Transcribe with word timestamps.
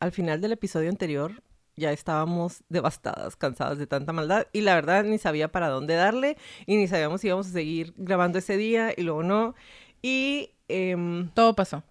Al 0.00 0.12
final 0.12 0.40
del 0.40 0.52
episodio 0.52 0.88
anterior 0.88 1.42
ya 1.76 1.92
estábamos 1.92 2.62
devastadas, 2.68 3.36
cansadas 3.36 3.78
de 3.78 3.86
tanta 3.86 4.12
maldad 4.12 4.46
y 4.52 4.60
la 4.62 4.74
verdad 4.74 5.04
ni 5.04 5.18
sabía 5.18 5.50
para 5.52 5.68
dónde 5.68 5.94
darle 5.94 6.36
y 6.66 6.76
ni 6.76 6.88
sabíamos 6.88 7.20
si 7.20 7.28
íbamos 7.28 7.46
a 7.48 7.52
seguir 7.52 7.94
grabando 7.96 8.38
ese 8.38 8.56
día 8.56 8.92
y 8.96 9.02
luego 9.02 9.22
no. 9.22 9.54
Y 10.02 10.50
em, 10.68 11.30
Todo 11.30 11.54
pasó. 11.54 11.82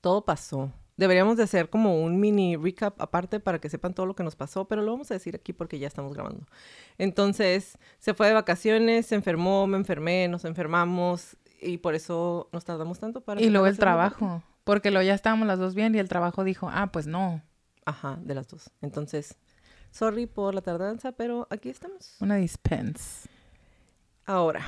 todo 0.00 0.24
pasó. 0.24 0.72
Deberíamos 0.96 1.36
de 1.38 1.44
hacer 1.44 1.70
como 1.70 2.02
un 2.02 2.20
mini 2.20 2.56
recap 2.56 3.00
aparte 3.00 3.40
para 3.40 3.58
que 3.58 3.70
sepan 3.70 3.94
todo 3.94 4.04
lo 4.04 4.14
que 4.14 4.22
nos 4.22 4.36
pasó, 4.36 4.66
pero 4.66 4.82
lo 4.82 4.92
vamos 4.92 5.10
a 5.10 5.14
decir 5.14 5.34
aquí 5.34 5.52
porque 5.52 5.78
ya 5.78 5.86
estamos 5.86 6.12
grabando. 6.12 6.46
Entonces, 6.98 7.78
se 7.98 8.12
fue 8.12 8.26
de 8.28 8.34
vacaciones, 8.34 9.06
se 9.06 9.14
enfermó, 9.14 9.66
me 9.66 9.78
enfermé, 9.78 10.28
nos 10.28 10.44
enfermamos 10.44 11.38
y 11.62 11.78
por 11.78 11.94
eso 11.94 12.48
nos 12.52 12.64
tardamos 12.66 12.98
tanto 12.98 13.22
para... 13.22 13.40
Y 13.40 13.48
luego 13.48 13.66
el 13.66 13.78
trabajo. 13.78 14.42
Porque 14.70 14.92
luego 14.92 15.04
ya 15.04 15.14
estábamos 15.14 15.48
las 15.48 15.58
dos 15.58 15.74
bien 15.74 15.96
y 15.96 15.98
el 15.98 16.08
trabajo 16.08 16.44
dijo, 16.44 16.70
ah, 16.70 16.92
pues 16.92 17.08
no, 17.08 17.42
Ajá, 17.84 18.20
de 18.22 18.36
las 18.36 18.46
dos. 18.46 18.70
Entonces, 18.82 19.36
sorry 19.90 20.26
por 20.26 20.54
la 20.54 20.60
tardanza, 20.60 21.10
pero 21.10 21.48
aquí 21.50 21.70
estamos. 21.70 22.16
una 22.20 22.36
dispense. 22.36 23.28
Ahora, 24.26 24.60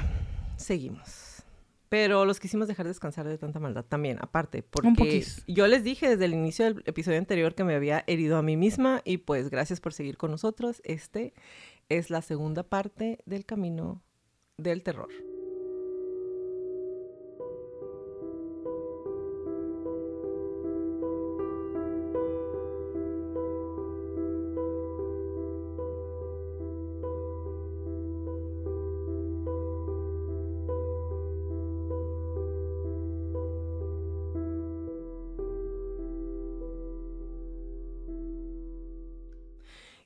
seguimos. 0.57 1.45
Pero 1.89 2.25
los 2.25 2.41
quisimos 2.41 2.67
dejar 2.67 2.89
descansar 2.89 3.29
de 3.29 3.39
tanta 3.39 3.61
maldad 3.61 3.85
también, 3.85 4.19
aparte, 4.21 4.65
porque 4.65 5.25
yo 5.47 5.69
les 5.69 5.85
dije 5.85 6.09
desde 6.09 6.25
el 6.25 6.35
inicio 6.35 6.65
del 6.65 6.83
episodio 6.85 7.19
anterior 7.19 7.55
que 7.55 7.63
me 7.63 7.77
había 7.77 8.03
herido 8.09 8.39
a 8.39 8.43
mí 8.43 8.57
misma 8.57 9.03
y 9.05 9.19
pues 9.19 9.51
gracias 9.51 9.81
por 9.81 9.93
seguir 9.93 10.17
con 10.17 10.33
nosotros. 10.33 10.83
Este 10.83 11.33
es 11.89 12.11
la 12.11 12.23
segunda 12.23 12.65
parte 12.65 13.21
del 13.25 13.47
camino 13.47 14.03
del 14.57 14.83
terror. 14.83 15.11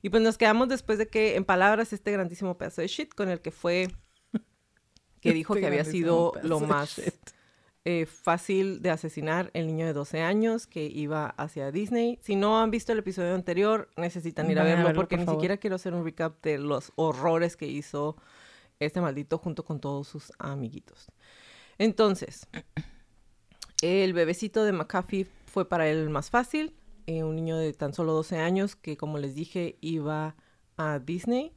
Y 0.07 0.09
pues 0.09 0.23
nos 0.23 0.37
quedamos 0.37 0.69
después 0.69 0.97
de 0.97 1.09
que, 1.09 1.35
en 1.35 1.43
palabras, 1.43 1.91
este 1.91 2.13
grandísimo 2.13 2.57
pedazo 2.57 2.79
de 2.79 2.87
shit 2.87 3.13
con 3.13 3.27
el 3.27 3.41
que 3.41 3.51
fue, 3.51 3.89
que 5.19 5.33
dijo 5.33 5.53
Este 5.53 5.59
que 5.59 5.67
había 5.67 5.83
grandísimo 5.83 6.31
sido 6.31 6.47
lo 6.47 6.61
más 6.61 7.01
eh, 7.83 8.05
fácil 8.05 8.81
de 8.81 8.89
asesinar 8.89 9.51
el 9.53 9.67
niño 9.67 9.85
de 9.85 9.91
12 9.91 10.21
años 10.21 10.65
que 10.65 10.85
iba 10.85 11.31
hacia 11.31 11.71
Disney. 11.71 12.19
Si 12.21 12.37
no 12.37 12.61
han 12.61 12.71
visto 12.71 12.93
el 12.93 12.99
episodio 12.99 13.35
anterior, 13.35 13.89
necesitan 13.97 14.49
ir 14.49 14.57
a 14.59 14.63
verlo 14.63 14.93
porque 14.93 15.17
por 15.17 15.19
ni 15.19 15.25
favor. 15.25 15.41
siquiera 15.41 15.57
quiero 15.57 15.75
hacer 15.75 15.93
un 15.93 16.05
recap 16.05 16.41
de 16.41 16.57
los 16.57 16.93
horrores 16.95 17.57
que 17.57 17.67
hizo 17.67 18.15
este 18.79 19.01
maldito 19.01 19.37
junto 19.37 19.65
con 19.65 19.81
todos 19.81 20.07
sus 20.07 20.31
amiguitos. 20.39 21.11
Entonces, 21.79 22.47
el 23.81 24.13
bebecito 24.13 24.63
de 24.63 24.71
McAfee 24.71 25.27
fue 25.47 25.67
para 25.67 25.89
él 25.89 26.09
más 26.09 26.29
fácil. 26.29 26.73
Eh, 27.07 27.23
un 27.23 27.35
niño 27.35 27.57
de 27.57 27.73
tan 27.73 27.93
solo 27.93 28.13
12 28.13 28.37
años 28.37 28.75
que, 28.75 28.95
como 28.97 29.17
les 29.17 29.33
dije, 29.33 29.77
iba 29.81 30.35
a 30.77 30.99
Disney. 30.99 31.53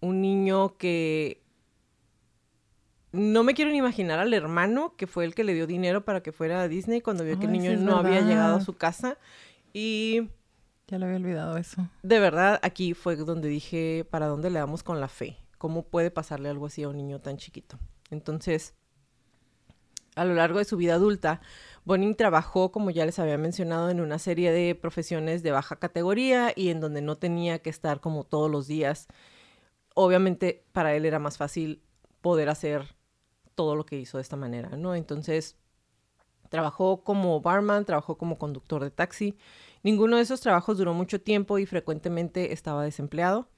Un 0.00 0.20
niño 0.20 0.76
que 0.76 1.40
no 3.12 3.44
me 3.44 3.54
quiero 3.54 3.70
ni 3.70 3.78
imaginar 3.78 4.18
al 4.18 4.34
hermano 4.34 4.94
que 4.96 5.06
fue 5.06 5.24
el 5.24 5.34
que 5.34 5.44
le 5.44 5.54
dio 5.54 5.66
dinero 5.68 6.04
para 6.04 6.22
que 6.22 6.32
fuera 6.32 6.62
a 6.62 6.68
Disney 6.68 7.00
cuando 7.00 7.22
vio 7.24 7.38
que 7.38 7.46
el 7.46 7.52
niño 7.52 7.76
no 7.76 7.96
había 7.96 8.20
llegado 8.22 8.56
a 8.56 8.60
su 8.60 8.72
casa. 8.76 9.18
Y 9.72 10.28
Ya 10.88 10.98
lo 10.98 11.06
había 11.06 11.18
olvidado 11.18 11.56
eso. 11.56 11.88
de 12.02 12.18
verdad 12.18 12.58
aquí 12.62 12.92
fue 12.94 13.16
donde 13.16 13.48
dije, 13.48 14.04
¿para 14.10 14.26
dónde 14.26 14.50
le 14.50 14.58
damos 14.58 14.82
con 14.82 15.00
la 15.00 15.08
fe? 15.08 15.36
¿Cómo 15.58 15.84
puede 15.84 16.10
pasarle 16.10 16.48
algo 16.48 16.66
así 16.66 16.82
a 16.82 16.88
un 16.88 16.96
niño 16.96 17.20
tan 17.20 17.36
chiquito? 17.36 17.78
Entonces, 18.10 18.74
a 20.16 20.24
lo 20.24 20.34
largo 20.34 20.58
de 20.58 20.64
su 20.64 20.76
vida 20.76 20.94
adulta, 20.94 21.40
Bonin 21.84 22.14
trabajó, 22.14 22.72
como 22.72 22.90
ya 22.90 23.04
les 23.04 23.18
había 23.18 23.36
mencionado, 23.36 23.90
en 23.90 24.00
una 24.00 24.18
serie 24.18 24.50
de 24.52 24.74
profesiones 24.74 25.42
de 25.42 25.50
baja 25.50 25.76
categoría 25.76 26.52
y 26.56 26.70
en 26.70 26.80
donde 26.80 27.02
no 27.02 27.16
tenía 27.16 27.58
que 27.60 27.70
estar 27.70 28.00
como 28.00 28.24
todos 28.24 28.50
los 28.50 28.66
días. 28.66 29.06
Obviamente 29.94 30.64
para 30.72 30.94
él 30.94 31.04
era 31.04 31.18
más 31.18 31.36
fácil 31.36 31.82
poder 32.22 32.48
hacer 32.48 32.96
todo 33.54 33.76
lo 33.76 33.84
que 33.84 33.98
hizo 33.98 34.18
de 34.18 34.22
esta 34.22 34.36
manera, 34.36 34.70
¿no? 34.76 34.94
Entonces, 34.94 35.56
trabajó 36.48 37.04
como 37.04 37.40
barman, 37.40 37.84
trabajó 37.84 38.16
como 38.16 38.38
conductor 38.38 38.82
de 38.82 38.90
taxi. 38.90 39.36
Ninguno 39.82 40.16
de 40.16 40.22
esos 40.22 40.40
trabajos 40.40 40.78
duró 40.78 40.94
mucho 40.94 41.20
tiempo 41.20 41.58
y 41.58 41.66
frecuentemente 41.66 42.52
estaba 42.52 42.82
desempleado. 42.82 43.48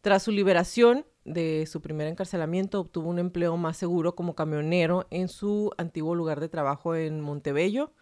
Tras 0.00 0.22
su 0.22 0.30
liberación 0.30 1.06
de 1.24 1.66
su 1.66 1.80
primer 1.80 2.06
encarcelamiento, 2.06 2.80
obtuvo 2.80 3.08
un 3.08 3.18
empleo 3.18 3.56
más 3.56 3.76
seguro 3.76 4.14
como 4.14 4.34
camionero 4.34 5.06
en 5.10 5.28
su 5.28 5.70
antiguo 5.78 6.14
lugar 6.14 6.40
de 6.40 6.48
trabajo 6.48 6.94
en 6.94 7.20
Montebello, 7.20 7.92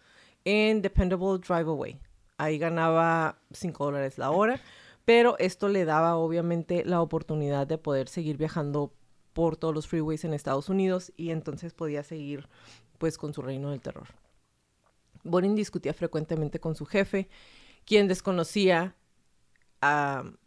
en 0.45 0.81
Dependable 0.81 1.39
Drive 1.39 1.69
Away. 1.69 1.99
Ahí 2.37 2.57
ganaba 2.57 3.39
5 3.51 3.85
dólares 3.85 4.17
la 4.17 4.31
hora, 4.31 4.59
pero 5.05 5.37
esto 5.39 5.69
le 5.69 5.85
daba 5.85 6.15
obviamente 6.17 6.83
la 6.85 7.01
oportunidad 7.01 7.67
de 7.67 7.77
poder 7.77 8.09
seguir 8.09 8.37
viajando 8.37 8.93
por 9.33 9.57
todos 9.57 9.73
los 9.73 9.87
freeways 9.87 10.23
en 10.25 10.33
Estados 10.33 10.69
Unidos 10.69 11.11
y 11.17 11.31
entonces 11.31 11.73
podía 11.73 12.03
seguir 12.03 12.47
pues 12.97 13.17
con 13.17 13.33
su 13.33 13.41
reino 13.41 13.71
del 13.71 13.81
terror. 13.81 14.07
Bonin 15.23 15.55
discutía 15.55 15.93
frecuentemente 15.93 16.59
con 16.59 16.75
su 16.75 16.85
jefe, 16.85 17.29
quien 17.85 18.07
desconocía 18.07 18.95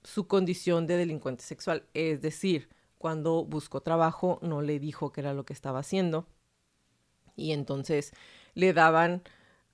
su 0.03 0.27
condición 0.27 0.87
de 0.87 0.97
delincuente 0.97 1.43
sexual. 1.45 1.85
Es 1.95 2.23
decir, 2.23 2.69
cuando 2.99 3.45
buscó 3.45 3.81
trabajo 3.81 4.39
no 4.43 4.63
le 4.63 4.79
dijo 4.79 5.13
qué 5.13 5.21
era 5.21 5.35
lo 5.35 5.45
que 5.45 5.53
estaba 5.53 5.81
haciendo 5.81 6.27
y 7.37 7.53
entonces 7.53 8.13
le 8.55 8.73
daban 8.73 9.23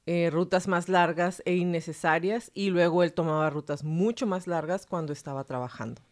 eh, 0.06 0.30
rutas 0.30 0.66
más 0.66 0.88
largas 0.88 1.42
e 1.46 1.54
innecesarias 1.54 2.50
y 2.54 2.70
luego 2.70 3.04
él 3.04 3.12
tomaba 3.12 3.48
rutas 3.50 3.84
mucho 3.84 4.26
más 4.26 4.46
largas 4.46 4.84
cuando 4.84 5.12
estaba 5.12 5.44
trabajando. 5.44 6.02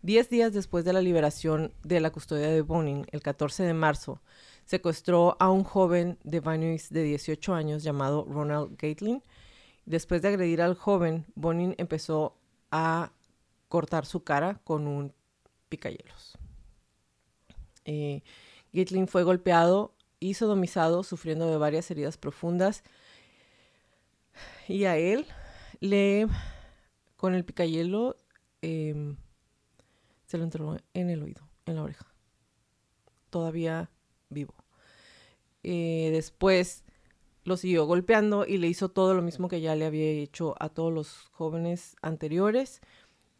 Diez 0.00 0.30
días 0.30 0.52
después 0.54 0.84
de 0.84 0.92
la 0.92 1.02
liberación 1.02 1.72
de 1.82 2.00
la 2.00 2.10
custodia 2.10 2.48
de 2.48 2.62
Bonin, 2.62 3.04
el 3.10 3.20
14 3.20 3.64
de 3.64 3.74
marzo, 3.74 4.22
secuestró 4.64 5.36
a 5.40 5.50
un 5.50 5.64
joven 5.64 6.18
de 6.24 6.40
Vanois 6.40 6.88
de 6.90 7.02
18 7.02 7.52
años 7.52 7.82
llamado 7.82 8.24
Ronald 8.30 8.76
Gatling. 8.80 9.22
Después 9.86 10.22
de 10.22 10.28
agredir 10.28 10.62
al 10.62 10.74
joven, 10.74 11.26
Bonin 11.34 11.74
empezó 11.78 12.37
a 12.70 13.12
cortar 13.68 14.06
su 14.06 14.24
cara 14.24 14.60
con 14.64 14.86
un 14.86 15.12
picayelos. 15.68 16.38
Eh, 17.84 18.22
Gatling 18.72 19.08
fue 19.08 19.22
golpeado 19.22 19.94
y 20.20 20.34
sodomizado, 20.34 21.02
sufriendo 21.02 21.46
de 21.50 21.56
varias 21.56 21.90
heridas 21.90 22.16
profundas. 22.16 22.82
Y 24.66 24.84
a 24.84 24.96
él 24.96 25.26
le, 25.80 26.26
con 27.16 27.34
el 27.34 27.44
picayelo, 27.44 28.16
em, 28.62 29.16
se 30.26 30.38
lo 30.38 30.44
entró 30.44 30.76
en 30.94 31.10
el 31.10 31.22
oído, 31.22 31.48
en 31.66 31.76
la 31.76 31.82
oreja. 31.82 32.06
todavía 33.30 33.90
vivo. 34.30 34.54
Eh, 35.62 36.08
después 36.12 36.82
lo 37.48 37.56
siguió 37.56 37.86
golpeando 37.86 38.46
y 38.46 38.58
le 38.58 38.68
hizo 38.68 38.90
todo 38.90 39.14
lo 39.14 39.22
mismo 39.22 39.48
que 39.48 39.60
ya 39.60 39.74
le 39.74 39.86
había 39.86 40.08
hecho 40.08 40.54
a 40.60 40.68
todos 40.68 40.92
los 40.92 41.28
jóvenes 41.32 41.96
anteriores. 42.02 42.80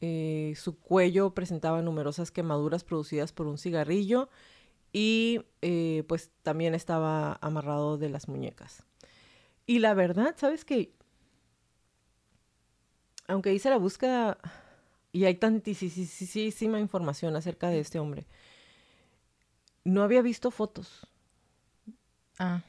Eh, 0.01 0.55
su 0.57 0.79
cuello 0.79 1.35
presentaba 1.35 1.83
numerosas 1.83 2.31
quemaduras 2.31 2.85
producidas 2.85 3.33
por 3.33 3.47
un 3.47 3.59
cigarrillo 3.59 4.29
y 4.93 5.43
eh, 5.61 6.05
pues 6.09 6.31
también 6.43 6.75
estaba 6.75 7.39
amarrado 7.43 7.99
de 7.99 8.09
las 8.09 8.29
muñecas. 8.29 8.83
Y 9.67 9.81
la 9.81 9.93
verdad, 9.93 10.35
¿sabes 10.39 10.65
qué? 10.65 10.95
Aunque 13.27 13.53
hice 13.53 13.69
la 13.69 13.77
búsqueda 13.77 14.39
y 15.13 15.27
hay 15.27 15.35
tantísima 15.35 16.81
información 16.81 17.37
acerca 17.37 17.69
de 17.69 17.81
este 17.81 17.99
hombre, 17.99 18.27
no 19.85 20.03
había 20.03 20.23
visto 20.23 20.51
fotos. 20.51 21.07
Ah. 22.39 22.63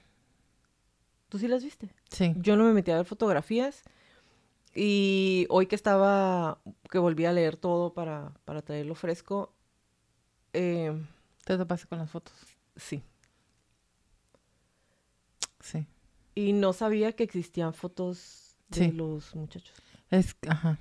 ¿Tú 1.30 1.38
sí 1.40 1.48
las 1.48 1.64
viste? 1.64 1.90
Sí. 2.10 2.34
Yo 2.38 2.58
no 2.58 2.64
me 2.66 2.74
metí 2.74 2.92
a 2.92 2.98
ver 2.98 3.06
fotografías. 3.06 3.84
Y 4.76 5.46
hoy 5.50 5.66
que 5.68 5.76
estaba, 5.76 6.60
que 6.92 7.00
volví 7.00 7.26
a 7.26 7.34
leer 7.34 7.56
todo 7.56 7.94
para, 7.94 8.34
para 8.46 8.62
traerlo 8.62 8.96
fresco, 8.96 9.54
eh, 10.54 10.92
¿Te 11.46 11.58
topaste 11.58 11.88
con 11.88 11.98
las 12.00 12.10
fotos? 12.12 12.34
sí. 12.76 13.04
Sí. 15.62 15.86
Y 16.36 16.54
no 16.54 16.72
sabía 16.74 17.12
que 17.14 17.24
existían 17.24 17.74
fotos 17.74 18.56
de 18.70 18.86
Sí. 18.86 18.92
los 18.92 19.36
muchachos. 19.36 19.76
Es, 20.10 20.36
ajá. 20.48 20.78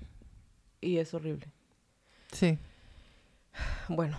Y 0.81 0.99
es 0.99 1.12
horrible. 1.15 1.50
Sí. 2.33 2.59
Bueno, 3.89 4.17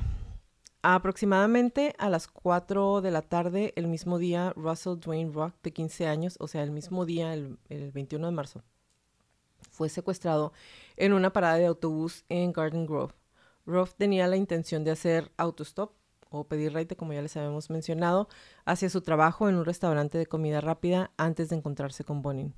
aproximadamente 0.81 1.94
a 1.98 2.10
las 2.10 2.28
4 2.28 3.02
de 3.02 3.12
la 3.12 3.22
tarde, 3.22 3.74
el 3.76 3.88
mismo 3.88 4.18
día, 4.18 4.54
Russell 4.56 5.00
Dwayne 5.00 5.34
Rock, 5.34 5.56
de 5.64 5.74
15 5.74 6.08
años, 6.08 6.38
o 6.40 6.48
sea, 6.48 6.64
el 6.64 6.72
mismo 6.72 7.06
día, 7.06 7.34
el, 7.34 7.58
el 7.70 7.92
21 7.92 8.28
de 8.28 8.34
marzo, 8.34 8.64
fue 9.72 9.90
secuestrado 9.90 10.54
en 10.98 11.14
una 11.14 11.31
parada 11.31 11.56
de 11.56 11.66
autobús 11.66 12.26
en 12.30 12.52
Garden 12.54 12.86
Grove. 12.86 13.14
Ruff 13.66 13.94
tenía 13.96 14.28
la 14.28 14.36
intención 14.36 14.84
de 14.84 14.92
hacer 14.92 15.31
autostop 15.38 15.94
o 16.30 16.44
pedir 16.48 16.74
raite, 16.74 16.96
como 16.96 17.14
ya 17.14 17.22
les 17.22 17.36
habíamos 17.38 17.70
mencionado, 17.70 18.28
hacia 18.66 18.90
su 18.90 19.02
trabajo 19.02 19.50
en 19.50 19.56
un 19.56 19.66
restaurante 19.66 20.18
de 20.18 20.28
comida 20.28 20.62
rápida 20.62 21.12
antes 21.18 21.50
de 21.50 21.56
encontrarse 21.56 22.04
con 22.04 22.22
Bonin. 22.22 22.54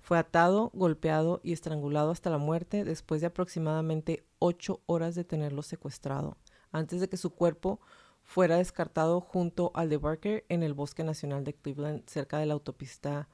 Fue 0.00 0.18
atado, 0.18 0.70
golpeado 0.74 1.40
y 1.44 1.52
estrangulado 1.52 2.10
hasta 2.10 2.30
la 2.30 2.38
muerte 2.38 2.84
después 2.84 3.20
de 3.20 3.28
aproximadamente 3.28 4.24
ocho 4.40 4.80
horas 4.86 5.14
de 5.14 5.24
tenerlo 5.24 5.62
secuestrado, 5.62 6.36
antes 6.72 7.00
de 7.00 7.08
que 7.08 7.16
su 7.16 7.30
cuerpo 7.30 7.80
fuera 8.22 8.56
descartado 8.56 9.20
junto 9.20 9.70
al 9.74 9.88
de 9.88 9.98
Barker 9.98 10.44
en 10.48 10.62
el 10.62 10.74
Bosque 10.74 11.04
Nacional 11.04 11.44
de 11.44 11.54
Cleveland, 11.54 12.02
cerca 12.06 12.38
de 12.38 12.46
la 12.46 12.54
autopista 12.54 13.28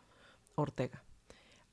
Ortega. 0.55 1.05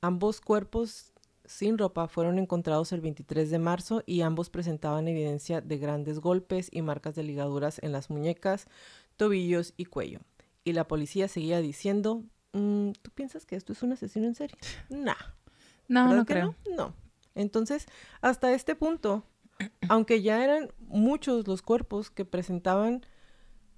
Ambos 0.02 0.42
cuerpos 0.42 1.14
sin 1.46 1.78
ropa 1.78 2.08
fueron 2.08 2.40
encontrados 2.40 2.92
el 2.92 3.02
23 3.02 3.50
de 3.50 3.60
marzo 3.60 4.04
y 4.06 4.22
ambos 4.22 4.50
presentaban 4.50 5.08
evidencia 5.08 5.62
de 5.62 5.78
grandes 5.78 6.20
golpes 6.20 6.70
y 6.72 6.82
marcas 6.82 7.16
de 7.16 7.24
ligaduras 7.24 7.80
en 7.84 7.92
las 7.92 8.10
muñecas, 8.10 8.68
tobillos 9.18 9.74
y 9.78 9.86
cuello. 9.86 10.20
Y 10.64 10.74
la 10.74 10.88
policía 10.88 11.28
seguía 11.28 11.62
diciendo, 11.62 12.24
"Mm, 12.54 12.92
¿tú 13.02 13.12
piensas 13.12 13.46
que 13.46 13.56
esto 13.56 13.74
es 13.74 13.84
un 13.84 13.94
asesino 13.94 14.26
en 14.26 14.36
serie? 14.36 14.58
Nah. 14.90 15.14
No, 15.88 16.06
¿verdad 16.06 16.18
no 16.18 16.26
creo. 16.26 16.56
No? 16.70 16.76
No. 16.76 16.94
Entonces, 17.36 17.86
hasta 18.22 18.54
este 18.54 18.76
punto, 18.76 19.24
aunque 19.90 20.22
ya 20.22 20.44
eran 20.44 20.72
muchos 20.80 21.48
los 21.48 21.62
cuerpos 21.62 22.12
que 22.12 22.26
presentaban 22.26 23.06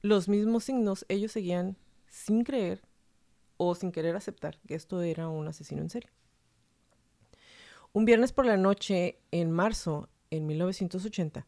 los 0.02 0.30
mismos 0.30 0.64
signos, 0.66 1.06
ellos 1.10 1.32
seguían 1.32 1.78
sin 2.08 2.44
creer 2.44 2.82
o 3.58 3.76
sin 3.76 3.92
querer 3.92 4.16
aceptar 4.16 4.60
que 4.68 4.76
esto 4.76 5.02
era 5.02 5.28
un 5.28 5.48
asesino 5.48 5.82
en 5.82 5.90
serie. 5.90 6.12
Un 7.94 8.06
viernes 8.06 8.32
por 8.32 8.46
la 8.46 8.58
noche, 8.58 9.20
en 9.32 9.52
marzo, 9.52 10.10
en 10.30 10.46
1980, 10.46 11.46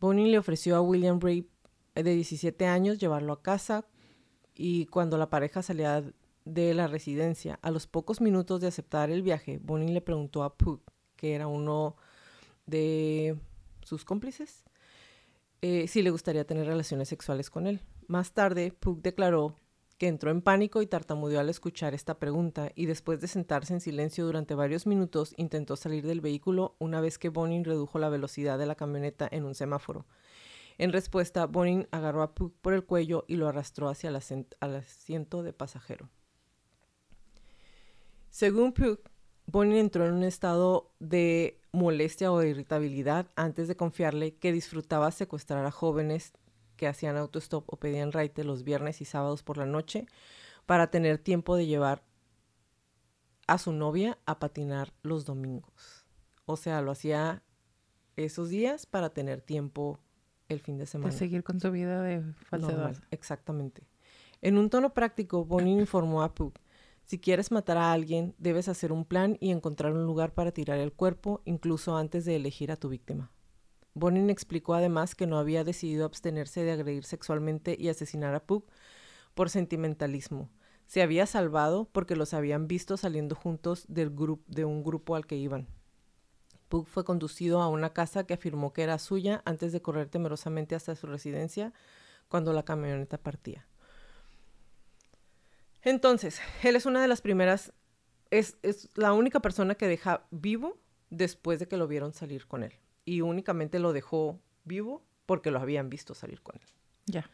Bonin 0.00 0.30
le 0.30 0.38
ofreció 0.38 0.74
a 0.76 0.80
William 0.80 1.20
Ray, 1.20 1.48
de 1.94 2.02
17 2.02 2.66
años, 2.66 2.98
llevarlo 2.98 3.32
a 3.32 3.42
casa 3.42 3.84
y 4.54 4.86
cuando 4.86 5.18
la 5.18 5.30
pareja 5.30 5.62
salía 5.62 6.02
de 6.44 6.74
la 6.74 6.88
residencia, 6.88 7.58
a 7.62 7.70
los 7.70 7.86
pocos 7.86 8.20
minutos 8.20 8.60
de 8.60 8.66
aceptar 8.66 9.10
el 9.10 9.22
viaje, 9.22 9.60
Bonin 9.62 9.94
le 9.94 10.00
preguntó 10.00 10.42
a 10.42 10.56
Pug, 10.56 10.80
que 11.16 11.34
era 11.34 11.46
uno 11.46 11.96
de 12.66 13.38
sus 13.84 14.04
cómplices, 14.04 14.64
eh, 15.60 15.86
si 15.88 16.02
le 16.02 16.10
gustaría 16.10 16.46
tener 16.46 16.66
relaciones 16.66 17.08
sexuales 17.08 17.50
con 17.50 17.66
él. 17.66 17.80
Más 18.08 18.32
tarde, 18.32 18.72
Pug 18.72 19.00
declaró 19.02 19.56
que 20.02 20.08
entró 20.08 20.32
en 20.32 20.42
pánico 20.42 20.82
y 20.82 20.88
tartamudeó 20.88 21.38
al 21.38 21.48
escuchar 21.48 21.94
esta 21.94 22.18
pregunta 22.18 22.72
y 22.74 22.86
después 22.86 23.20
de 23.20 23.28
sentarse 23.28 23.72
en 23.72 23.80
silencio 23.80 24.26
durante 24.26 24.56
varios 24.56 24.84
minutos 24.84 25.32
intentó 25.36 25.76
salir 25.76 26.04
del 26.04 26.20
vehículo 26.20 26.74
una 26.80 27.00
vez 27.00 27.18
que 27.18 27.28
Bonin 27.28 27.64
redujo 27.64 28.00
la 28.00 28.08
velocidad 28.08 28.58
de 28.58 28.66
la 28.66 28.74
camioneta 28.74 29.28
en 29.30 29.44
un 29.44 29.54
semáforo. 29.54 30.06
En 30.78 30.92
respuesta, 30.92 31.46
Bonin 31.46 31.86
agarró 31.92 32.22
a 32.22 32.34
Pug 32.34 32.52
por 32.60 32.72
el 32.72 32.84
cuello 32.84 33.24
y 33.28 33.36
lo 33.36 33.46
arrastró 33.46 33.88
hacia 33.88 34.10
el 34.10 34.16
asiento 34.16 35.44
de 35.44 35.52
pasajero. 35.52 36.08
Según 38.30 38.72
Pug, 38.72 38.98
Bonin 39.46 39.76
entró 39.76 40.04
en 40.04 40.14
un 40.14 40.24
estado 40.24 40.90
de 40.98 41.61
molestia 41.72 42.30
o 42.30 42.42
irritabilidad 42.42 43.26
antes 43.34 43.66
de 43.66 43.76
confiarle 43.76 44.34
que 44.34 44.52
disfrutaba 44.52 45.10
secuestrar 45.10 45.64
a 45.64 45.70
jóvenes 45.70 46.32
que 46.76 46.86
hacían 46.86 47.16
autostop 47.16 47.64
o 47.72 47.78
pedían 47.78 48.12
raite 48.12 48.44
los 48.44 48.62
viernes 48.62 49.00
y 49.00 49.04
sábados 49.04 49.42
por 49.42 49.56
la 49.56 49.66
noche 49.66 50.06
para 50.66 50.90
tener 50.90 51.18
tiempo 51.18 51.56
de 51.56 51.66
llevar 51.66 52.04
a 53.46 53.58
su 53.58 53.72
novia 53.72 54.18
a 54.26 54.38
patinar 54.38 54.92
los 55.02 55.24
domingos. 55.24 56.06
O 56.44 56.56
sea, 56.56 56.80
lo 56.82 56.90
hacía 56.90 57.42
esos 58.16 58.50
días 58.50 58.86
para 58.86 59.10
tener 59.10 59.40
tiempo 59.40 59.98
el 60.48 60.60
fin 60.60 60.78
de 60.78 60.86
semana. 60.86 61.12
seguir 61.12 61.42
con 61.42 61.60
su 61.60 61.70
vida 61.70 62.02
de 62.02 62.22
falsedad. 62.48 62.72
Normal, 62.72 63.04
exactamente. 63.10 63.86
En 64.40 64.58
un 64.58 64.70
tono 64.70 64.92
práctico, 64.92 65.44
Bonin 65.44 65.80
informó 65.80 66.22
a 66.22 66.34
Pug, 66.34 66.52
si 67.04 67.18
quieres 67.18 67.50
matar 67.50 67.76
a 67.76 67.92
alguien, 67.92 68.34
debes 68.38 68.68
hacer 68.68 68.92
un 68.92 69.04
plan 69.04 69.36
y 69.40 69.50
encontrar 69.50 69.92
un 69.92 70.04
lugar 70.04 70.32
para 70.34 70.52
tirar 70.52 70.78
el 70.78 70.92
cuerpo, 70.92 71.42
incluso 71.44 71.96
antes 71.96 72.24
de 72.24 72.36
elegir 72.36 72.72
a 72.72 72.76
tu 72.76 72.88
víctima. 72.88 73.30
Bonin 73.94 74.30
explicó 74.30 74.74
además 74.74 75.14
que 75.14 75.26
no 75.26 75.38
había 75.38 75.64
decidido 75.64 76.06
abstenerse 76.06 76.62
de 76.62 76.72
agredir 76.72 77.04
sexualmente 77.04 77.76
y 77.78 77.88
asesinar 77.88 78.34
a 78.34 78.46
Pug 78.46 78.64
por 79.34 79.50
sentimentalismo. 79.50 80.50
Se 80.86 81.02
había 81.02 81.26
salvado 81.26 81.88
porque 81.92 82.16
los 82.16 82.34
habían 82.34 82.68
visto 82.68 82.96
saliendo 82.96 83.34
juntos 83.34 83.84
del 83.88 84.14
grup- 84.14 84.46
de 84.46 84.64
un 84.64 84.82
grupo 84.82 85.14
al 85.14 85.26
que 85.26 85.36
iban. 85.36 85.68
Pug 86.68 86.86
fue 86.86 87.04
conducido 87.04 87.60
a 87.60 87.68
una 87.68 87.92
casa 87.92 88.24
que 88.24 88.34
afirmó 88.34 88.72
que 88.72 88.82
era 88.82 88.98
suya 88.98 89.42
antes 89.44 89.72
de 89.72 89.82
correr 89.82 90.08
temerosamente 90.08 90.74
hasta 90.74 90.94
su 90.94 91.06
residencia 91.06 91.74
cuando 92.28 92.54
la 92.54 92.64
camioneta 92.64 93.18
partía. 93.18 93.66
Entonces, 95.82 96.40
él 96.62 96.76
es 96.76 96.86
una 96.86 97.02
de 97.02 97.08
las 97.08 97.20
primeras, 97.20 97.72
es, 98.30 98.56
es 98.62 98.88
la 98.94 99.12
única 99.12 99.40
persona 99.40 99.74
que 99.74 99.88
deja 99.88 100.26
vivo 100.30 100.78
después 101.10 101.58
de 101.58 101.68
que 101.68 101.76
lo 101.76 101.88
vieron 101.88 102.12
salir 102.12 102.46
con 102.46 102.62
él. 102.62 102.72
Y 103.04 103.20
únicamente 103.20 103.78
lo 103.78 103.92
dejó 103.92 104.40
vivo 104.64 105.04
porque 105.26 105.50
lo 105.50 105.60
habían 105.60 105.90
visto 105.90 106.14
salir 106.14 106.40
con 106.42 106.56
él. 106.56 106.68
Ya. 107.06 107.30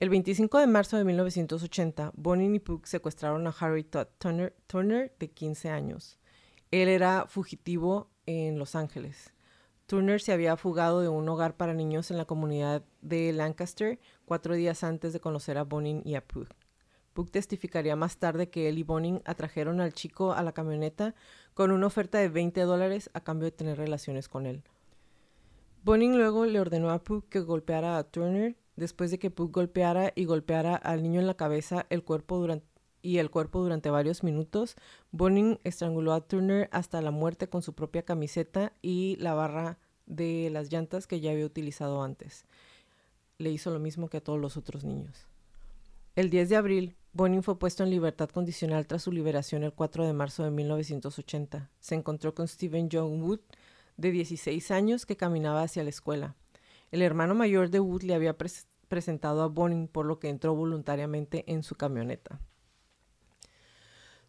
El 0.00 0.10
25 0.10 0.58
de 0.58 0.66
marzo 0.66 0.96
de 0.96 1.04
1980, 1.04 2.12
Bonin 2.16 2.54
y 2.54 2.58
Pug 2.58 2.86
secuestraron 2.86 3.46
a 3.46 3.54
Harry 3.60 3.84
Todd 3.84 4.08
Turner, 4.18 4.54
Turner, 4.66 5.14
de 5.18 5.30
15 5.30 5.68
años. 5.70 6.18
Él 6.72 6.88
era 6.88 7.26
fugitivo 7.28 8.10
en 8.26 8.58
Los 8.58 8.74
Ángeles. 8.74 9.32
Turner 9.86 10.20
se 10.20 10.32
había 10.32 10.56
fugado 10.56 11.02
de 11.02 11.08
un 11.08 11.28
hogar 11.28 11.56
para 11.56 11.74
niños 11.74 12.10
en 12.10 12.16
la 12.16 12.24
comunidad 12.24 12.82
de 13.00 13.32
Lancaster 13.32 14.00
cuatro 14.24 14.54
días 14.54 14.82
antes 14.82 15.12
de 15.12 15.20
conocer 15.20 15.58
a 15.58 15.64
Bonin 15.64 16.02
y 16.04 16.14
a 16.14 16.26
Pug. 16.26 16.48
Pug 17.12 17.30
testificaría 17.30 17.96
más 17.96 18.16
tarde 18.16 18.48
que 18.48 18.68
él 18.68 18.78
y 18.78 18.82
Bonin 18.82 19.22
atrajeron 19.24 19.80
al 19.80 19.92
chico 19.92 20.32
a 20.32 20.42
la 20.42 20.52
camioneta 20.52 21.14
con 21.54 21.70
una 21.70 21.86
oferta 21.86 22.18
de 22.18 22.28
20 22.28 22.60
dólares 22.62 23.10
a 23.12 23.20
cambio 23.20 23.46
de 23.46 23.52
tener 23.52 23.78
relaciones 23.78 24.28
con 24.28 24.46
él. 24.46 24.62
Bonin 25.84 26.16
luego 26.16 26.46
le 26.46 26.60
ordenó 26.60 26.90
a 26.90 27.02
Pug 27.02 27.28
que 27.28 27.40
golpeara 27.40 27.98
a 27.98 28.04
Turner. 28.04 28.56
Después 28.76 29.10
de 29.10 29.18
que 29.18 29.30
Pug 29.30 29.52
golpeara 29.52 30.12
y 30.14 30.24
golpeara 30.24 30.76
al 30.76 31.02
niño 31.02 31.20
en 31.20 31.26
la 31.26 31.34
cabeza 31.34 31.86
el 31.90 32.04
cuerpo 32.04 32.38
durante, 32.38 32.66
y 33.02 33.18
el 33.18 33.30
cuerpo 33.30 33.62
durante 33.62 33.90
varios 33.90 34.22
minutos, 34.22 34.76
Bonin 35.10 35.58
estranguló 35.64 36.12
a 36.12 36.20
Turner 36.20 36.68
hasta 36.72 37.02
la 37.02 37.10
muerte 37.10 37.48
con 37.48 37.62
su 37.62 37.74
propia 37.74 38.04
camiseta 38.04 38.72
y 38.80 39.16
la 39.16 39.34
barra 39.34 39.78
de 40.06 40.50
las 40.50 40.72
llantas 40.72 41.06
que 41.06 41.20
ya 41.20 41.32
había 41.32 41.46
utilizado 41.46 42.02
antes. 42.02 42.44
Le 43.38 43.50
hizo 43.50 43.70
lo 43.70 43.80
mismo 43.80 44.08
que 44.08 44.18
a 44.18 44.22
todos 44.22 44.40
los 44.40 44.56
otros 44.56 44.84
niños. 44.84 45.26
El 46.14 46.30
10 46.30 46.48
de 46.48 46.56
abril, 46.56 46.96
Bonin 47.12 47.42
fue 47.42 47.58
puesto 47.58 47.82
en 47.82 47.90
libertad 47.90 48.30
condicional 48.30 48.86
tras 48.86 49.02
su 49.02 49.12
liberación 49.12 49.64
el 49.64 49.72
4 49.74 50.06
de 50.06 50.12
marzo 50.14 50.44
de 50.44 50.50
1980. 50.50 51.70
Se 51.78 51.94
encontró 51.94 52.34
con 52.34 52.48
Stephen 52.48 52.88
John 52.90 53.22
Wood, 53.22 53.40
de 53.98 54.10
16 54.10 54.70
años, 54.70 55.04
que 55.04 55.16
caminaba 55.18 55.62
hacia 55.62 55.84
la 55.84 55.90
escuela. 55.90 56.36
El 56.90 57.02
hermano 57.02 57.34
mayor 57.34 57.68
de 57.68 57.80
Wood 57.80 58.02
le 58.02 58.14
había 58.14 58.38
pres- 58.38 58.66
presentado 58.88 59.42
a 59.42 59.48
Bonin, 59.48 59.88
por 59.88 60.06
lo 60.06 60.18
que 60.18 60.30
entró 60.30 60.54
voluntariamente 60.54 61.44
en 61.52 61.62
su 61.62 61.74
camioneta. 61.74 62.40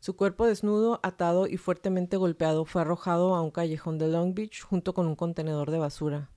Su 0.02 0.18
cuerpo 0.18 0.46
desnudo, 0.46 1.00
atado 1.04 1.48
y 1.48 1.56
fuertemente 1.56 2.18
golpeado 2.18 2.66
fue 2.66 2.82
arrojado 2.82 3.36
a 3.36 3.42
un 3.42 3.52
callejón 3.52 3.98
de 3.98 4.10
Long 4.10 4.34
Beach 4.34 4.62
junto 4.62 4.94
con 4.94 5.08
un 5.08 5.16
contenedor 5.16 5.72
de 5.72 5.80
basura. 5.80 6.30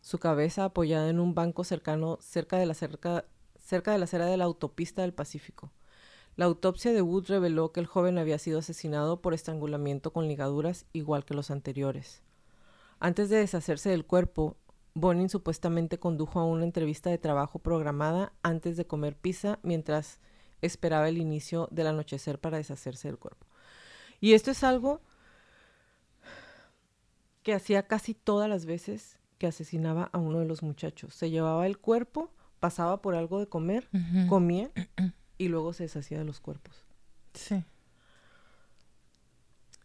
Su 0.00 0.18
cabeza 0.18 0.64
apoyada 0.64 1.08
en 1.08 1.20
un 1.20 1.32
banco 1.32 1.62
cercano 1.62 2.18
cerca 2.20 2.58
de 2.58 2.66
la, 2.66 2.74
cerca, 2.74 3.24
cerca 3.66 3.90
de 3.90 3.98
la 3.98 4.04
acera 4.04 4.26
de 4.26 4.36
la 4.36 4.44
autopista 4.44 5.02
del 5.02 5.12
Pacífico. 5.12 5.72
La 6.36 6.44
autopsia 6.44 6.92
de 6.92 7.02
Wood 7.02 7.26
reveló 7.26 7.72
que 7.72 7.80
el 7.80 7.86
joven 7.86 8.18
había 8.18 8.38
sido 8.38 8.60
asesinado 8.60 9.20
por 9.20 9.34
estrangulamiento 9.34 10.12
con 10.12 10.28
ligaduras 10.28 10.86
igual 10.92 11.24
que 11.24 11.34
los 11.34 11.50
anteriores. 11.50 12.22
Antes 13.00 13.28
de 13.28 13.38
deshacerse 13.38 13.90
del 13.90 14.06
cuerpo, 14.06 14.56
Bonin 14.94 15.28
supuestamente 15.28 15.98
condujo 15.98 16.38
a 16.38 16.44
una 16.44 16.64
entrevista 16.64 17.10
de 17.10 17.18
trabajo 17.18 17.58
programada 17.58 18.32
antes 18.42 18.76
de 18.76 18.86
comer 18.86 19.16
pizza 19.16 19.58
mientras 19.62 20.20
esperaba 20.62 21.08
el 21.08 21.18
inicio 21.18 21.68
del 21.70 21.88
anochecer 21.88 22.38
para 22.38 22.58
deshacerse 22.58 23.08
del 23.08 23.18
cuerpo. 23.18 23.46
Y 24.20 24.34
esto 24.34 24.50
es 24.50 24.62
algo 24.62 25.00
que 27.42 27.52
hacía 27.52 27.86
casi 27.86 28.14
todas 28.14 28.48
las 28.48 28.64
veces 28.64 29.18
que 29.38 29.46
asesinaba 29.46 30.08
a 30.12 30.18
uno 30.18 30.38
de 30.38 30.46
los 30.46 30.62
muchachos. 30.62 31.14
Se 31.14 31.30
llevaba 31.30 31.66
el 31.66 31.78
cuerpo, 31.78 32.30
pasaba 32.66 33.00
por 33.00 33.14
algo 33.14 33.38
de 33.38 33.46
comer, 33.46 33.88
comía 34.28 34.72
y 35.38 35.46
luego 35.46 35.72
se 35.72 35.84
deshacía 35.84 36.18
de 36.18 36.24
los 36.24 36.40
cuerpos. 36.40 36.84
Sí. 37.32 37.62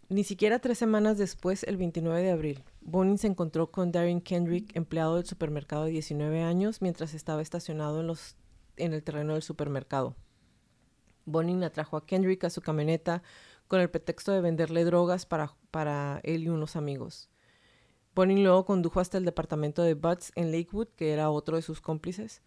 Ni 0.10 0.24
siquiera 0.24 0.58
tres 0.58 0.80
semanas 0.80 1.20
después, 1.20 1.64
el 1.66 1.78
29 1.78 2.24
de 2.24 2.32
abril, 2.32 2.64
Bonin 2.82 3.20
se 3.20 3.28
encontró 3.28 3.70
con 3.70 3.92
Darren 3.92 4.20
Kendrick, 4.20 4.76
empleado 4.76 5.18
del 5.18 5.28
supermercado 5.28 5.86
de 5.86 5.92
19 5.92 6.42
años, 6.42 6.82
mientras 6.82 7.14
estaba 7.14 7.44
estacionado 7.44 8.00
en, 8.00 8.08
los, 8.08 8.36
en 8.78 8.94
el 8.94 9.04
terreno 9.04 9.34
del 9.34 9.44
supermercado. 9.44 10.16
Bonin 11.26 11.64
atrajo 11.64 11.98
a 11.98 12.08
Kendrick 12.08 12.44
a 12.46 12.50
su 12.50 12.62
camioneta 12.62 13.22
con 13.68 13.80
el 13.80 13.92
pretexto 13.92 14.32
de 14.32 14.42
venderle 14.42 14.86
drogas 14.86 15.28
para, 15.28 15.54
para 15.70 16.20
él 16.24 16.46
y 16.46 16.50
unos 16.50 16.76
amigos. 16.76 17.30
Bonin 18.16 18.44
luego 18.44 18.66
condujo 18.66 19.00
hasta 19.00 19.20
el 19.20 19.26
departamento 19.26 19.84
de 19.84 19.94
Butts 19.94 20.32
en 20.34 20.52
Lakewood, 20.52 20.88
que 20.96 21.14
era 21.14 21.30
otro 21.30 21.58
de 21.58 21.62
sus 21.62 21.80
cómplices, 21.80 22.42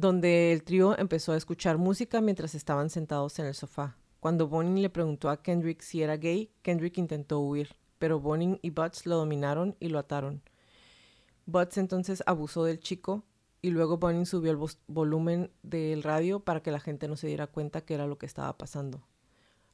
donde 0.00 0.52
el 0.54 0.62
trío 0.64 0.98
empezó 0.98 1.32
a 1.32 1.36
escuchar 1.36 1.76
música 1.76 2.22
mientras 2.22 2.54
estaban 2.54 2.88
sentados 2.88 3.38
en 3.38 3.44
el 3.44 3.54
sofá. 3.54 3.98
Cuando 4.18 4.48
Bonin 4.48 4.80
le 4.80 4.88
preguntó 4.88 5.28
a 5.28 5.42
Kendrick 5.42 5.82
si 5.82 6.02
era 6.02 6.16
gay, 6.16 6.50
Kendrick 6.62 6.96
intentó 6.96 7.40
huir, 7.40 7.76
pero 7.98 8.18
Bonin 8.18 8.58
y 8.62 8.70
Butts 8.70 9.04
lo 9.04 9.16
dominaron 9.16 9.76
y 9.78 9.88
lo 9.88 9.98
ataron. 9.98 10.42
Butts 11.44 11.76
entonces 11.76 12.22
abusó 12.24 12.64
del 12.64 12.80
chico 12.80 13.24
y 13.60 13.70
luego 13.70 13.98
Bonin 13.98 14.24
subió 14.24 14.52
el 14.52 14.58
volumen 14.86 15.50
del 15.62 16.02
radio 16.02 16.40
para 16.40 16.62
que 16.62 16.70
la 16.70 16.80
gente 16.80 17.06
no 17.06 17.16
se 17.16 17.26
diera 17.26 17.46
cuenta 17.46 17.82
que 17.82 17.92
era 17.92 18.06
lo 18.06 18.16
que 18.16 18.26
estaba 18.26 18.56
pasando. 18.56 19.06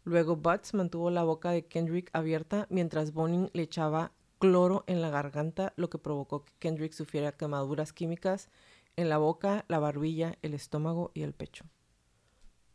Luego 0.03 0.35
Butts 0.35 0.75
mantuvo 0.75 1.09
la 1.11 1.23
boca 1.23 1.53
de 1.53 1.67
Kendrick 1.67 2.11
abierta 2.13 2.67
mientras 2.69 3.13
Bonin 3.13 3.49
le 3.53 3.63
echaba 3.63 4.11
cloro 4.41 4.83
en 4.89 5.03
la 5.03 5.11
garganta, 5.11 5.73
lo 5.77 5.89
que 5.89 5.99
provocó 5.99 6.45
que 6.45 6.53
Kendrick 6.59 6.93
sufriera 6.93 7.31
quemaduras 7.31 7.93
químicas 7.93 8.49
en 8.97 9.09
la 9.09 9.19
boca, 9.19 9.65
la 9.69 9.79
barbilla, 9.79 10.37
el 10.43 10.55
estómago 10.55 11.11
y 11.15 11.23
el 11.23 11.33
pecho. 11.33 11.65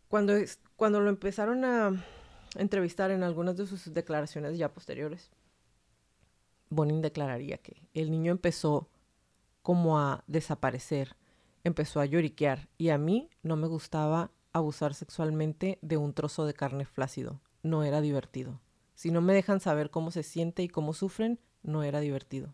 Cuando, 0.08 0.34
cuando 0.76 1.00
lo 1.00 1.10
empezaron 1.10 1.66
a 1.66 2.04
entrevistar 2.56 3.12
en 3.12 3.24
algunas 3.24 3.58
de 3.58 3.66
sus 3.66 3.94
declaraciones 3.94 4.58
ya 4.58 4.74
posteriores, 4.74 5.32
Bonin 6.70 7.02
declararía 7.02 7.58
que 7.58 7.82
el 7.94 8.12
niño 8.12 8.32
empezó 8.32 8.90
como 9.62 10.00
a 10.00 10.24
desaparecer, 10.28 11.16
empezó 11.64 12.00
a 12.00 12.06
lloriquear 12.06 12.70
y 12.78 12.90
a 12.90 12.98
mí 12.98 13.30
no 13.44 13.56
me 13.56 13.68
gustaba 13.68 14.32
abusar 14.54 14.94
sexualmente 14.94 15.80
de 15.82 15.98
un 15.98 16.14
trozo 16.14 16.46
de 16.46 16.54
carne 16.54 16.86
flácido, 16.86 17.40
no 17.64 17.84
era 17.84 18.02
divertido. 18.02 18.60
Si 18.96 19.12
no 19.12 19.22
me 19.22 19.34
dejan 19.34 19.60
saber 19.60 19.90
cómo 19.90 20.12
se 20.12 20.24
siente 20.24 20.64
y 20.64 20.68
cómo 20.68 20.94
sufren, 20.94 21.40
no 21.64 21.84
era 21.84 22.00
divertido. 22.00 22.54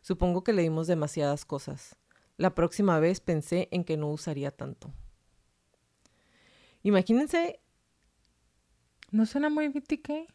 Supongo 0.00 0.44
que 0.44 0.52
leímos 0.52 0.86
demasiadas 0.86 1.44
cosas. 1.44 1.96
La 2.36 2.54
próxima 2.54 2.98
vez 2.98 3.20
pensé 3.20 3.68
en 3.70 3.84
que 3.84 3.96
no 3.96 4.08
usaría 4.10 4.50
tanto. 4.50 4.92
Imagínense. 6.82 7.60
¿No 9.10 9.26
suena 9.26 9.48
muy 9.48 9.68
BTK? 9.68 10.28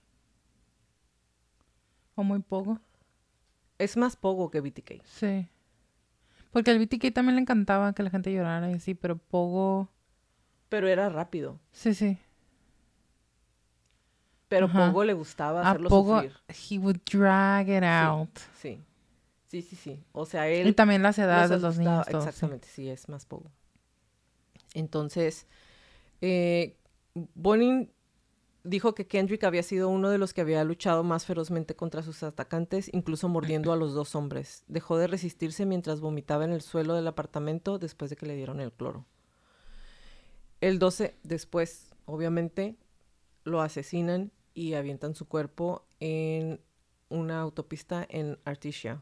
¿O 2.15 2.24
muy 2.24 2.39
poco? 2.39 2.79
Es 3.77 3.98
más 3.98 4.15
poco 4.15 4.50
que 4.50 4.62
BTK. 4.62 5.03
Sí. 5.06 5.50
Porque 6.51 6.72
al 6.72 6.79
BTK 6.79 7.13
también 7.13 7.36
le 7.36 7.41
encantaba 7.41 7.94
que 7.94 8.03
la 8.03 8.10
gente 8.10 8.34
llorara 8.34 8.72
y 8.72 8.75
así, 8.75 8.96
pero 8.96 9.18
Pogo... 9.18 9.89
Pero 10.70 10.88
era 10.88 11.10
rápido. 11.10 11.60
Sí, 11.72 11.94
sí. 11.94 12.18
Pero 14.48 14.72
Pogo 14.72 15.03
le 15.03 15.13
gustaba 15.13 15.62
hacerlo 15.62 15.89
Pogo, 15.89 16.22
sufrir. 16.22 16.38
He 16.48 16.79
would 16.79 17.00
drag 17.06 17.70
it 17.70 17.84
out. 17.84 18.38
Sí. 18.56 18.75
Sí, 18.75 18.84
sí, 19.50 19.75
sí. 19.75 20.03
O 20.12 20.25
sea, 20.25 20.48
él... 20.48 20.68
Y 20.68 20.74
también 20.74 21.01
las 21.01 21.18
edades 21.18 21.50
de 21.50 21.60
los 21.60 21.77
niños. 21.77 22.08
exactamente, 22.08 22.68
sí. 22.68 22.89
es 22.89 23.10
más 23.10 23.25
Pogo. 23.25 23.51
Entonces, 24.74 25.48
eh, 26.22 26.77
Bonin 27.13 27.91
dijo 28.63 28.94
que 28.94 29.08
Kendrick 29.08 29.44
había 29.44 29.63
sido 29.63 29.89
uno 29.89 30.10
de 30.10 30.18
los 30.18 30.34
que 30.34 30.41
había 30.41 30.63
luchado 30.63 31.03
más 31.03 31.25
ferozmente 31.25 31.75
contra 31.75 32.03
sus 32.03 32.24
atacantes, 32.24 32.89
incluso 32.94 33.29
mordiendo 33.29 33.72
a 33.72 33.77
los 33.77 33.94
dos 33.94 34.15
hombres. 34.15 34.63
Dejó 34.68 34.98
de 34.98 35.08
resistirse 35.08 35.65
mientras 35.65 36.01
vomitaba 36.01 36.46
en 36.46 36.51
el 36.51 36.62
suelo 36.62 36.94
del 36.94 37.08
apartamento 37.08 37.79
después 37.79 38.10
de 38.10 38.15
que 38.15 38.25
le 38.25 38.36
dieron 38.36 38.60
el 38.60 38.72
cloro. 38.72 39.06
El 40.62 40.77
12 40.77 41.15
después, 41.24 41.96
obviamente, 42.06 42.75
lo 43.44 43.62
asesinan 43.62 44.32
y 44.53 44.74
avientan 44.74 45.15
su 45.15 45.27
cuerpo 45.27 45.86
en 46.00 46.60
una 47.08 47.39
autopista 47.39 48.06
en 48.10 48.38
Artesia. 48.46 49.01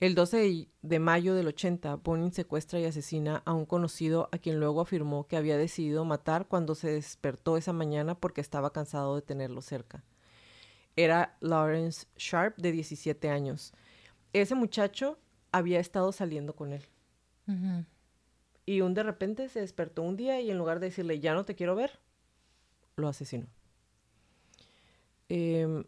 El 0.00 0.14
12 0.14 0.68
de 0.82 0.98
mayo 0.98 1.34
del 1.34 1.46
80, 1.46 1.96
Bonin 1.96 2.32
secuestra 2.32 2.80
y 2.80 2.84
asesina 2.84 3.42
a 3.44 3.52
un 3.52 3.64
conocido 3.64 4.28
a 4.32 4.38
quien 4.38 4.58
luego 4.58 4.80
afirmó 4.80 5.26
que 5.26 5.36
había 5.36 5.56
decidido 5.56 6.04
matar 6.04 6.48
cuando 6.48 6.74
se 6.74 6.90
despertó 6.90 7.56
esa 7.56 7.72
mañana 7.72 8.14
porque 8.18 8.40
estaba 8.40 8.72
cansado 8.72 9.14
de 9.14 9.22
tenerlo 9.22 9.62
cerca. 9.62 10.02
Era 10.96 11.36
Lawrence 11.40 12.06
Sharp, 12.16 12.56
de 12.56 12.72
17 12.72 13.28
años. 13.28 13.72
Ese 14.32 14.54
muchacho 14.54 15.18
había 15.52 15.78
estado 15.78 16.10
saliendo 16.12 16.54
con 16.56 16.72
él. 16.72 16.82
Y 18.66 18.80
un 18.80 18.94
de 18.94 19.02
repente 19.02 19.48
se 19.48 19.60
despertó 19.60 20.02
un 20.02 20.16
día 20.16 20.40
y 20.40 20.50
en 20.50 20.58
lugar 20.58 20.80
de 20.80 20.86
decirle, 20.86 21.20
ya 21.20 21.34
no 21.34 21.44
te 21.44 21.54
quiero 21.54 21.76
ver, 21.76 22.00
lo 22.96 23.08
asesinó. 23.08 23.46
Em, 25.28 25.84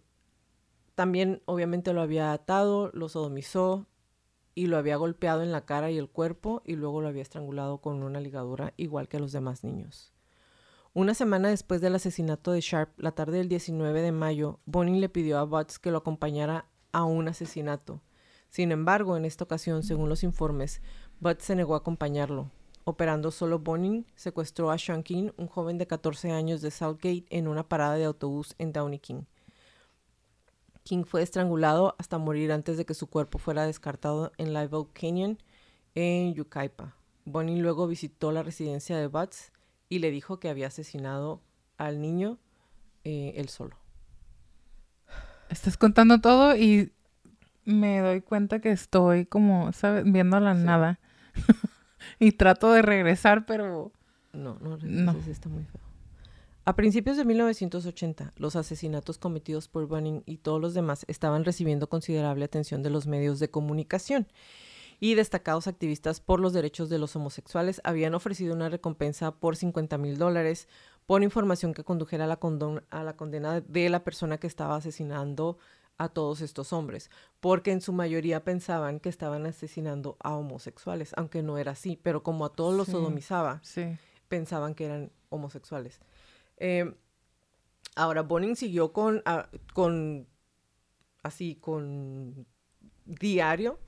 también 0.94 1.42
obviamente 1.46 1.92
lo 1.92 2.02
había 2.02 2.32
atado, 2.32 2.90
lo 2.94 3.08
sodomizó, 3.08 3.86
y 4.56 4.66
lo 4.66 4.78
había 4.78 4.96
golpeado 4.96 5.42
en 5.42 5.52
la 5.52 5.66
cara 5.66 5.92
y 5.92 5.98
el 5.98 6.08
cuerpo 6.08 6.62
y 6.64 6.74
luego 6.74 7.00
lo 7.00 7.08
había 7.08 7.22
estrangulado 7.22 7.78
con 7.78 8.02
una 8.02 8.20
ligadura 8.20 8.72
igual 8.76 9.06
que 9.06 9.20
los 9.20 9.30
demás 9.30 9.62
niños. 9.62 10.12
Una 10.94 11.12
semana 11.12 11.50
después 11.50 11.82
del 11.82 11.94
asesinato 11.94 12.52
de 12.52 12.62
Sharp, 12.62 12.98
la 12.98 13.12
tarde 13.12 13.36
del 13.36 13.50
19 13.50 14.00
de 14.00 14.12
mayo, 14.12 14.58
Bonin 14.64 15.02
le 15.02 15.10
pidió 15.10 15.38
a 15.38 15.44
Butts 15.44 15.78
que 15.78 15.90
lo 15.90 15.98
acompañara 15.98 16.64
a 16.90 17.04
un 17.04 17.28
asesinato. 17.28 18.00
Sin 18.48 18.72
embargo, 18.72 19.18
en 19.18 19.26
esta 19.26 19.44
ocasión, 19.44 19.82
según 19.82 20.08
los 20.08 20.22
informes, 20.22 20.80
Butts 21.20 21.44
se 21.44 21.54
negó 21.54 21.74
a 21.74 21.78
acompañarlo. 21.78 22.50
Operando 22.84 23.30
solo 23.30 23.58
Bonin, 23.58 24.06
secuestró 24.14 24.70
a 24.70 24.78
Sean 24.78 25.02
King, 25.02 25.32
un 25.36 25.48
joven 25.48 25.76
de 25.76 25.86
14 25.86 26.30
años 26.30 26.62
de 26.62 26.70
Southgate, 26.70 27.26
en 27.28 27.46
una 27.46 27.68
parada 27.68 27.96
de 27.96 28.06
autobús 28.06 28.54
en 28.56 28.72
Downey 28.72 29.00
King. 29.00 29.24
King 30.86 31.02
fue 31.04 31.20
estrangulado 31.20 31.96
hasta 31.98 32.16
morir 32.16 32.52
antes 32.52 32.76
de 32.76 32.86
que 32.86 32.94
su 32.94 33.08
cuerpo 33.08 33.38
fuera 33.38 33.66
descartado 33.66 34.30
en 34.38 34.54
Live 34.54 34.68
Oak 34.70 34.92
Canyon, 34.92 35.36
en 35.96 36.32
Yucaipa. 36.32 36.94
Bonnie 37.24 37.60
luego 37.60 37.88
visitó 37.88 38.30
la 38.30 38.44
residencia 38.44 38.96
de 38.96 39.08
Butts 39.08 39.50
y 39.88 39.98
le 39.98 40.12
dijo 40.12 40.38
que 40.38 40.48
había 40.48 40.68
asesinado 40.68 41.42
al 41.76 42.00
niño 42.00 42.38
eh, 43.02 43.34
él 43.36 43.48
solo. 43.48 43.76
Estás 45.50 45.76
contando 45.76 46.20
todo 46.20 46.56
y 46.56 46.92
me 47.64 47.98
doy 47.98 48.20
cuenta 48.20 48.60
que 48.60 48.70
estoy 48.70 49.26
como, 49.26 49.72
¿sabes? 49.72 50.04
Viendo 50.06 50.38
la 50.38 50.54
nada. 50.54 51.00
y 52.20 52.32
trato 52.32 52.70
de 52.70 52.82
regresar, 52.82 53.44
pero... 53.44 53.90
No, 54.32 54.56
no 54.60 54.76
no. 54.76 55.12
está 55.12 55.48
muy 55.48 55.64
feo. 55.64 55.85
A 56.68 56.74
principios 56.74 57.16
de 57.16 57.24
1980, 57.24 58.32
los 58.36 58.56
asesinatos 58.56 59.18
cometidos 59.18 59.68
por 59.68 59.86
Bunning 59.86 60.24
y 60.26 60.38
todos 60.38 60.60
los 60.60 60.74
demás 60.74 61.04
estaban 61.06 61.44
recibiendo 61.44 61.88
considerable 61.88 62.44
atención 62.44 62.82
de 62.82 62.90
los 62.90 63.06
medios 63.06 63.38
de 63.38 63.48
comunicación 63.48 64.26
y 64.98 65.14
destacados 65.14 65.68
activistas 65.68 66.18
por 66.18 66.40
los 66.40 66.52
derechos 66.52 66.88
de 66.88 66.98
los 66.98 67.14
homosexuales 67.14 67.80
habían 67.84 68.14
ofrecido 68.16 68.52
una 68.52 68.68
recompensa 68.68 69.30
por 69.30 69.54
50 69.54 69.96
mil 69.96 70.18
dólares 70.18 70.66
por 71.06 71.22
información 71.22 71.72
que 71.72 71.84
condujera 71.84 72.24
a 72.24 72.26
la, 72.26 72.40
a 72.90 73.04
la 73.04 73.16
condena 73.16 73.60
de 73.60 73.88
la 73.88 74.02
persona 74.02 74.38
que 74.38 74.48
estaba 74.48 74.74
asesinando 74.74 75.58
a 75.98 76.08
todos 76.08 76.40
estos 76.40 76.72
hombres, 76.72 77.10
porque 77.38 77.70
en 77.70 77.80
su 77.80 77.92
mayoría 77.92 78.42
pensaban 78.42 78.98
que 78.98 79.08
estaban 79.08 79.46
asesinando 79.46 80.16
a 80.18 80.34
homosexuales, 80.34 81.12
aunque 81.16 81.42
no 81.44 81.58
era 81.58 81.72
así, 81.72 81.96
pero 82.02 82.24
como 82.24 82.44
a 82.44 82.52
todos 82.52 82.74
los 82.74 82.86
Sí. 82.86 82.92
sodomizaba, 82.92 83.60
Sí. 83.62 83.96
pensaban 84.28 84.74
que 84.74 84.86
eran 84.86 85.12
homosexuales. 85.30 86.00
Eh, 86.58 86.94
ahora, 87.94 88.22
Bonin 88.22 88.56
siguió 88.56 88.92
con, 88.92 89.22
ah, 89.24 89.48
con, 89.74 90.26
así, 91.22 91.56
con 91.56 92.46
diario 93.04 93.78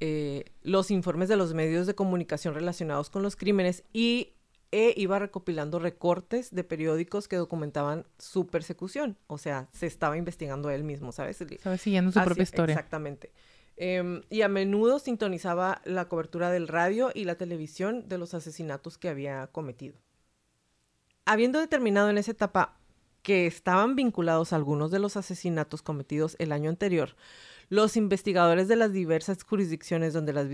eh, 0.00 0.44
los 0.62 0.90
informes 0.90 1.28
de 1.28 1.36
los 1.36 1.54
medios 1.54 1.86
de 1.86 1.94
comunicación 1.94 2.54
relacionados 2.54 3.10
con 3.10 3.22
los 3.22 3.36
crímenes 3.36 3.84
y 3.92 4.34
e 4.72 4.94
iba 4.96 5.18
recopilando 5.18 5.78
recortes 5.78 6.54
de 6.54 6.64
periódicos 6.64 7.28
que 7.28 7.36
documentaban 7.36 8.06
su 8.18 8.46
persecución. 8.46 9.18
O 9.26 9.36
sea, 9.36 9.68
se 9.72 9.86
estaba 9.86 10.16
investigando 10.16 10.70
él 10.70 10.82
mismo, 10.82 11.12
¿sabes? 11.12 11.44
Siguiendo 11.78 12.10
su 12.10 12.18
Así- 12.18 12.24
propia 12.26 12.42
historia. 12.42 12.72
Exactamente. 12.74 13.32
Em, 13.76 14.22
y 14.30 14.40
a 14.42 14.48
menudo 14.48 14.98
sintonizaba 14.98 15.82
la 15.84 16.08
cobertura 16.08 16.50
del 16.50 16.68
radio 16.68 17.10
y 17.14 17.24
la 17.24 17.34
televisión 17.36 18.08
de 18.08 18.16
los 18.18 18.32
asesinatos 18.32 18.96
que 18.96 19.08
había 19.10 19.46
cometido. 19.48 19.98
Habiendo 21.24 21.60
determinado 21.60 22.10
en 22.10 22.18
esa 22.18 22.32
etapa 22.32 22.76
que 23.22 23.46
estaban 23.46 23.94
vinculados 23.94 24.52
a 24.52 24.56
algunos 24.56 24.90
de 24.90 24.98
los 24.98 25.16
asesinatos 25.16 25.80
cometidos 25.80 26.34
el 26.40 26.50
año 26.50 26.68
anterior, 26.68 27.14
los 27.68 27.96
investigadores 27.96 28.66
de 28.66 28.74
las 28.74 28.92
diversas 28.92 29.44
jurisdicciones 29.44 30.12
donde 30.12 30.32
las 30.32 30.48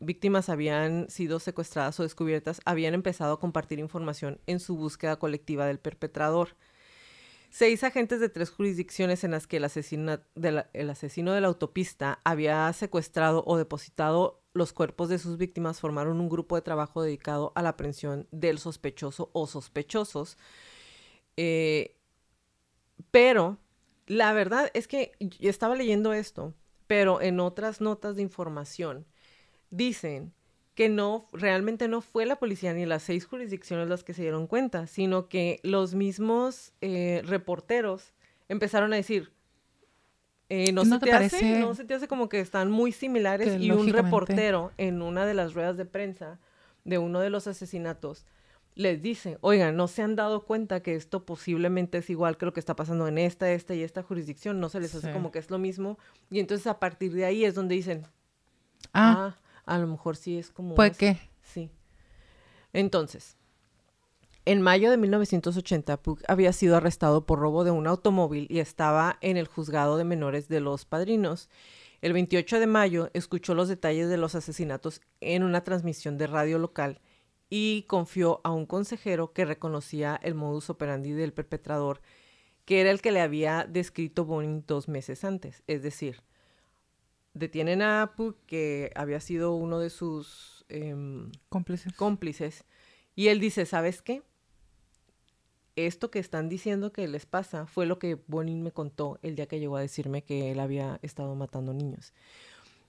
víctimas 0.00 0.48
habían 0.48 1.10
sido 1.10 1.40
secuestradas 1.40 2.00
o 2.00 2.04
descubiertas 2.04 2.62
habían 2.64 2.94
empezado 2.94 3.34
a 3.34 3.40
compartir 3.40 3.78
información 3.78 4.40
en 4.46 4.60
su 4.60 4.76
búsqueda 4.76 5.16
colectiva 5.16 5.66
del 5.66 5.78
perpetrador. 5.78 6.56
Seis 7.50 7.84
agentes 7.84 8.18
de 8.18 8.30
tres 8.30 8.50
jurisdicciones 8.50 9.22
en 9.24 9.30
las 9.30 9.46
que 9.46 9.58
el, 9.58 9.64
el 10.72 10.90
asesino 10.90 11.32
de 11.32 11.40
la 11.40 11.46
autopista 11.46 12.20
había 12.24 12.72
secuestrado 12.72 13.44
o 13.46 13.58
depositado 13.58 14.43
los 14.54 14.72
cuerpos 14.72 15.08
de 15.08 15.18
sus 15.18 15.36
víctimas 15.36 15.80
formaron 15.80 16.20
un 16.20 16.28
grupo 16.28 16.54
de 16.54 16.62
trabajo 16.62 17.02
dedicado 17.02 17.52
a 17.54 17.62
la 17.62 17.70
aprehensión 17.70 18.26
del 18.30 18.58
sospechoso 18.58 19.30
o 19.32 19.46
sospechosos. 19.46 20.38
Eh, 21.36 21.96
pero 23.10 23.58
la 24.06 24.32
verdad 24.32 24.70
es 24.74 24.86
que 24.88 25.12
yo 25.18 25.50
estaba 25.50 25.74
leyendo 25.74 26.12
esto, 26.12 26.54
pero 26.86 27.20
en 27.20 27.40
otras 27.40 27.80
notas 27.80 28.16
de 28.16 28.22
información 28.22 29.06
dicen 29.70 30.32
que 30.74 30.88
no, 30.88 31.28
realmente 31.32 31.88
no 31.88 32.00
fue 32.00 32.26
la 32.26 32.36
policía 32.36 32.72
ni 32.74 32.86
las 32.86 33.02
seis 33.02 33.26
jurisdicciones 33.26 33.88
las 33.88 34.04
que 34.04 34.14
se 34.14 34.22
dieron 34.22 34.46
cuenta, 34.46 34.86
sino 34.86 35.28
que 35.28 35.60
los 35.62 35.94
mismos 35.94 36.72
eh, 36.80 37.22
reporteros 37.24 38.12
empezaron 38.48 38.92
a 38.92 38.96
decir, 38.96 39.32
eh, 40.54 40.72
¿no, 40.72 40.84
¿No 40.84 40.94
se 40.96 41.00
te 41.00 41.06
te, 41.06 41.12
hace, 41.12 41.30
parece 41.38 41.60
no 41.60 41.74
se 41.74 41.84
te 41.84 41.94
hace 41.94 42.08
como 42.08 42.28
que 42.28 42.40
están 42.40 42.70
muy 42.70 42.92
similares 42.92 43.48
que 43.48 43.58
y 43.58 43.70
un 43.70 43.88
reportero 43.88 44.72
en 44.78 45.02
una 45.02 45.26
de 45.26 45.34
las 45.34 45.54
ruedas 45.54 45.76
de 45.76 45.84
prensa 45.84 46.38
de 46.84 46.98
uno 46.98 47.20
de 47.20 47.30
los 47.30 47.46
asesinatos 47.46 48.24
les 48.76 49.00
dice, 49.02 49.38
oigan, 49.40 49.76
¿no 49.76 49.86
se 49.86 50.02
han 50.02 50.16
dado 50.16 50.44
cuenta 50.44 50.80
que 50.82 50.96
esto 50.96 51.24
posiblemente 51.24 51.98
es 51.98 52.10
igual 52.10 52.36
que 52.36 52.44
lo 52.44 52.52
que 52.52 52.58
está 52.58 52.74
pasando 52.74 53.06
en 53.06 53.18
esta, 53.18 53.50
esta 53.52 53.72
y 53.74 53.82
esta 53.84 54.02
jurisdicción? 54.02 54.58
¿No 54.58 54.68
se 54.68 54.80
les 54.80 54.92
hace 54.96 55.06
Sí. 55.06 55.12
como 55.12 55.30
que 55.30 55.38
es 55.38 55.48
lo 55.48 55.58
mismo? 55.58 55.96
Y 56.28 56.40
entonces 56.40 56.66
a 56.66 56.80
partir 56.80 57.12
de 57.12 57.24
ahí 57.24 57.44
es 57.44 57.54
donde 57.54 57.76
dicen, 57.76 58.02
Ah, 58.92 59.32
ah, 59.36 59.38
a 59.64 59.78
lo 59.78 59.86
mejor 59.86 60.16
sí 60.16 60.38
es 60.38 60.50
como... 60.50 60.74
pues 60.74 60.96
qué. 60.98 61.16
Sí. 61.42 61.70
Entonces, 62.72 63.36
en 64.46 64.60
mayo 64.60 64.90
de 64.90 64.98
1980, 64.98 66.02
Puck 66.02 66.22
había 66.28 66.52
sido 66.52 66.76
arrestado 66.76 67.24
por 67.24 67.38
robo 67.38 67.64
de 67.64 67.70
un 67.70 67.86
automóvil 67.86 68.46
y 68.50 68.58
estaba 68.58 69.18
en 69.22 69.36
el 69.36 69.46
juzgado 69.46 69.96
de 69.96 70.04
menores 70.04 70.48
de 70.48 70.60
los 70.60 70.84
padrinos. 70.84 71.48
El 72.02 72.12
28 72.12 72.60
de 72.60 72.66
mayo 72.66 73.10
escuchó 73.14 73.54
los 73.54 73.68
detalles 73.68 74.10
de 74.10 74.18
los 74.18 74.34
asesinatos 74.34 75.00
en 75.20 75.42
una 75.42 75.64
transmisión 75.64 76.18
de 76.18 76.26
radio 76.26 76.58
local 76.58 77.00
y 77.48 77.84
confió 77.88 78.42
a 78.44 78.50
un 78.50 78.66
consejero 78.66 79.32
que 79.32 79.46
reconocía 79.46 80.20
el 80.22 80.34
modus 80.34 80.68
operandi 80.68 81.12
del 81.12 81.32
perpetrador, 81.32 82.02
que 82.66 82.82
era 82.82 82.90
el 82.90 83.00
que 83.00 83.12
le 83.12 83.22
había 83.22 83.66
descrito 83.66 84.26
Bonin 84.26 84.64
dos 84.66 84.88
meses 84.88 85.24
antes. 85.24 85.62
Es 85.66 85.82
decir, 85.82 86.22
detienen 87.32 87.80
a 87.80 88.12
Puck, 88.14 88.36
que 88.46 88.92
había 88.94 89.20
sido 89.20 89.54
uno 89.54 89.78
de 89.78 89.88
sus 89.88 90.66
em, 90.68 91.32
Cómplices. 91.48 91.94
cómplices. 91.94 92.64
Y 93.14 93.28
él 93.28 93.40
dice, 93.40 93.64
¿sabes 93.64 94.02
qué? 94.02 94.22
Esto 95.76 96.10
que 96.10 96.20
están 96.20 96.48
diciendo 96.48 96.92
que 96.92 97.08
les 97.08 97.26
pasa 97.26 97.66
fue 97.66 97.86
lo 97.86 97.98
que 97.98 98.16
Bonin 98.28 98.62
me 98.62 98.70
contó 98.70 99.18
el 99.22 99.34
día 99.34 99.46
que 99.46 99.58
llegó 99.58 99.76
a 99.76 99.80
decirme 99.80 100.22
que 100.22 100.52
él 100.52 100.60
había 100.60 101.00
estado 101.02 101.34
matando 101.34 101.74
niños. 101.74 102.12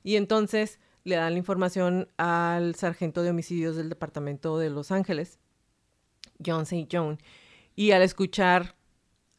Y 0.03 0.17
entonces 0.17 0.79
le 1.03 1.15
dan 1.15 1.33
la 1.33 1.39
información 1.39 2.09
al 2.17 2.75
sargento 2.75 3.23
de 3.23 3.31
homicidios 3.31 3.75
del 3.75 3.89
departamento 3.89 4.59
de 4.59 4.69
Los 4.69 4.91
Ángeles, 4.91 5.39
John 6.45 6.63
St. 6.63 6.87
John, 6.91 7.19
y 7.75 7.91
al 7.91 8.03
escuchar 8.03 8.75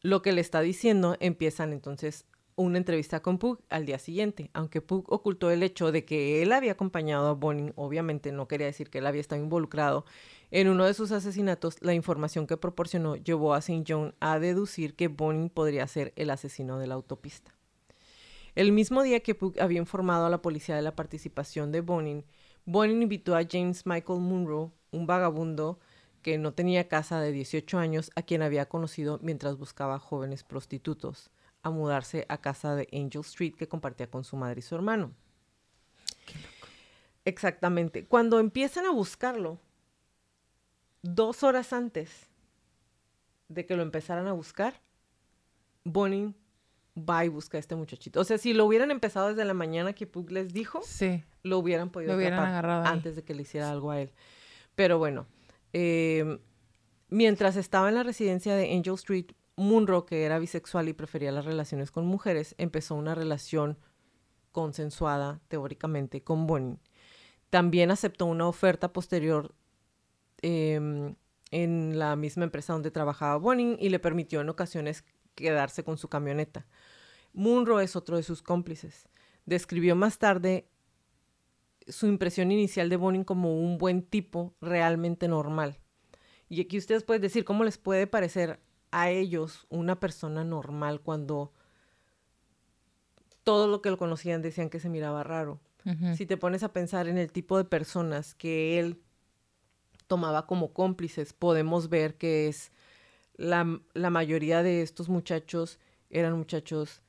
lo 0.01 0.21
que 0.21 0.33
le 0.33 0.41
está 0.41 0.61
diciendo, 0.61 1.15
empiezan 1.19 1.73
entonces 1.73 2.25
una 2.57 2.77
entrevista 2.77 3.21
con 3.21 3.37
Pug 3.37 3.59
al 3.69 3.85
día 3.85 3.99
siguiente. 3.99 4.49
Aunque 4.53 4.81
Pug 4.81 5.05
ocultó 5.07 5.49
el 5.51 5.63
hecho 5.63 5.93
de 5.93 6.03
que 6.03 6.41
él 6.41 6.51
había 6.51 6.73
acompañado 6.73 7.27
a 7.27 7.33
Bonin, 7.33 7.71
obviamente 7.75 8.33
no 8.33 8.47
quería 8.47 8.67
decir 8.67 8.89
que 8.89 8.97
él 8.97 9.07
había 9.07 9.21
estado 9.21 9.41
involucrado 9.41 10.03
en 10.49 10.69
uno 10.69 10.85
de 10.85 10.93
sus 10.93 11.11
asesinatos, 11.11 11.75
la 11.81 11.93
información 11.93 12.47
que 12.47 12.55
proporcionó 12.55 13.17
llevó 13.17 13.53
a 13.53 13.59
St. 13.59 13.83
John 13.85 14.15
a 14.21 14.39
deducir 14.39 14.95
que 14.95 15.09
Bonin 15.09 15.49
podría 15.49 15.85
ser 15.87 16.13
el 16.15 16.29
asesino 16.29 16.79
de 16.79 16.87
la 16.87 16.95
autopista. 16.95 17.53
El 18.55 18.71
mismo 18.71 19.03
día 19.03 19.19
que 19.19 19.35
Pug 19.35 19.59
había 19.59 19.79
informado 19.79 20.25
a 20.25 20.29
la 20.29 20.41
policía 20.41 20.75
de 20.75 20.81
la 20.81 20.95
participación 20.95 21.71
de 21.71 21.81
Bonin, 21.81 22.25
Bonin 22.65 23.01
invitó 23.01 23.35
a 23.35 23.45
James 23.49 23.85
Michael 23.85 24.19
Munro, 24.19 24.71
un 24.91 25.05
vagabundo 25.05 25.79
que 26.21 26.37
no 26.37 26.53
tenía 26.53 26.87
casa 26.87 27.19
de 27.19 27.33
18 27.33 27.77
años, 27.77 28.09
a 28.15 28.21
quien 28.21 28.41
había 28.41 28.67
conocido 28.67 29.19
mientras 29.21 29.57
buscaba 29.57 29.99
jóvenes 29.99 30.43
prostitutos, 30.43 31.29
a 31.63 31.69
mudarse 31.69 32.25
a 32.29 32.37
casa 32.39 32.75
de 32.75 32.87
Angel 32.93 33.21
Street 33.21 33.53
que 33.55 33.67
compartía 33.67 34.09
con 34.09 34.23
su 34.23 34.35
madre 34.37 34.59
y 34.59 34.63
su 34.63 34.75
hermano. 34.75 35.11
Exactamente. 37.25 38.05
Cuando 38.05 38.39
empiezan 38.39 38.85
a 38.85 38.91
buscarlo, 38.91 39.59
dos 41.01 41.43
horas 41.43 41.73
antes 41.73 42.27
de 43.49 43.65
que 43.65 43.75
lo 43.75 43.81
empezaran 43.83 44.27
a 44.27 44.33
buscar, 44.33 44.81
Bonin 45.83 46.35
va 46.97 47.25
y 47.25 47.27
busca 47.27 47.57
a 47.57 47.59
este 47.59 47.75
muchachito. 47.75 48.19
O 48.21 48.23
sea, 48.23 48.37
si 48.37 48.53
lo 48.53 48.65
hubieran 48.65 48.91
empezado 48.91 49.29
desde 49.29 49.45
la 49.45 49.53
mañana 49.53 49.93
que 49.93 50.07
Pug 50.07 50.31
les 50.31 50.53
dijo, 50.53 50.81
Sí. 50.83 51.23
lo 51.43 51.59
hubieran 51.59 51.89
podido 51.89 52.13
Lo 52.13 52.17
hubieran 52.17 52.39
agarrado 52.43 52.85
antes 52.85 53.15
de 53.15 53.23
que 53.23 53.35
le 53.35 53.43
hiciera 53.43 53.69
algo 53.71 53.91
a 53.91 54.01
él. 54.01 54.11
Pero 54.75 54.97
bueno, 54.97 55.27
eh, 55.73 56.39
mientras 57.09 57.55
estaba 57.55 57.89
en 57.89 57.95
la 57.95 58.03
residencia 58.03 58.55
de 58.55 58.73
Angel 58.73 58.95
Street, 58.95 59.27
Munro, 59.57 60.05
que 60.05 60.23
era 60.23 60.39
bisexual 60.39 60.87
y 60.87 60.93
prefería 60.93 61.31
las 61.31 61.45
relaciones 61.45 61.91
con 61.91 62.05
mujeres, 62.05 62.53
empezó 62.59 62.95
una 62.95 63.15
relación 63.15 63.77
consensuada, 64.51 65.41
teóricamente, 65.47 66.23
con 66.23 66.45
Bonin. 66.47 66.79
También 67.49 67.89
aceptó 67.89 68.27
una 68.27 68.47
oferta 68.47 68.93
posterior 68.93 69.55
em, 70.41 71.15
en 71.49 71.97
la 71.97 72.15
misma 72.15 72.43
empresa 72.43 72.73
donde 72.73 72.91
trabajaba 72.91 73.37
Bonin 73.37 73.77
y 73.79 73.89
le 73.89 73.99
permitió 73.99 74.41
en 74.41 74.49
ocasiones 74.49 75.03
quedarse 75.33 75.83
con 75.83 75.97
su 75.97 76.07
camioneta. 76.07 76.67
Munro 77.33 77.79
es 77.79 77.95
otro 77.95 78.17
de 78.17 78.23
sus 78.23 78.43
cómplices. 78.43 79.07
Describió 79.45 79.95
más 79.95 80.19
tarde 80.19 80.69
su 81.87 82.05
impresión 82.05 82.51
inicial 82.51 82.89
de 82.89 82.97
Bonin 82.97 83.23
como 83.23 83.59
un 83.59 83.79
buen 83.79 84.03
tipo 84.03 84.53
realmente 84.61 85.27
normal. 85.27 85.79
Y 86.47 86.61
aquí 86.61 86.77
ustedes 86.77 87.03
pueden 87.03 87.21
decir 87.23 87.43
cómo 87.43 87.63
les 87.63 87.77
puede 87.77 88.05
parecer 88.07 88.59
a 89.01 89.11
ellos 89.11 89.67
una 89.69 89.99
persona 89.99 90.43
normal 90.43 91.01
cuando 91.01 91.53
todo 93.43 93.67
lo 93.67 93.81
que 93.81 93.91
lo 93.91 93.97
conocían 93.97 94.41
decían 94.41 94.69
que 94.69 94.79
se 94.79 94.89
miraba 94.89 95.23
raro. 95.23 95.59
Si 96.17 96.25
te 96.25 96.35
pones 96.35 96.63
a 96.63 96.73
pensar 96.73 97.07
en 97.07 97.17
el 97.17 97.31
tipo 97.31 97.57
de 97.57 97.63
personas 97.63 98.35
que 98.35 98.77
él 98.77 98.99
tomaba 100.07 100.45
como 100.45 100.73
cómplices, 100.73 101.31
podemos 101.31 101.87
ver 101.87 102.15
que 102.15 102.49
es 102.49 102.73
la, 103.35 103.79
la 103.93 104.09
mayoría 104.09 104.63
de 104.63 104.81
estos 104.81 105.07
muchachos 105.07 105.79
eran 106.09 106.37
muchachos 106.37 107.03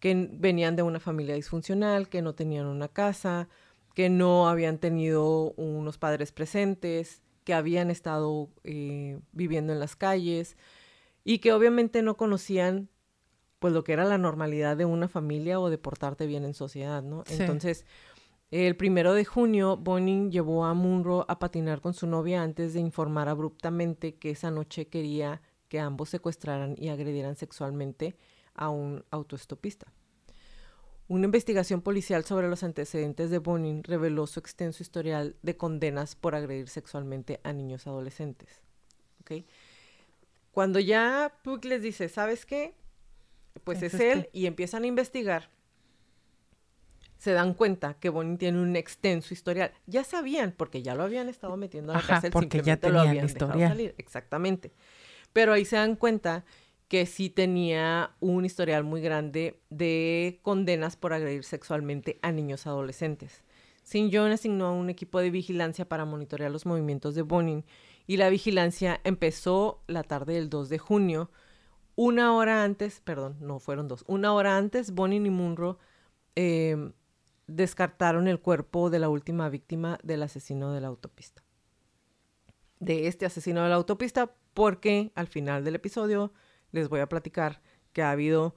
que 0.00 0.28
venían 0.32 0.74
de 0.74 0.82
una 0.82 0.98
familia 0.98 1.36
disfuncional, 1.36 2.08
que 2.08 2.22
no 2.22 2.34
tenían 2.34 2.66
una 2.66 2.88
casa, 2.88 3.48
que 3.94 4.08
no 4.08 4.48
habían 4.48 4.78
tenido 4.78 5.52
unos 5.52 5.98
padres 5.98 6.32
presentes, 6.32 7.22
que 7.44 7.54
habían 7.54 7.90
estado 7.90 8.48
eh, 8.64 9.20
viviendo 9.30 9.72
en 9.72 9.78
las 9.78 9.94
calles 9.94 10.56
y 11.24 11.38
que 11.38 11.52
obviamente 11.52 12.02
no 12.02 12.16
conocían 12.16 12.88
pues 13.58 13.72
lo 13.72 13.82
que 13.82 13.94
era 13.94 14.04
la 14.04 14.18
normalidad 14.18 14.76
de 14.76 14.84
una 14.84 15.08
familia 15.08 15.58
o 15.58 15.70
de 15.70 15.78
portarte 15.78 16.26
bien 16.26 16.44
en 16.44 16.52
sociedad, 16.52 17.02
¿no? 17.02 17.24
Sí. 17.26 17.36
Entonces, 17.40 17.86
el 18.50 18.76
primero 18.76 19.14
de 19.14 19.24
junio, 19.24 19.78
Bonin 19.78 20.30
llevó 20.30 20.66
a 20.66 20.74
Munro 20.74 21.24
a 21.28 21.38
patinar 21.38 21.80
con 21.80 21.94
su 21.94 22.06
novia 22.06 22.42
antes 22.42 22.74
de 22.74 22.80
informar 22.80 23.28
abruptamente 23.28 24.16
que 24.16 24.30
esa 24.30 24.50
noche 24.50 24.88
quería 24.88 25.40
que 25.68 25.80
ambos 25.80 26.10
secuestraran 26.10 26.76
y 26.78 26.90
agredieran 26.90 27.36
sexualmente 27.36 28.16
a 28.54 28.68
un 28.68 29.04
autoestopista. 29.10 29.86
Una 31.08 31.24
investigación 31.24 31.82
policial 31.82 32.24
sobre 32.24 32.48
los 32.48 32.62
antecedentes 32.62 33.30
de 33.30 33.38
Bonin 33.38 33.82
reveló 33.82 34.26
su 34.26 34.40
extenso 34.40 34.82
historial 34.82 35.36
de 35.42 35.56
condenas 35.56 36.16
por 36.16 36.34
agredir 36.34 36.68
sexualmente 36.68 37.40
a 37.44 37.52
niños 37.52 37.86
adolescentes. 37.86 38.62
¿Ok? 39.20 39.44
Cuando 40.54 40.78
ya 40.78 41.32
Puck 41.42 41.64
les 41.64 41.82
dice, 41.82 42.08
¿sabes 42.08 42.46
qué? 42.46 42.74
Pues 43.64 43.82
es, 43.82 43.94
Es 43.94 44.00
él 44.00 44.18
este. 44.20 44.30
y 44.32 44.46
empiezan 44.46 44.84
a 44.84 44.86
investigar, 44.86 45.50
se 47.18 47.32
dan 47.32 47.54
cuenta 47.54 47.94
que 47.94 48.08
Bonin 48.08 48.38
tiene 48.38 48.60
un 48.60 48.76
extenso 48.76 49.34
historial. 49.34 49.72
Ya 49.86 50.04
sabían, 50.04 50.52
porque 50.52 50.82
ya 50.82 50.94
lo 50.94 51.02
habían 51.02 51.28
estado 51.28 51.56
metiendo 51.56 51.92
a 51.92 51.96
la 51.96 51.98
Ajá, 52.00 52.14
cárcel, 52.14 52.30
porque 52.30 52.58
ya 52.62 52.74
simplemente 52.74 52.90
lo 52.90 53.00
habían 53.00 53.26
el 53.26 53.32
dejado 53.32 53.46
historial. 53.46 53.70
salir. 53.70 53.94
Exactamente. 53.98 54.72
Pero 55.32 55.52
ahí 55.52 55.64
se 55.64 55.76
dan 55.76 55.96
cuenta 55.96 56.44
que 56.88 57.06
sí 57.06 57.30
tenía 57.30 58.12
un 58.20 58.44
historial 58.44 58.84
muy 58.84 59.00
grande 59.00 59.58
de 59.70 60.38
condenas 60.42 60.96
por 60.96 61.12
agredir 61.14 61.42
sexualmente 61.44 62.18
a 62.22 62.30
niños 62.30 62.66
adolescentes. 62.66 63.42
Sin 63.82 64.10
John 64.12 64.30
asignó 64.30 64.66
a 64.66 64.72
un 64.72 64.88
equipo 64.90 65.18
de 65.20 65.30
vigilancia 65.30 65.88
para 65.88 66.04
monitorear 66.04 66.50
los 66.50 66.66
movimientos 66.66 67.14
de 67.14 67.22
Bonin 67.22 67.64
y 68.06 68.16
la 68.16 68.28
vigilancia 68.28 69.00
empezó 69.04 69.82
la 69.86 70.02
tarde 70.02 70.34
del 70.34 70.50
2 70.50 70.68
de 70.68 70.78
junio. 70.78 71.30
Una 71.96 72.34
hora 72.34 72.64
antes, 72.64 73.00
perdón, 73.00 73.36
no 73.40 73.60
fueron 73.60 73.86
dos, 73.88 74.04
una 74.08 74.32
hora 74.32 74.56
antes, 74.56 74.92
Bonin 74.92 75.26
y 75.26 75.30
Munro 75.30 75.78
eh, 76.34 76.92
descartaron 77.46 78.26
el 78.26 78.40
cuerpo 78.40 78.90
de 78.90 78.98
la 78.98 79.08
última 79.08 79.48
víctima 79.48 79.98
del 80.02 80.22
asesino 80.22 80.72
de 80.72 80.80
la 80.80 80.88
autopista. 80.88 81.42
De 82.80 83.06
este 83.06 83.26
asesino 83.26 83.62
de 83.62 83.68
la 83.68 83.76
autopista, 83.76 84.34
porque 84.54 85.12
al 85.14 85.28
final 85.28 85.64
del 85.64 85.76
episodio 85.76 86.32
les 86.72 86.88
voy 86.88 87.00
a 87.00 87.08
platicar 87.08 87.62
que 87.92 88.02
ha 88.02 88.10
habido 88.10 88.56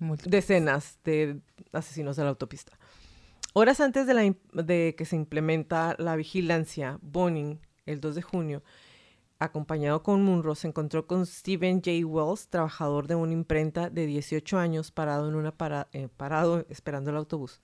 Múltiples. 0.00 0.30
decenas 0.30 0.98
de 1.04 1.40
asesinos 1.72 2.16
de 2.16 2.24
la 2.24 2.30
autopista. 2.30 2.78
Horas 3.52 3.80
antes 3.80 4.06
de, 4.06 4.14
la 4.14 4.34
de 4.52 4.94
que 4.96 5.04
se 5.04 5.16
implementa 5.16 5.96
la 5.98 6.16
vigilancia, 6.16 6.98
Bonin, 7.00 7.60
el 7.88 8.00
2 8.00 8.14
de 8.14 8.22
junio, 8.22 8.62
acompañado 9.38 10.02
con 10.02 10.22
Munro, 10.22 10.54
se 10.54 10.68
encontró 10.68 11.06
con 11.06 11.26
Stephen 11.26 11.76
J. 11.84 12.04
Wells, 12.06 12.48
trabajador 12.48 13.06
de 13.06 13.14
una 13.14 13.32
imprenta 13.32 13.88
de 13.90 14.06
18 14.06 14.58
años, 14.58 14.90
parado 14.90 15.28
en 15.28 15.34
una 15.36 15.52
para- 15.56 15.88
eh, 15.92 16.08
parado 16.16 16.64
esperando 16.68 17.10
el 17.10 17.16
autobús 17.16 17.60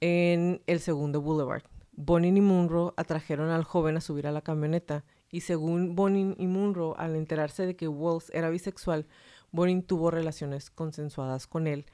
en 0.00 0.62
el 0.66 0.80
segundo 0.80 1.20
Boulevard. 1.20 1.62
Bonin 1.92 2.36
y 2.36 2.40
Munro 2.40 2.94
atrajeron 2.96 3.50
al 3.50 3.64
joven 3.64 3.96
a 3.96 4.00
subir 4.00 4.26
a 4.26 4.32
la 4.32 4.40
camioneta 4.42 5.04
y 5.30 5.42
según 5.42 5.94
Bonin 5.94 6.34
y 6.38 6.46
Munro, 6.46 6.96
al 6.98 7.16
enterarse 7.16 7.66
de 7.66 7.76
que 7.76 7.88
Wells 7.88 8.30
era 8.34 8.50
bisexual, 8.50 9.06
Bonin 9.50 9.82
tuvo 9.82 10.10
relaciones 10.10 10.70
consensuadas 10.70 11.46
con 11.46 11.66
él 11.66 11.86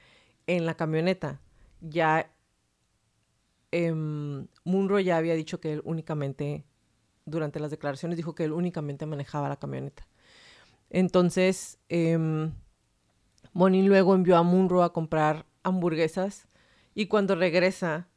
en 0.47 0.65
la 0.65 0.75
camioneta. 0.75 1.41
Ya 1.81 2.31
em, 3.71 4.47
Munro 4.63 4.99
ya 4.99 5.17
había 5.17 5.35
dicho 5.35 5.59
que 5.59 5.73
él 5.73 5.81
únicamente, 5.85 6.65
durante 7.29 7.59
las 7.59 7.71
declaraciones, 7.71 8.17
dijo 8.17 8.35
que 8.35 8.45
él 8.45 8.51
únicamente 8.51 9.05
manejaba 9.05 9.49
la 9.49 9.57
camioneta. 9.57 10.07
Entonces, 10.89 11.77
em, 11.89 12.53
Bonin 13.53 13.87
luego 13.87 14.15
envió 14.15 14.37
a 14.37 14.43
Munro 14.43 14.83
a 14.83 14.93
comprar 14.93 15.45
hamburguesas 15.63 16.47
y 16.95 17.07
cuando 17.07 17.35
regresa 17.35 18.07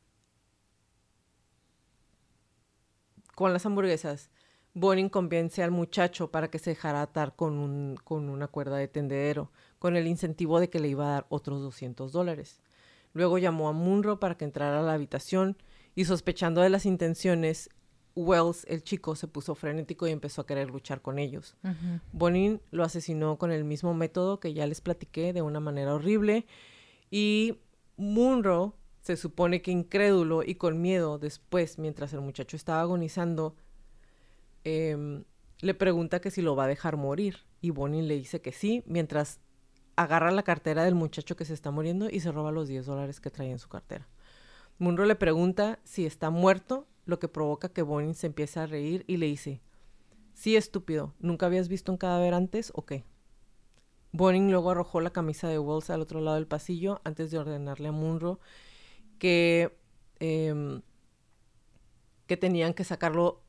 con 3.34 3.52
las 3.52 3.66
hamburguesas, 3.66 4.30
Bonin 4.74 5.10
convence 5.10 5.62
al 5.62 5.70
muchacho 5.70 6.30
para 6.30 6.48
que 6.48 6.58
se 6.58 6.70
dejara 6.70 7.02
atar 7.02 7.36
con, 7.36 7.58
un, 7.58 7.96
con 8.04 8.30
una 8.30 8.48
cuerda 8.48 8.76
de 8.76 8.88
tendedero, 8.88 9.50
con 9.78 9.96
el 9.96 10.06
incentivo 10.06 10.60
de 10.60 10.70
que 10.70 10.80
le 10.80 10.88
iba 10.88 11.06
a 11.06 11.12
dar 11.12 11.26
otros 11.28 11.60
200 11.60 12.10
dólares. 12.12 12.60
Luego 13.12 13.36
llamó 13.36 13.68
a 13.68 13.72
Munro 13.72 14.18
para 14.18 14.36
que 14.36 14.46
entrara 14.46 14.80
a 14.80 14.82
la 14.82 14.94
habitación 14.94 15.58
y 15.94 16.06
sospechando 16.06 16.62
de 16.62 16.70
las 16.70 16.86
intenciones, 16.86 17.68
Wells, 18.14 18.66
el 18.68 18.82
chico, 18.82 19.16
se 19.16 19.28
puso 19.28 19.54
frenético 19.54 20.06
y 20.06 20.10
empezó 20.10 20.42
a 20.42 20.46
querer 20.46 20.70
luchar 20.70 21.02
con 21.02 21.18
ellos. 21.18 21.56
Bonin 22.12 22.60
lo 22.70 22.84
asesinó 22.84 23.38
con 23.38 23.52
el 23.52 23.64
mismo 23.64 23.94
método 23.94 24.40
que 24.40 24.52
ya 24.52 24.66
les 24.66 24.80
platiqué 24.80 25.32
de 25.32 25.42
una 25.42 25.60
manera 25.60 25.94
horrible 25.94 26.46
y 27.10 27.58
Munro 27.96 28.76
se 29.02 29.16
supone 29.16 29.62
que 29.62 29.70
incrédulo 29.70 30.42
y 30.42 30.54
con 30.54 30.80
miedo 30.80 31.18
después, 31.18 31.78
mientras 31.78 32.12
el 32.12 32.20
muchacho 32.20 32.56
estaba 32.56 32.80
agonizando, 32.80 33.56
em, 34.64 35.24
le 35.60 35.74
pregunta 35.74 36.20
que 36.20 36.30
si 36.30 36.40
lo 36.40 36.56
va 36.56 36.64
a 36.64 36.68
dejar 36.68 36.96
morir 36.96 37.38
y 37.60 37.70
Bonin 37.70 38.08
le 38.08 38.14
dice 38.14 38.40
que 38.40 38.52
sí, 38.52 38.82
mientras 38.86 39.40
agarra 39.96 40.30
la 40.30 40.42
cartera 40.42 40.84
del 40.84 40.94
muchacho 40.94 41.36
que 41.36 41.44
se 41.44 41.54
está 41.54 41.70
muriendo 41.70 42.08
y 42.10 42.20
se 42.20 42.32
roba 42.32 42.50
los 42.50 42.68
10 42.68 42.86
dólares 42.86 43.20
que 43.20 43.30
traía 43.30 43.52
en 43.52 43.58
su 43.58 43.68
cartera. 43.68 44.08
Munro 44.78 45.04
le 45.04 45.14
pregunta 45.14 45.78
si 45.84 46.06
está 46.06 46.30
muerto, 46.30 46.86
lo 47.04 47.18
que 47.18 47.28
provoca 47.28 47.68
que 47.70 47.82
Bonin 47.82 48.14
se 48.14 48.28
empiece 48.28 48.60
a 48.60 48.66
reír 48.66 49.04
y 49.06 49.16
le 49.16 49.26
dice, 49.26 49.60
Sí, 50.34 50.56
estúpido. 50.56 51.14
¿Nunca 51.20 51.46
habías 51.46 51.68
visto 51.68 51.92
un 51.92 51.98
cadáver 51.98 52.34
antes 52.34 52.72
o 52.74 52.84
qué? 52.84 53.04
Bonin 54.12 54.50
luego 54.50 54.70
arrojó 54.70 55.00
la 55.00 55.10
camisa 55.10 55.48
de 55.48 55.58
Wells 55.58 55.90
al 55.90 56.00
otro 56.00 56.20
lado 56.20 56.36
del 56.36 56.46
pasillo 56.46 57.00
antes 57.04 57.30
de 57.30 57.38
ordenarle 57.38 57.88
a 57.88 57.92
Munro 57.92 58.40
que, 59.18 59.78
em, 60.20 60.82
que 62.26 62.36
tenían 62.36 62.74
que 62.74 62.84
sacarlo, 62.84 63.42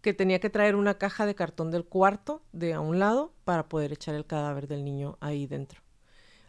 que 0.00 0.14
tenía 0.14 0.40
que 0.40 0.50
traer 0.50 0.74
una 0.74 0.98
caja 0.98 1.26
de 1.26 1.34
cartón 1.34 1.70
del 1.70 1.84
cuarto 1.84 2.42
de 2.52 2.72
a 2.74 2.80
un 2.80 2.98
lado 2.98 3.32
para 3.44 3.68
poder 3.68 3.92
echar 3.92 4.14
el 4.14 4.26
cadáver 4.26 4.68
del 4.68 4.84
niño 4.84 5.18
ahí 5.20 5.46
dentro. 5.46 5.82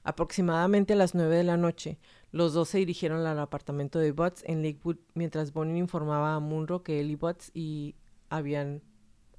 Aproximadamente 0.03 0.93
a 0.93 0.95
las 0.95 1.13
nueve 1.13 1.35
de 1.35 1.43
la 1.43 1.57
noche, 1.57 1.99
los 2.31 2.53
dos 2.53 2.69
se 2.69 2.77
dirigieron 2.79 3.25
al 3.25 3.39
apartamento 3.39 3.99
de 3.99 4.11
Butts 4.11 4.43
en 4.45 4.63
Lakewood 4.63 4.97
mientras 5.13 5.53
Bonin 5.53 5.77
informaba 5.77 6.35
a 6.35 6.39
Munro 6.39 6.83
que 6.83 6.99
él 6.99 7.11
y 7.11 7.15
Butts 7.15 7.51
y 7.53 7.95
habían 8.29 8.81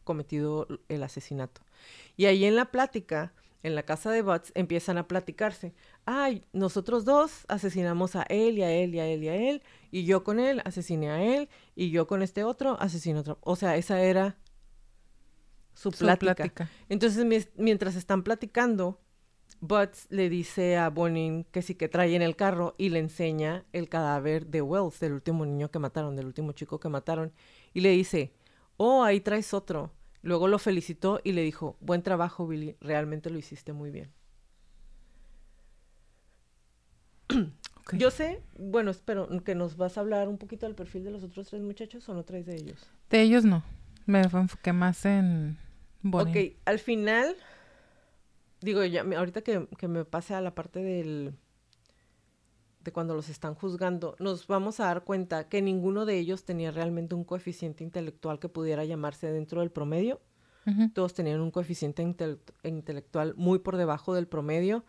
cometido 0.04 0.66
el 0.88 1.02
asesinato. 1.02 1.60
Y 2.16 2.24
ahí 2.26 2.44
en 2.44 2.56
la 2.56 2.70
plática, 2.72 3.32
en 3.62 3.74
la 3.74 3.84
casa 3.84 4.10
de 4.10 4.22
Butts, 4.22 4.50
empiezan 4.54 4.98
a 4.98 5.06
platicarse. 5.06 5.72
Ay, 6.04 6.44
nosotros 6.52 7.04
dos 7.04 7.44
asesinamos 7.48 8.16
a 8.16 8.22
él 8.22 8.58
y 8.58 8.62
a 8.62 8.72
él 8.72 8.94
y 8.94 8.98
a 8.98 9.06
él 9.06 9.22
y 9.22 9.28
a 9.28 9.36
él, 9.36 9.62
y 9.90 10.04
yo 10.04 10.24
con 10.24 10.40
él 10.40 10.62
asesiné 10.64 11.10
a 11.10 11.22
él, 11.22 11.48
y 11.76 11.90
yo 11.90 12.06
con 12.06 12.22
este 12.22 12.42
otro 12.42 12.76
asesiné 12.80 13.18
a 13.18 13.20
otro. 13.20 13.38
O 13.42 13.54
sea, 13.54 13.76
esa 13.76 14.02
era 14.02 14.36
su 15.74 15.92
Su 15.92 15.98
plática. 15.98 16.34
plática. 16.34 16.70
Entonces, 16.88 17.50
mientras 17.56 17.94
están 17.94 18.22
platicando, 18.24 19.00
Butts 19.60 20.06
le 20.10 20.30
dice 20.30 20.78
a 20.78 20.88
Bonin 20.88 21.44
que 21.44 21.60
sí 21.62 21.74
que 21.74 21.88
trae 21.88 22.16
en 22.16 22.22
el 22.22 22.34
carro 22.34 22.74
y 22.78 22.88
le 22.88 22.98
enseña 22.98 23.64
el 23.72 23.88
cadáver 23.88 24.46
de 24.46 24.62
Wells, 24.62 25.00
del 25.00 25.12
último 25.12 25.44
niño 25.44 25.70
que 25.70 25.78
mataron, 25.78 26.16
del 26.16 26.26
último 26.26 26.52
chico 26.52 26.80
que 26.80 26.88
mataron, 26.88 27.32
y 27.74 27.80
le 27.80 27.90
dice, 27.90 28.32
oh, 28.78 29.02
ahí 29.02 29.20
traes 29.20 29.52
otro. 29.52 29.92
Luego 30.22 30.48
lo 30.48 30.58
felicitó 30.58 31.20
y 31.24 31.32
le 31.32 31.42
dijo, 31.42 31.76
buen 31.80 32.02
trabajo, 32.02 32.46
Billy, 32.46 32.76
realmente 32.80 33.30
lo 33.30 33.38
hiciste 33.38 33.72
muy 33.72 33.90
bien. 33.90 34.10
Yo 37.92 38.10
sé, 38.10 38.42
bueno, 38.58 38.90
espero 38.90 39.28
que 39.44 39.54
nos 39.54 39.76
vas 39.76 39.98
a 39.98 40.00
hablar 40.00 40.28
un 40.28 40.38
poquito 40.38 40.66
del 40.66 40.74
perfil 40.74 41.04
de 41.04 41.10
los 41.10 41.22
otros 41.22 41.48
tres 41.48 41.62
muchachos 41.62 42.08
o 42.08 42.14
no 42.14 42.24
traes 42.24 42.46
de 42.46 42.54
ellos. 42.54 42.78
De 43.10 43.20
ellos 43.20 43.44
no. 43.44 43.64
Me 44.06 44.20
enfoqué 44.22 44.72
más 44.72 45.04
en 45.04 45.58
Bonnie. 46.02 46.50
Ok, 46.50 46.56
al 46.64 46.78
final, 46.78 47.36
digo, 48.60 48.84
ya 48.84 49.02
ahorita 49.16 49.42
que, 49.42 49.66
que 49.78 49.88
me 49.88 50.04
pase 50.04 50.34
a 50.34 50.40
la 50.40 50.54
parte 50.54 50.80
del 50.82 51.34
de 52.82 52.92
cuando 52.92 53.14
los 53.14 53.28
están 53.28 53.54
juzgando, 53.54 54.16
nos 54.20 54.46
vamos 54.46 54.80
a 54.80 54.86
dar 54.86 55.04
cuenta 55.04 55.48
que 55.50 55.60
ninguno 55.60 56.06
de 56.06 56.18
ellos 56.18 56.44
tenía 56.44 56.70
realmente 56.70 57.14
un 57.14 57.24
coeficiente 57.24 57.84
intelectual 57.84 58.38
que 58.38 58.48
pudiera 58.48 58.84
llamarse 58.86 59.30
dentro 59.30 59.60
del 59.60 59.70
promedio. 59.70 60.20
Todos 60.94 61.14
tenían 61.14 61.40
un 61.40 61.50
coeficiente 61.50 62.02
intelect- 62.02 62.52
intelectual 62.62 63.34
muy 63.36 63.58
por 63.58 63.76
debajo 63.76 64.14
del 64.14 64.28
promedio. 64.28 64.84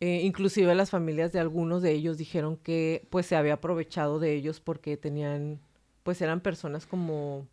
Eh, 0.00 0.22
inclusive 0.24 0.74
las 0.74 0.90
familias 0.90 1.30
de 1.30 1.38
algunos 1.40 1.82
de 1.82 1.92
ellos 1.92 2.16
dijeron 2.16 2.56
que 2.56 3.06
pues 3.10 3.26
se 3.26 3.36
había 3.36 3.54
aprovechado 3.54 4.18
de 4.18 4.34
ellos 4.34 4.58
porque 4.60 4.96
tenían, 4.96 5.60
pues 6.04 6.22
eran 6.22 6.40
personas 6.40 6.86
como 6.86 7.46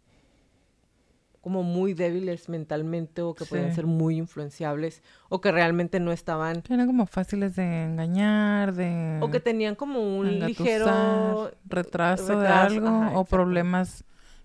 como 1.47 1.63
muy 1.63 1.93
débiles 1.93 2.49
mentalmente 2.49 3.21
o 3.21 3.33
que 3.33 3.45
podían 3.45 3.69
Sí. 3.69 3.75
ser 3.75 3.85
muy 3.85 4.17
influenciables 4.17 5.01
o 5.29 5.39
que 5.39 5.49
realmente 5.49 6.01
no 6.01 6.11
estaban 6.11 6.61
Eran 6.69 6.87
como 6.87 7.05
fáciles 7.05 7.55
de 7.55 7.83
engañar, 7.85 8.73
de 8.73 9.19
o 9.21 9.31
que 9.31 9.39
tenían 9.39 9.75
como 9.75 10.01
un 10.17 10.39
ligero 10.39 11.49
retraso, 11.69 12.37
de 12.37 12.49
algo 12.49 12.87
ajá, 12.89 13.17
o 13.17 13.23
problemas 13.23 14.03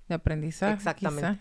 de 0.09 0.15
aprendizaje. 0.15 0.75
Exactamente. 0.75 1.41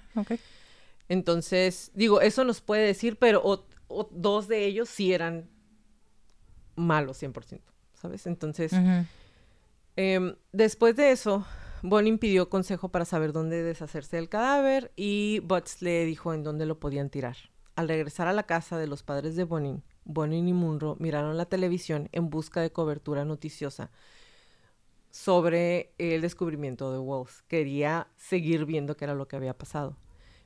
Entonces, 1.10 1.92
digo, 1.94 2.22
eso 2.22 2.44
nos 2.44 2.60
puede 2.60 2.88
decir, 2.88 3.18
pero 3.18 3.40
o- 3.44 3.68
o 3.88 4.10
dos 4.12 4.48
de 4.48 4.66
ellos 4.66 4.90
sí 4.90 5.14
eran 5.14 5.48
malos 6.76 7.18
100%, 7.18 7.72
¿sabes? 7.94 8.26
Entonces. 8.26 8.74
Em, 9.98 10.36
después 10.54 10.96
de 10.96 11.12
eso, 11.12 11.46
Bonin 11.84 12.20
pidió 12.20 12.48
consejo 12.48 12.90
para 12.90 13.06
saber 13.06 13.34
dónde 13.34 13.64
deshacerse 13.64 14.18
del 14.18 14.30
cadáver 14.30 14.92
y 14.96 15.40
Butts 15.40 15.82
le 15.82 16.06
dijo 16.06 16.32
en 16.32 16.44
dónde 16.44 16.68
lo 16.68 16.80
podían 16.80 17.10
tirar. 17.10 17.38
Al 17.76 17.88
regresar 17.88 18.28
a 18.28 18.34
la 18.34 18.44
casa 18.44 18.78
de 18.78 18.86
los 18.86 19.02
padres 19.02 19.36
de 19.36 19.46
Bonin, 19.46 19.84
Bonin 20.06 20.48
y 20.48 20.54
Munro 20.54 20.96
miraron 21.00 21.38
la 21.38 21.46
televisión 21.46 22.08
en 22.12 22.30
busca 22.30 22.62
de 22.62 22.72
cobertura 22.72 23.26
noticiosa 23.26 23.90
sobre 25.10 25.94
el 25.98 26.22
descubrimiento 26.22 26.92
de 26.92 27.00
Wells. 27.00 27.42
Quería 27.48 28.08
seguir 28.16 28.66
viendo 28.66 28.96
qué 28.96 29.06
era 29.06 29.16
lo 29.16 29.28
que 29.28 29.38
había 29.38 29.58
pasado. 29.58 29.98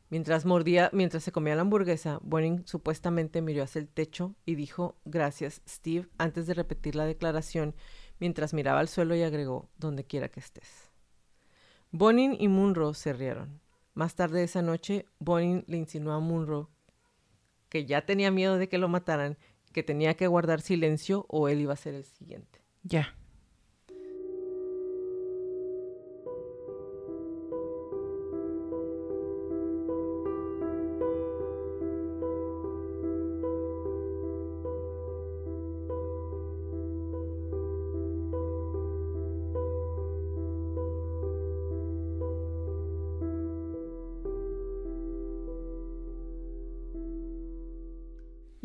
Mientras 0.09 0.45
mordía, 0.45 0.89
mientras 0.93 1.23
se 1.23 1.33
comía 1.33 1.55
la 1.55 1.61
hamburguesa, 1.61 2.19
Bonin 2.21 2.65
supuestamente 2.65 3.41
miró 3.41 3.63
hacia 3.63 3.79
el 3.79 3.89
techo 3.89 4.35
y 4.45 4.55
dijo 4.55 4.95
gracias, 5.03 5.61
Steve, 5.67 6.07
antes 6.17 6.47
de 6.47 6.53
repetir 6.53 6.95
la 6.95 7.05
declaración, 7.05 7.75
mientras 8.19 8.53
miraba 8.53 8.79
al 8.79 8.87
suelo 8.87 9.15
y 9.15 9.23
agregó 9.23 9.67
donde 9.77 10.05
quiera 10.05 10.29
que 10.29 10.39
estés. 10.39 10.84
Bonin 11.97 12.35
y 12.37 12.49
Munro 12.49 12.93
se 12.93 13.13
rieron. 13.13 13.61
Más 13.93 14.15
tarde 14.15 14.43
esa 14.43 14.61
noche, 14.61 15.05
Bonin 15.19 15.63
le 15.67 15.77
insinuó 15.77 16.11
a 16.11 16.19
Munro 16.19 16.69
que 17.69 17.85
ya 17.85 18.05
tenía 18.05 18.31
miedo 18.31 18.57
de 18.57 18.67
que 18.67 18.77
lo 18.77 18.89
mataran, 18.89 19.37
que 19.71 19.81
tenía 19.81 20.15
que 20.15 20.27
guardar 20.27 20.59
silencio 20.59 21.25
o 21.29 21.47
él 21.47 21.61
iba 21.61 21.71
a 21.71 21.77
ser 21.77 21.95
el 21.95 22.03
siguiente. 22.03 22.59
Ya. 22.83 23.15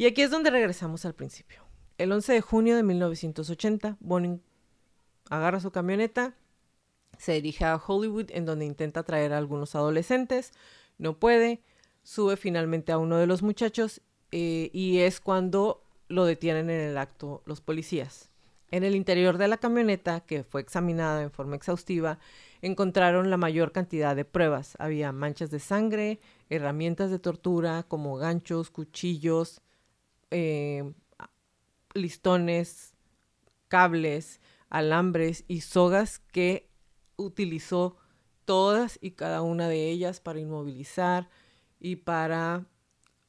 Y 0.01 0.07
aquí 0.07 0.23
es 0.23 0.31
donde 0.31 0.49
regresamos 0.49 1.05
al 1.05 1.13
principio. 1.13 1.63
El 1.99 2.11
11 2.11 2.33
de 2.33 2.41
junio 2.41 2.75
de 2.75 2.83
1980, 2.83 3.99
Bonin 4.01 4.41
agarra 5.29 5.61
su 5.61 5.73
camioneta, 5.73 6.33
se 7.19 7.33
dirige 7.33 7.67
a 7.67 7.77
Hollywood 7.77 8.31
en 8.31 8.47
donde 8.47 8.65
intenta 8.65 9.03
traer 9.03 9.35
a 9.35 9.37
algunos 9.37 9.75
adolescentes, 9.75 10.53
no 10.97 11.19
puede, 11.19 11.61
sube 12.03 12.39
finalmente 12.39 12.93
a 12.93 12.97
uno 12.97 13.19
de 13.19 13.27
los 13.27 13.43
muchachos 13.43 14.01
eh, 14.33 14.71
y 14.73 15.01
es 15.01 15.21
cuando 15.21 15.85
lo 16.09 16.25
detienen 16.25 16.71
en 16.71 16.81
el 16.81 16.97
acto 16.97 17.43
los 17.45 17.61
policías. 17.61 18.31
En 18.71 18.85
el 18.85 18.97
interior 18.97 19.37
de 19.37 19.49
la 19.49 19.59
camioneta, 19.59 20.21
que 20.21 20.45
fue 20.45 20.63
examinada 20.63 21.21
en 21.21 21.31
forma 21.31 21.57
exhaustiva, 21.57 22.19
encontraron 22.63 23.29
la 23.29 23.37
mayor 23.37 23.71
cantidad 23.71 24.17
de 24.17 24.25
pruebas. 24.25 24.77
Había 24.79 25.13
manchas 25.13 25.51
de 25.51 25.61
sangre, 25.61 26.21
herramientas 26.49 27.11
de 27.11 27.19
tortura 27.19 27.83
como 27.83 28.17
ganchos, 28.17 28.71
cuchillos, 28.71 29.61
eh, 30.31 30.93
listones, 31.95 32.95
cables, 33.69 34.41
alambres 34.69 35.45
y 35.49 35.61
sogas 35.61 36.19
que 36.19 36.71
utilizó 37.17 37.97
todas 38.45 38.99
y 39.01 39.13
cada 39.13 39.43
una 39.43 39.69
de 39.69 39.91
ellas 39.91 40.21
para 40.21 40.41
inmovilizar 40.41 41.29
y 41.79 41.97
para 41.97 42.67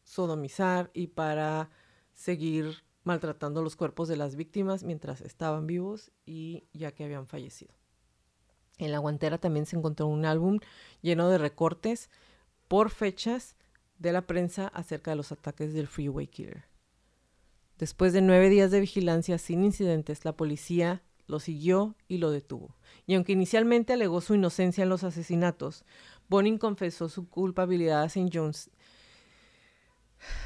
sodomizar 0.04 0.92
y 0.94 1.08
para 1.08 1.70
seguir 2.14 2.84
maltratando 3.04 3.64
los 3.64 3.76
cuerpos 3.76 4.08
de 4.08 4.18
las 4.18 4.36
víctimas 4.36 4.84
mientras 4.84 5.22
estaban 5.22 5.68
vivos 5.68 6.12
y 6.26 6.66
ya 6.74 6.92
que 6.92 7.04
habían 7.04 7.28
fallecido. 7.28 7.74
En 8.78 8.92
la 8.92 9.00
guantera 9.00 9.38
también 9.38 9.66
se 9.66 9.76
encontró 9.76 10.08
un 10.08 10.26
álbum 10.26 10.60
lleno 11.02 11.30
de 11.30 11.38
recortes 11.38 12.10
por 12.68 12.90
fechas 12.90 13.56
de 14.00 14.12
la 14.12 14.26
prensa 14.26 14.68
acerca 14.68 15.12
de 15.12 15.18
los 15.18 15.32
ataques 15.32 15.74
del 15.74 15.88
Freeway 15.88 16.28
Killer. 16.28 16.71
Después 17.82 18.14
de 18.14 18.22
nueve 18.22 18.50
días 18.50 18.70
de 18.70 18.80
vigilancia 18.80 19.40
sin 19.40 19.64
incidentes, 19.64 20.24
la 20.24 20.38
policía 20.38 21.02
lo 21.26 21.40
siguió 21.40 21.96
y 22.08 22.20
lo 22.20 22.30
detuvo. 22.30 22.76
Y 23.08 23.16
aunque 23.16 23.32
inicialmente 23.32 23.94
alegó 23.94 24.22
su 24.22 24.36
inocencia 24.36 24.84
en 24.84 24.90
los 24.90 25.04
asesinatos, 25.04 25.84
Bonin 26.30 26.60
confesó 26.60 27.10
su 27.10 27.28
culpabilidad 27.28 28.04
a 28.04 28.06
St. 28.06 28.30
Jones. 28.32 28.70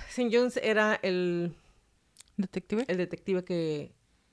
St. 0.08 0.30
Jones 0.32 0.58
era 0.64 0.98
el 1.04 1.54
detective, 2.38 2.86
el 2.88 2.96
detective 2.96 3.44
que 3.44 3.92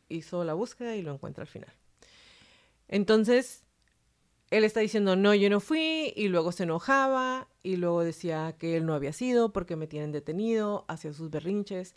hizo 0.09 0.45
la 0.45 0.55
búsqueda 0.55 0.95
y 0.95 1.03
lo 1.03 1.13
encuentra 1.13 1.43
al 1.43 1.49
final. 1.49 1.75
Entonces, 2.87 3.65
él 4.51 4.63
está 4.63 4.79
diciendo, 4.79 5.17
no, 5.17 5.35
yo 5.35 5.51
no 5.51 5.59
fui, 5.59 6.13
y 6.15 6.29
luego 6.29 6.53
se 6.53 6.63
enojaba, 6.63 7.49
y 7.65 7.79
luego 7.79 8.05
decía 8.05 8.55
que 8.61 8.77
él 8.77 8.87
no 8.87 8.95
había 8.95 9.13
sido 9.13 9.53
porque 9.53 9.75
me 9.75 9.89
tienen 9.89 10.13
detenido, 10.13 10.85
hacía 10.87 11.13
sus 11.13 11.31
berrinches. 11.31 11.97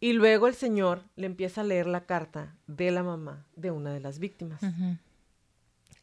Y 0.00 0.12
luego 0.12 0.46
el 0.46 0.54
señor 0.54 1.04
le 1.16 1.26
empieza 1.26 1.62
a 1.62 1.64
leer 1.64 1.86
la 1.86 2.06
carta 2.06 2.56
de 2.66 2.90
la 2.90 3.02
mamá 3.02 3.46
de 3.56 3.70
una 3.70 3.92
de 3.92 4.00
las 4.00 4.18
víctimas. 4.18 4.60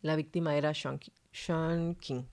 La 0.01 0.15
víctima 0.15 0.55
era 0.55 0.73
Sean, 0.73 1.95
King. 1.95 2.23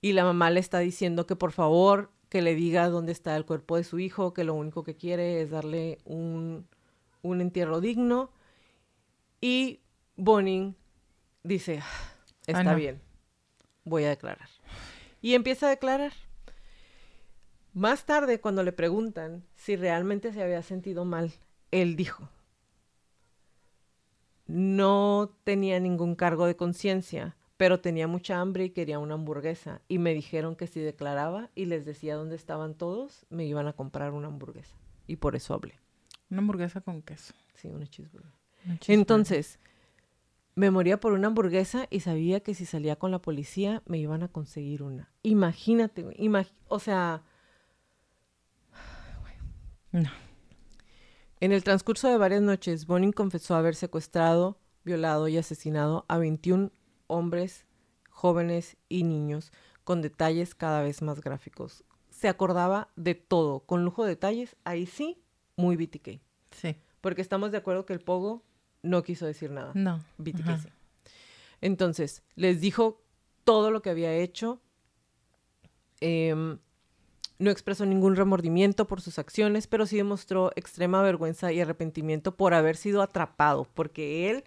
Y 0.00 0.12
la 0.12 0.24
mamá 0.24 0.50
le 0.50 0.60
está 0.60 0.78
diciendo 0.78 1.26
que 1.26 1.34
por 1.36 1.52
favor 1.52 2.10
que 2.28 2.42
le 2.42 2.54
diga 2.54 2.88
dónde 2.88 3.12
está 3.12 3.36
el 3.36 3.44
cuerpo 3.44 3.76
de 3.76 3.84
su 3.84 3.98
hijo, 3.98 4.32
que 4.34 4.44
lo 4.44 4.54
único 4.54 4.84
que 4.84 4.96
quiere 4.96 5.42
es 5.42 5.50
darle 5.50 5.98
un, 6.04 6.66
un 7.22 7.40
entierro 7.40 7.80
digno. 7.80 8.30
Y 9.40 9.80
Bonin 10.16 10.76
dice, 11.42 11.80
ah, 11.82 12.12
está 12.46 12.74
bien, 12.74 13.00
voy 13.84 14.04
a 14.04 14.10
declarar. 14.10 14.48
Y 15.20 15.34
empieza 15.34 15.66
a 15.66 15.70
declarar. 15.70 16.12
Más 17.78 18.06
tarde, 18.06 18.40
cuando 18.40 18.64
le 18.64 18.72
preguntan 18.72 19.44
si 19.54 19.76
realmente 19.76 20.32
se 20.32 20.42
había 20.42 20.62
sentido 20.62 21.04
mal, 21.04 21.30
él 21.70 21.94
dijo, 21.94 22.28
no 24.48 25.30
tenía 25.44 25.78
ningún 25.78 26.16
cargo 26.16 26.46
de 26.46 26.56
conciencia, 26.56 27.36
pero 27.56 27.78
tenía 27.78 28.08
mucha 28.08 28.40
hambre 28.40 28.64
y 28.64 28.70
quería 28.70 28.98
una 28.98 29.14
hamburguesa. 29.14 29.80
Y 29.86 29.98
me 29.98 30.12
dijeron 30.12 30.56
que 30.56 30.66
si 30.66 30.80
declaraba 30.80 31.50
y 31.54 31.66
les 31.66 31.84
decía 31.84 32.16
dónde 32.16 32.34
estaban 32.34 32.74
todos, 32.74 33.26
me 33.30 33.44
iban 33.44 33.68
a 33.68 33.74
comprar 33.74 34.10
una 34.10 34.26
hamburguesa. 34.26 34.74
Y 35.06 35.14
por 35.14 35.36
eso 35.36 35.54
hablé. 35.54 35.78
Una 36.30 36.40
hamburguesa 36.40 36.80
con 36.80 37.00
queso. 37.00 37.32
Sí, 37.54 37.68
una 37.68 37.86
cheeseburger. 37.86 38.32
Entonces, 38.88 39.60
me 40.56 40.72
moría 40.72 40.98
por 40.98 41.12
una 41.12 41.28
hamburguesa 41.28 41.86
y 41.90 42.00
sabía 42.00 42.40
que 42.40 42.54
si 42.54 42.66
salía 42.66 42.96
con 42.96 43.12
la 43.12 43.22
policía 43.22 43.84
me 43.86 43.98
iban 43.98 44.24
a 44.24 44.28
conseguir 44.28 44.82
una. 44.82 45.12
Imagínate, 45.22 46.04
o 46.66 46.80
sea, 46.80 47.22
no. 49.92 50.10
En 51.40 51.52
el 51.52 51.62
transcurso 51.62 52.08
de 52.08 52.18
varias 52.18 52.42
noches, 52.42 52.86
Bonin 52.86 53.12
confesó 53.12 53.54
haber 53.54 53.76
secuestrado, 53.76 54.58
violado 54.84 55.28
y 55.28 55.38
asesinado 55.38 56.04
a 56.08 56.18
21 56.18 56.72
hombres, 57.06 57.64
jóvenes 58.10 58.76
y 58.88 59.04
niños, 59.04 59.52
con 59.84 60.02
detalles 60.02 60.56
cada 60.56 60.82
vez 60.82 61.00
más 61.00 61.20
gráficos. 61.20 61.84
Se 62.10 62.28
acordaba 62.28 62.88
de 62.96 63.14
todo, 63.14 63.60
con 63.60 63.84
lujo 63.84 64.02
de 64.02 64.10
detalles, 64.10 64.56
ahí 64.64 64.86
sí, 64.86 65.22
muy 65.56 65.76
BTK. 65.76 66.20
Sí. 66.50 66.76
Porque 67.00 67.22
estamos 67.22 67.52
de 67.52 67.58
acuerdo 67.58 67.86
que 67.86 67.92
el 67.92 68.00
Pogo 68.00 68.42
no 68.82 69.04
quiso 69.04 69.24
decir 69.24 69.52
nada. 69.52 69.70
No. 69.74 70.04
BTK 70.18 70.58
sí. 70.60 70.68
Entonces, 71.60 72.24
les 72.34 72.60
dijo 72.60 73.00
todo 73.44 73.70
lo 73.70 73.80
que 73.80 73.90
había 73.90 74.12
hecho. 74.12 74.60
Eh, 76.00 76.58
no 77.38 77.50
expresó 77.50 77.86
ningún 77.86 78.16
remordimiento 78.16 78.86
por 78.86 79.00
sus 79.00 79.18
acciones, 79.18 79.66
pero 79.66 79.86
sí 79.86 79.96
demostró 79.96 80.52
extrema 80.56 81.02
vergüenza 81.02 81.52
y 81.52 81.60
arrepentimiento 81.60 82.36
por 82.36 82.54
haber 82.54 82.76
sido 82.76 83.02
atrapado, 83.02 83.66
porque 83.74 84.30
él, 84.30 84.44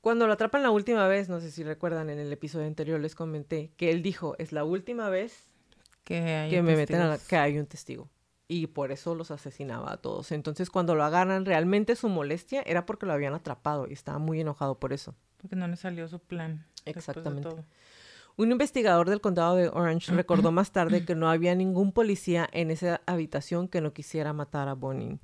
cuando 0.00 0.26
lo 0.26 0.32
atrapan 0.32 0.62
la 0.62 0.70
última 0.70 1.06
vez, 1.06 1.28
no 1.28 1.40
sé 1.40 1.50
si 1.50 1.62
recuerdan 1.62 2.10
en 2.10 2.18
el 2.18 2.32
episodio 2.32 2.66
anterior 2.66 3.00
les 3.00 3.14
comenté, 3.14 3.70
que 3.76 3.90
él 3.90 4.02
dijo, 4.02 4.34
es 4.38 4.52
la 4.52 4.64
última 4.64 5.08
vez 5.08 5.54
que, 6.02 6.60
me 6.62 6.76
meten 6.76 7.00
a 7.00 7.18
que 7.18 7.36
hay 7.36 7.58
un 7.58 7.66
testigo. 7.66 8.08
Y 8.46 8.66
por 8.66 8.92
eso 8.92 9.14
los 9.14 9.30
asesinaba 9.30 9.90
a 9.90 9.96
todos. 9.96 10.30
Entonces, 10.30 10.68
cuando 10.68 10.94
lo 10.94 11.02
agarran, 11.02 11.46
realmente 11.46 11.96
su 11.96 12.10
molestia 12.10 12.62
era 12.66 12.84
porque 12.84 13.06
lo 13.06 13.14
habían 13.14 13.32
atrapado 13.32 13.88
y 13.88 13.94
estaba 13.94 14.18
muy 14.18 14.38
enojado 14.38 14.78
por 14.78 14.92
eso. 14.92 15.14
Porque 15.38 15.56
no 15.56 15.66
le 15.66 15.76
salió 15.76 16.06
su 16.08 16.18
plan. 16.18 16.66
Exactamente. 16.84 17.64
Un 18.36 18.50
investigador 18.50 19.08
del 19.08 19.20
condado 19.20 19.54
de 19.54 19.68
Orange 19.68 20.12
recordó 20.12 20.50
más 20.50 20.72
tarde 20.72 21.04
que 21.04 21.14
no 21.14 21.30
había 21.30 21.54
ningún 21.54 21.92
policía 21.92 22.48
en 22.52 22.72
esa 22.72 23.00
habitación 23.06 23.68
que 23.68 23.80
no 23.80 23.92
quisiera 23.92 24.32
matar 24.32 24.66
a 24.66 24.74
Bonin 24.74 25.20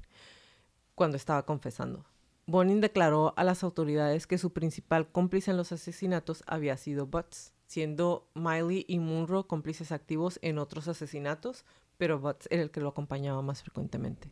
cuando 0.95 1.17
estaba 1.17 1.45
confesando. 1.45 2.05
Bonin 2.47 2.81
declaró 2.81 3.35
a 3.37 3.43
las 3.43 3.65
autoridades 3.65 4.29
que 4.29 4.39
su 4.39 4.53
principal 4.53 5.11
cómplice 5.11 5.51
en 5.51 5.57
los 5.57 5.73
asesinatos 5.73 6.45
había 6.47 6.77
sido 6.77 7.07
Butts, 7.07 7.53
siendo 7.67 8.29
Miley 8.35 8.85
y 8.87 9.01
Munro 9.01 9.49
cómplices 9.49 9.91
activos 9.91 10.39
en 10.43 10.59
otros 10.59 10.87
asesinatos, 10.87 11.65
pero 11.97 12.21
Butts 12.21 12.47
era 12.51 12.63
el 12.63 12.71
que 12.71 12.81
lo 12.81 12.91
acompañaba 12.91 13.43
más 13.43 13.63
frecuentemente. 13.63 14.31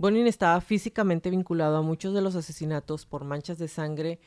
Bonin 0.00 0.26
estaba 0.28 0.60
físicamente 0.60 1.28
vinculado 1.28 1.76
a 1.76 1.82
muchos 1.82 2.14
de 2.14 2.22
los 2.22 2.34
asesinatos 2.34 3.04
por 3.04 3.24
manchas 3.24 3.58
de 3.58 3.68
sangre 3.68 4.20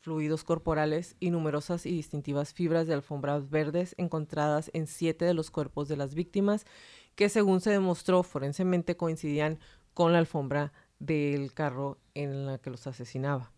fluidos 0.00 0.44
corporales 0.44 1.16
y 1.20 1.30
numerosas 1.30 1.86
y 1.86 1.90
distintivas 1.90 2.52
fibras 2.52 2.86
de 2.86 2.94
alfombras 2.94 3.48
verdes 3.48 3.94
encontradas 3.96 4.70
en 4.74 4.86
siete 4.86 5.24
de 5.24 5.34
los 5.34 5.50
cuerpos 5.50 5.88
de 5.88 5.96
las 5.96 6.14
víctimas 6.14 6.66
que 7.14 7.28
según 7.28 7.60
se 7.60 7.70
demostró 7.70 8.22
forensemente 8.22 8.96
coincidían 8.96 9.58
con 9.94 10.12
la 10.12 10.18
alfombra 10.18 10.72
del 10.98 11.52
carro 11.54 11.98
en 12.14 12.46
la 12.46 12.58
que 12.58 12.70
los 12.70 12.86
asesinaba. 12.86 13.52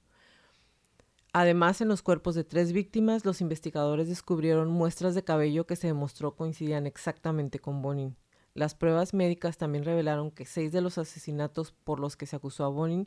Además, 1.32 1.80
en 1.80 1.88
los 1.88 2.02
cuerpos 2.02 2.34
de 2.34 2.44
tres 2.44 2.72
víctimas, 2.72 3.24
los 3.24 3.40
investigadores 3.40 4.08
descubrieron 4.08 4.70
muestras 4.70 5.14
de 5.14 5.24
cabello 5.24 5.66
que 5.66 5.76
se 5.76 5.86
demostró 5.86 6.34
coincidían 6.34 6.86
exactamente 6.86 7.58
con 7.58 7.82
Bonin. 7.82 8.16
Las 8.54 8.74
pruebas 8.74 9.14
médicas 9.14 9.56
también 9.56 9.84
revelaron 9.84 10.30
que 10.30 10.44
seis 10.44 10.72
de 10.72 10.80
los 10.80 10.98
asesinatos 10.98 11.72
por 11.72 12.00
los 12.00 12.16
que 12.16 12.26
se 12.26 12.36
acusó 12.36 12.64
a 12.64 12.68
Bonin 12.68 13.06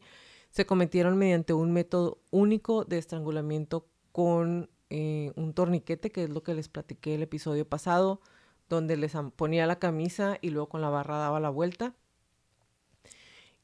se 0.51 0.65
cometieron 0.65 1.17
mediante 1.17 1.53
un 1.53 1.71
método 1.71 2.21
único 2.29 2.85
de 2.85 2.97
estrangulamiento 2.97 3.87
con 4.11 4.69
eh, 4.89 5.31
un 5.35 5.53
torniquete, 5.53 6.11
que 6.11 6.25
es 6.25 6.29
lo 6.29 6.43
que 6.43 6.53
les 6.53 6.67
platiqué 6.67 7.15
el 7.15 7.23
episodio 7.23 7.67
pasado, 7.67 8.21
donde 8.67 8.97
les 8.97 9.13
ponía 9.35 9.65
la 9.65 9.79
camisa 9.79 10.37
y 10.41 10.49
luego 10.49 10.69
con 10.69 10.81
la 10.81 10.89
barra 10.89 11.17
daba 11.17 11.39
la 11.39 11.49
vuelta. 11.49 11.95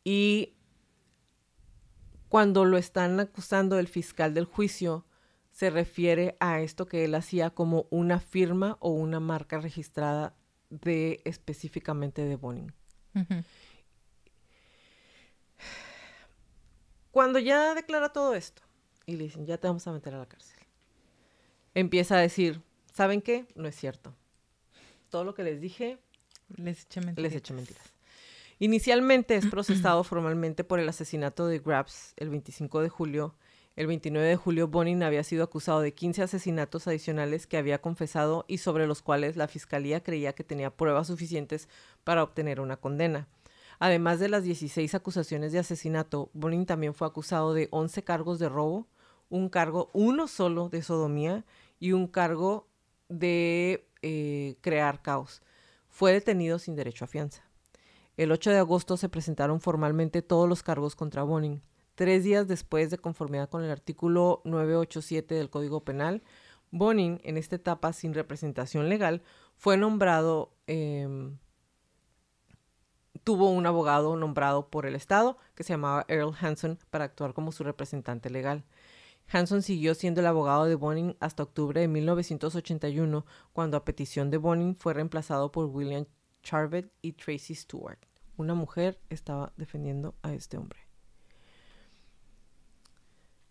Y 0.04 0.54
cuando 2.30 2.63
lo 2.65 2.78
están 2.78 3.19
acusando 3.19 3.78
el 3.80 3.88
fiscal 3.88 4.34
del 4.34 4.45
juicio, 4.45 5.06
se 5.52 5.69
refiere 5.69 6.38
a 6.39 6.62
esto 6.62 6.88
que 6.88 7.04
él 7.04 7.15
hacía 7.15 7.50
como 7.50 7.88
una 7.89 8.19
firma 8.19 8.78
o 8.80 8.91
una 8.91 9.19
marca 9.19 9.60
registrada 9.60 10.36
de 10.69 11.19
específicamente 11.26 12.23
de 12.23 12.36
Bonin. 12.36 12.73
Cuando 17.17 17.39
ya 17.39 17.73
declara 17.73 18.10
todo 18.10 18.36
esto 18.36 18.62
y 19.08 19.15
le 19.15 19.23
dicen, 19.23 19.47
ya 19.47 19.58
te 19.58 19.65
vamos 19.65 19.88
a 19.88 19.91
meter 19.91 20.13
a 20.13 20.19
la 20.19 20.27
cárcel, 20.27 20.60
empieza 21.73 22.15
a 22.15 22.21
decir, 22.21 22.62
¿saben 22.93 23.23
qué? 23.23 23.47
No 23.56 23.67
es 23.67 23.75
cierto. 23.75 24.13
Todo 25.10 25.23
lo 25.23 25.34
que 25.34 25.41
les 25.41 25.60
dije, 25.60 25.97
les 26.58 26.84
eché 26.84 27.01
mentiras. 27.01 27.32
Les 27.32 27.41
eché 27.41 27.56
mentiras. 27.56 27.91
Inicialmente 28.60 29.36
es 29.36 29.47
procesado 29.47 30.03
formalmente 30.03 30.63
por 30.63 30.80
el 30.80 30.88
asesinato 30.88 31.47
de 31.47 31.58
Grabs 31.58 32.13
el 32.17 32.30
25 32.30 32.82
de 32.82 32.89
julio. 32.89 33.34
El 33.75 33.88
29 33.88 34.27
de 34.27 34.36
julio, 34.36 34.67
Bonin 34.67 35.01
había 35.01 35.23
sido 35.23 35.43
acusado 35.43 35.82
de 35.82 35.95
15 35.95 36.21
asesinatos 36.21 36.88
adicionales 36.88 37.47
que 37.47 37.58
había 37.58 37.82
confesado 37.82 38.45
y 38.47 38.60
sobre 38.60 38.86
los 38.86 39.01
cuales 39.01 39.38
la 39.38 39.47
fiscalía 39.47 40.03
creía 40.03 40.34
que 40.34 40.43
tenía 40.43 40.69
pruebas 40.69 41.08
suficientes 41.08 41.67
para 42.03 42.21
obtener 42.21 42.60
una 42.60 42.77
condena. 42.77 43.27
Además 43.80 44.20
de 44.20 44.30
las 44.30 44.44
16 44.44 44.96
acusaciones 44.96 45.52
de 45.52 45.60
asesinato, 45.60 46.30
Bonin 46.34 46.66
también 46.66 46.94
fue 46.94 47.08
acusado 47.08 47.54
de 47.54 47.68
11 47.72 48.04
cargos 48.04 48.40
de 48.40 48.50
robo, 48.50 48.88
un 49.30 49.50
cargo, 49.50 49.90
uno 49.94 50.28
solo 50.28 50.70
de 50.70 50.82
sodomía 50.82 51.46
y 51.80 51.92
un 51.92 52.08
cargo 52.08 52.68
de 53.10 53.88
eh, 54.02 54.58
crear 54.62 55.02
caos. 55.02 55.42
Fue 55.90 56.12
detenido 56.12 56.60
sin 56.60 56.76
derecho 56.76 57.06
a 57.06 57.08
fianza. 57.08 57.44
El 58.18 58.32
8 58.32 58.50
de 58.52 58.58
agosto 58.58 58.98
se 58.98 59.10
presentaron 59.10 59.62
formalmente 59.62 60.22
todos 60.24 60.50
los 60.50 60.63
cargos 60.63 60.96
contra 60.96 61.24
Bonin. 61.24 61.62
Tres 61.94 62.24
días 62.24 62.48
después, 62.48 62.90
de 62.90 62.98
conformidad 62.98 63.50
con 63.50 63.63
el 63.63 63.72
artículo 63.72 64.42
987 64.44 65.36
del 65.36 65.50
Código 65.50 65.84
Penal, 65.84 66.24
Bonin, 66.72 67.22
en 67.24 67.38
esta 67.38 67.56
etapa 67.56 67.94
sin 67.94 68.13
representación 68.13 68.90
legal, 68.90 69.22
fue 69.56 69.78
nombrado 69.78 70.52
em, 70.68 71.38
tuvo 73.23 73.49
un 73.49 73.65
abogado 73.65 74.15
nombrado 74.15 74.69
por 74.69 74.86
el 74.86 74.95
Estado 74.95 75.38
que 75.56 75.63
se 75.63 75.73
llamaba 75.73 76.06
Earl 76.08 76.34
Hanson 76.39 76.80
para 76.89 77.06
actuar 77.06 77.34
como 77.34 77.51
su 77.51 77.63
representante 77.63 78.30
legal. 78.30 78.63
Hanson 79.30 79.62
siguió 79.62 79.93
siendo 79.93 80.21
el 80.21 80.27
abogado 80.27 80.65
de 80.65 80.75
Bonin 80.75 81.17
hasta 81.19 81.43
octubre 81.43 81.82
de 81.82 81.88
1981, 81.88 83.25
cuando 83.51 83.77
a 83.77 83.84
petición 83.84 84.30
de 84.30 84.38
Bonin 84.38 84.75
fue 84.75 84.93
reemplazado 84.93 85.51
por 85.51 85.65
William 85.65 86.06
Charvet 86.43 86.91
y 87.01 87.13
Tracy 87.13 87.56
Stewart. 87.56 87.99
Una 88.38 88.53
mujer 88.53 88.99
estaba 89.10 89.51
defendiendo 89.58 90.15
a 90.21 90.34
este 90.34 90.58
hombre. 90.58 90.87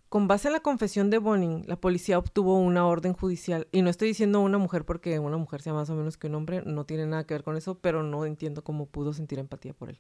Con 0.09 0.29
base 0.29 0.47
en 0.47 0.53
la 0.53 0.61
confesión 0.61 1.11
de 1.11 1.19
Bonin, 1.19 1.65
la 1.67 1.81
policía 1.81 2.17
obtuvo 2.17 2.57
una 2.59 2.87
orden 2.87 3.13
judicial, 3.13 3.67
y 3.73 3.83
no 3.83 3.91
estoy 3.91 4.09
diciendo 4.09 4.41
una 4.41 4.57
mujer 4.57 4.85
porque 4.85 5.19
una 5.19 5.37
mujer 5.37 5.63
sea 5.63 5.73
más 5.73 5.91
o 5.91 5.97
menos 5.97 6.17
que 6.17 6.29
un 6.29 6.37
hombre, 6.37 6.63
no 6.65 6.87
tiene 6.87 7.07
nada 7.07 7.27
que 7.27 7.35
ver 7.35 7.43
con 7.43 7.57
eso, 7.57 7.81
pero 7.81 8.05
no 8.05 8.25
entiendo 8.25 8.63
cómo 8.63 8.87
pudo 8.87 9.13
sentir 9.13 9.41
empatía 9.41 9.75
por 9.75 9.91
él. 9.91 9.99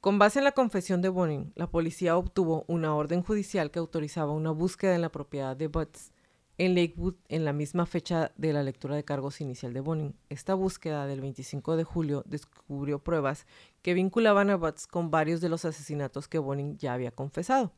Con 0.00 0.18
base 0.18 0.40
en 0.40 0.44
la 0.44 0.52
confesión 0.52 1.02
de 1.02 1.08
Bonin, 1.08 1.52
la 1.54 1.70
policía 1.70 2.16
obtuvo 2.16 2.64
una 2.66 2.92
orden 2.96 3.22
judicial 3.22 3.70
que 3.70 3.78
autorizaba 3.78 4.32
una 4.32 4.50
búsqueda 4.50 4.96
en 4.96 5.02
la 5.02 5.12
propiedad 5.12 5.56
de 5.56 5.68
Butts 5.68 6.10
en 6.58 6.74
Lakewood 6.74 7.14
en 7.28 7.44
la 7.44 7.52
misma 7.52 7.86
fecha 7.86 8.32
de 8.36 8.52
la 8.52 8.62
lectura 8.62 8.96
de 8.96 9.04
cargos 9.04 9.40
inicial 9.40 9.72
de 9.72 9.80
Bonin. 9.80 10.16
Esta 10.30 10.54
búsqueda 10.54 11.06
del 11.06 11.20
25 11.20 11.76
de 11.76 11.84
julio 11.84 12.24
descubrió 12.26 12.98
pruebas 12.98 13.46
que 13.82 13.94
vinculaban 13.94 14.50
a 14.50 14.56
Butts 14.56 14.86
con 14.86 15.10
varios 15.10 15.40
de 15.40 15.48
los 15.48 15.64
asesinatos 15.64 16.28
que 16.28 16.38
Bonin 16.38 16.76
ya 16.76 16.92
había 16.92 17.12
confesado 17.12 17.72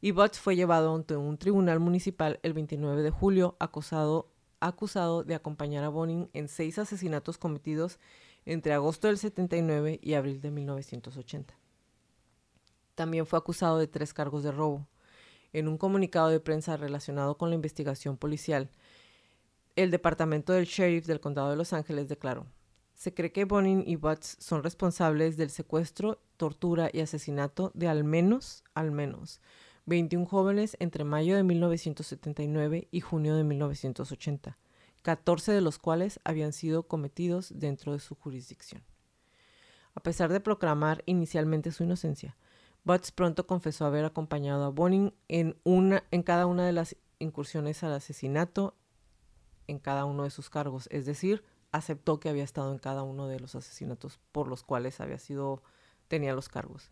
y 0.00 0.12
Butts 0.12 0.38
fue 0.38 0.56
llevado 0.56 0.94
ante 0.94 1.16
un 1.16 1.38
tribunal 1.38 1.80
municipal 1.80 2.38
el 2.42 2.52
29 2.52 3.02
de 3.02 3.10
julio 3.10 3.56
acusado, 3.58 4.30
acusado 4.60 5.24
de 5.24 5.34
acompañar 5.34 5.84
a 5.84 5.88
Bonin 5.88 6.30
en 6.32 6.48
seis 6.48 6.78
asesinatos 6.78 7.38
cometidos 7.38 7.98
entre 8.46 8.72
agosto 8.72 9.08
del 9.08 9.18
79 9.18 9.98
y 10.02 10.14
abril 10.14 10.40
de 10.40 10.50
1980. 10.50 11.54
También 12.94 13.26
fue 13.26 13.38
acusado 13.38 13.78
de 13.78 13.86
tres 13.86 14.14
cargos 14.14 14.42
de 14.42 14.52
robo. 14.52 14.86
En 15.52 15.68
un 15.68 15.78
comunicado 15.78 16.28
de 16.28 16.40
prensa 16.40 16.76
relacionado 16.76 17.36
con 17.36 17.48
la 17.48 17.54
investigación 17.54 18.16
policial, 18.16 18.70
el 19.76 19.90
departamento 19.90 20.52
del 20.52 20.66
sheriff 20.66 21.06
del 21.06 21.20
condado 21.20 21.50
de 21.50 21.56
Los 21.56 21.72
Ángeles 21.72 22.08
declaró, 22.08 22.46
se 22.94 23.14
cree 23.14 23.30
que 23.30 23.44
Bonin 23.44 23.84
y 23.86 23.94
Butts 23.94 24.36
son 24.40 24.64
responsables 24.64 25.36
del 25.36 25.50
secuestro, 25.50 26.20
tortura 26.36 26.90
y 26.92 26.98
asesinato 26.98 27.70
de 27.74 27.86
al 27.86 28.02
menos, 28.02 28.64
al 28.74 28.90
menos, 28.90 29.40
21 29.88 30.26
jóvenes 30.26 30.76
entre 30.80 31.02
mayo 31.02 31.34
de 31.34 31.42
1979 31.42 32.88
y 32.90 33.00
junio 33.00 33.34
de 33.34 33.42
1980, 33.42 34.58
14 35.02 35.52
de 35.52 35.60
los 35.62 35.78
cuales 35.78 36.20
habían 36.24 36.52
sido 36.52 36.82
cometidos 36.82 37.52
dentro 37.54 37.92
de 37.92 37.98
su 37.98 38.14
jurisdicción. 38.14 38.82
A 39.94 40.00
pesar 40.00 40.30
de 40.30 40.40
proclamar 40.40 41.02
inicialmente 41.06 41.72
su 41.72 41.84
inocencia, 41.84 42.36
Butts 42.84 43.10
pronto 43.10 43.46
confesó 43.46 43.86
haber 43.86 44.04
acompañado 44.04 44.64
a 44.64 44.68
Bonin 44.68 45.14
en, 45.26 45.56
una, 45.64 46.04
en 46.10 46.22
cada 46.22 46.46
una 46.46 46.66
de 46.66 46.72
las 46.72 46.94
incursiones 47.18 47.82
al 47.82 47.94
asesinato 47.94 48.76
en 49.66 49.78
cada 49.78 50.04
uno 50.04 50.24
de 50.24 50.30
sus 50.30 50.50
cargos, 50.50 50.88
es 50.92 51.06
decir, 51.06 51.44
aceptó 51.72 52.20
que 52.20 52.28
había 52.28 52.44
estado 52.44 52.72
en 52.72 52.78
cada 52.78 53.02
uno 53.02 53.26
de 53.26 53.40
los 53.40 53.54
asesinatos 53.54 54.20
por 54.32 54.48
los 54.48 54.62
cuales 54.62 55.00
había 55.00 55.18
sido 55.18 55.62
tenía 56.08 56.34
los 56.34 56.48
cargos. 56.48 56.90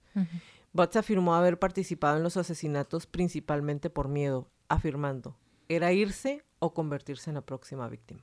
Butts 0.76 0.96
afirmó 0.96 1.34
haber 1.34 1.58
participado 1.58 2.18
en 2.18 2.22
los 2.22 2.36
asesinatos 2.36 3.06
principalmente 3.06 3.88
por 3.88 4.08
miedo, 4.08 4.50
afirmando, 4.68 5.34
era 5.70 5.94
irse 5.94 6.44
o 6.58 6.74
convertirse 6.74 7.30
en 7.30 7.34
la 7.36 7.40
próxima 7.40 7.88
víctima. 7.88 8.20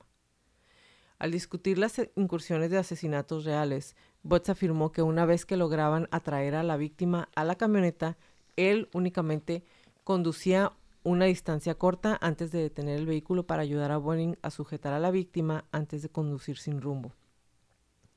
Al 1.18 1.32
discutir 1.32 1.80
las 1.80 2.00
incursiones 2.16 2.70
de 2.70 2.78
asesinatos 2.78 3.44
reales, 3.44 3.96
Butts 4.22 4.50
afirmó 4.50 4.92
que 4.92 5.02
una 5.02 5.26
vez 5.26 5.48
que 5.48 5.58
lograban 5.58 6.08
atraer 6.12 6.54
a 6.54 6.62
la 6.62 6.78
víctima 6.78 7.28
a 7.34 7.44
la 7.44 7.56
camioneta, 7.56 8.18
él 8.56 8.88
únicamente 8.94 9.64
conducía 10.04 10.74
una 11.02 11.26
distancia 11.26 11.74
corta 11.74 12.20
antes 12.22 12.52
de 12.52 12.62
detener 12.62 13.00
el 13.00 13.08
vehículo 13.08 13.48
para 13.48 13.64
ayudar 13.64 13.92
a 13.92 13.98
Bonin 13.98 14.38
a 14.44 14.52
sujetar 14.52 14.94
a 14.94 15.00
la 15.00 15.10
víctima 15.10 15.66
antes 15.72 16.04
de 16.04 16.10
conducir 16.10 16.60
sin 16.60 16.82
rumbo. 16.82 17.14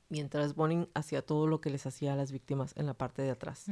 Mientras 0.09 0.53
Bonin 0.53 0.89
hacía 0.93 1.23
todo 1.23 1.47
lo 1.47 1.59
que 1.59 1.71
les 1.71 1.87
hacía 1.87 2.13
a 2.13 2.15
las 2.15 2.31
víctimas 2.31 2.73
en 2.77 2.85
la 2.85 2.93
parte 2.93 3.23
de 3.23 3.31
atrás. 3.31 3.65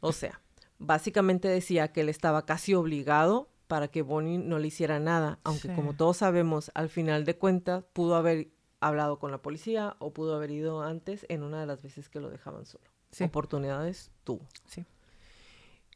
O 0.00 0.12
sea, 0.12 0.40
básicamente 0.78 1.48
decía 1.48 1.92
que 1.92 2.02
él 2.02 2.08
estaba 2.08 2.44
casi 2.46 2.74
obligado 2.74 3.48
para 3.66 3.88
que 3.88 4.02
Bonnie 4.02 4.38
no 4.38 4.58
le 4.58 4.68
hiciera 4.68 4.98
nada, 4.98 5.38
aunque 5.44 5.72
como 5.74 5.94
todos 5.94 6.18
sabemos, 6.18 6.70
al 6.74 6.88
final 6.88 7.24
de 7.24 7.36
cuentas 7.36 7.84
pudo 7.92 8.16
haber 8.16 8.48
hablado 8.80 9.18
con 9.18 9.30
la 9.30 9.42
policía 9.42 9.96
o 9.98 10.12
pudo 10.12 10.34
haber 10.34 10.50
ido 10.50 10.82
antes 10.82 11.26
en 11.28 11.42
una 11.42 11.60
de 11.60 11.66
las 11.66 11.82
veces 11.82 12.08
que 12.08 12.20
lo 12.20 12.30
dejaban 12.30 12.64
solo. 12.64 12.84
Oportunidades 13.20 14.10
tuvo. 14.24 14.46
Sí. 14.66 14.84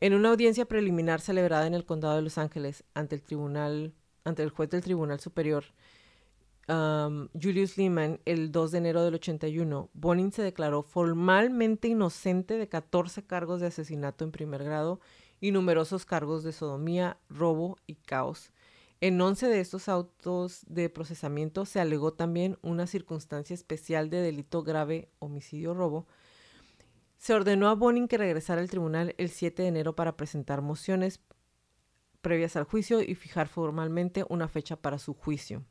En 0.01 0.15
una 0.15 0.31
audiencia 0.31 0.67
preliminar 0.67 1.21
celebrada 1.21 1.67
en 1.67 1.75
el 1.75 1.85
condado 1.85 2.17
de 2.17 2.23
Los 2.23 2.37
Ángeles 2.37 2.85
ante 2.95 3.15
el 3.15 3.23
tribunal, 3.23 3.95
ante 4.25 4.43
el 4.43 4.51
juez 4.51 4.69
del 4.69 4.83
Tribunal 4.83 5.21
Superior, 5.21 5.65
Julius 6.69 7.77
Lehman 7.77 8.21
el 8.25 8.53
2 8.53 8.71
de 8.71 8.79
enero 8.79 9.03
del 9.03 9.15
81, 9.15 9.91
Bonin 9.95 10.33
se 10.33 10.43
declaró 10.43 10.83
formalmente 10.83 11.89
inocente 11.89 12.57
de 12.57 12.69
14 12.69 13.25
cargos 13.25 13.61
de 13.61 13.67
asesinato 13.67 14.25
en 14.25 14.31
primer 14.31 14.63
grado 14.63 15.01
y 15.41 15.51
numerosos 15.51 16.07
cargos 16.07 16.45
de 16.45 16.53
sodomía, 16.53 17.19
robo 17.29 17.79
y 17.87 17.97
caos. 17.97 18.53
En 19.01 19.21
11 19.21 19.49
de 19.49 19.59
estos 19.59 19.89
autos 19.89 20.65
de 20.69 20.89
procesamiento 20.89 21.65
se 21.67 21.81
alegó 21.81 22.13
también 22.13 22.57
una 22.63 22.87
circunstancia 22.87 23.55
especial 23.55 24.09
de 24.11 24.19
delito 24.19 24.63
grave, 24.63 25.09
homicidio 25.19 25.75
robo. 25.75 26.07
Se 27.19 27.35
ordenó 27.35 27.69
a 27.69 27.75
Bonin 27.75 28.07
que 28.07 28.19
regresara 28.19 28.61
al 28.61 28.71
tribunal 28.71 29.17
el 29.19 29.31
7 29.31 29.63
de 29.63 29.69
enero 29.69 29.97
para 29.97 30.17
presentar 30.17 30.63
mociones 30.63 31.21
previas 32.21 32.55
al 32.55 32.63
juicio 32.63 33.03
y 33.03 33.17
fijar 33.17 33.49
formalmente 33.49 34.25
una 34.29 34.47
fecha 34.47 34.77
para 34.77 34.99
su 34.99 35.15
juicio. 35.15 35.65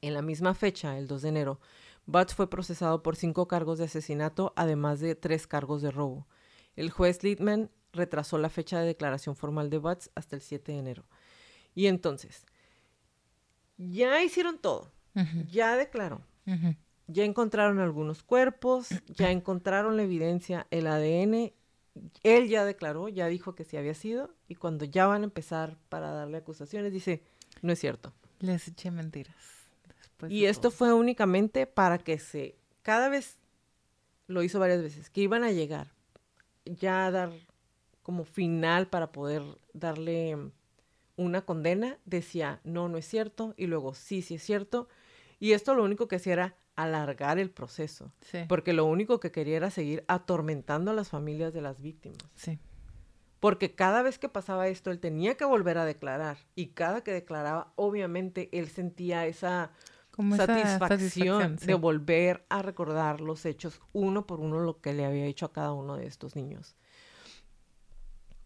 En 0.00 0.14
la 0.14 0.22
misma 0.22 0.54
fecha, 0.54 0.98
el 0.98 1.06
2 1.06 1.22
de 1.22 1.28
enero, 1.28 1.60
Butts 2.06 2.34
fue 2.34 2.48
procesado 2.48 3.02
por 3.02 3.16
cinco 3.16 3.48
cargos 3.48 3.78
de 3.78 3.84
asesinato, 3.84 4.52
además 4.56 5.00
de 5.00 5.14
tres 5.14 5.46
cargos 5.46 5.82
de 5.82 5.90
robo. 5.90 6.26
El 6.76 6.90
juez 6.90 7.24
Littman 7.24 7.70
retrasó 7.92 8.38
la 8.38 8.50
fecha 8.50 8.78
de 8.78 8.86
declaración 8.86 9.34
formal 9.34 9.70
de 9.70 9.78
Butts 9.78 10.10
hasta 10.14 10.36
el 10.36 10.42
7 10.42 10.72
de 10.72 10.78
enero. 10.78 11.04
Y 11.74 11.86
entonces, 11.86 12.44
ya 13.76 14.22
hicieron 14.22 14.58
todo, 14.58 14.92
ya 15.50 15.76
declaró, 15.76 16.22
ya 17.06 17.24
encontraron 17.24 17.80
algunos 17.80 18.22
cuerpos, 18.22 18.88
ya 19.08 19.30
encontraron 19.30 19.96
la 19.96 20.04
evidencia, 20.04 20.66
el 20.70 20.86
ADN, 20.86 21.52
él 22.22 22.48
ya 22.48 22.64
declaró, 22.64 23.08
ya 23.08 23.26
dijo 23.26 23.54
que 23.54 23.64
sí 23.64 23.76
había 23.76 23.94
sido, 23.94 24.34
y 24.48 24.54
cuando 24.54 24.84
ya 24.84 25.06
van 25.06 25.22
a 25.22 25.24
empezar 25.24 25.78
para 25.88 26.10
darle 26.10 26.38
acusaciones, 26.38 26.92
dice, 26.92 27.22
no 27.62 27.72
es 27.72 27.78
cierto. 27.78 28.12
Les 28.40 28.68
eché 28.68 28.90
mentiras. 28.90 29.55
Y 30.28 30.46
esto 30.46 30.70
fue 30.70 30.92
únicamente 30.92 31.66
para 31.66 31.98
que 31.98 32.18
se, 32.18 32.56
cada 32.82 33.08
vez, 33.08 33.38
lo 34.26 34.42
hizo 34.42 34.58
varias 34.58 34.82
veces, 34.82 35.10
que 35.10 35.22
iban 35.22 35.44
a 35.44 35.52
llegar 35.52 35.92
ya 36.64 37.06
a 37.06 37.10
dar 37.10 37.30
como 38.02 38.24
final 38.24 38.88
para 38.88 39.12
poder 39.12 39.42
darle 39.72 40.36
una 41.16 41.42
condena, 41.42 41.98
decía, 42.04 42.60
no, 42.64 42.88
no 42.88 42.98
es 42.98 43.06
cierto, 43.06 43.54
y 43.56 43.66
luego 43.66 43.94
sí, 43.94 44.22
sí 44.22 44.34
es 44.36 44.42
cierto. 44.42 44.88
Y 45.38 45.52
esto 45.52 45.74
lo 45.74 45.82
único 45.82 46.08
que 46.08 46.16
hacía 46.16 46.32
era 46.34 46.56
alargar 46.76 47.38
el 47.38 47.50
proceso, 47.50 48.12
porque 48.48 48.74
lo 48.74 48.84
único 48.84 49.18
que 49.18 49.32
quería 49.32 49.56
era 49.56 49.70
seguir 49.70 50.04
atormentando 50.08 50.90
a 50.90 50.94
las 50.94 51.08
familias 51.08 51.54
de 51.54 51.62
las 51.62 51.80
víctimas. 51.80 52.18
Sí. 52.34 52.58
Porque 53.40 53.74
cada 53.74 54.02
vez 54.02 54.18
que 54.18 54.28
pasaba 54.28 54.68
esto, 54.68 54.90
él 54.90 54.98
tenía 54.98 55.36
que 55.36 55.44
volver 55.44 55.78
a 55.78 55.84
declarar, 55.84 56.38
y 56.54 56.68
cada 56.68 57.02
que 57.02 57.12
declaraba, 57.12 57.72
obviamente, 57.76 58.50
él 58.52 58.68
sentía 58.68 59.26
esa 59.26 59.70
satisfacción, 60.36 61.56
de 61.56 61.74
volver 61.74 62.46
a 62.48 62.62
recordar 62.62 63.20
los 63.20 63.44
hechos 63.44 63.80
uno 63.92 64.26
por 64.26 64.40
uno, 64.40 64.60
lo 64.60 64.80
que 64.80 64.92
le 64.92 65.04
había 65.04 65.26
hecho 65.26 65.46
a 65.46 65.52
cada 65.52 65.72
uno 65.72 65.96
de 65.96 66.06
estos 66.06 66.36
niños. 66.36 66.76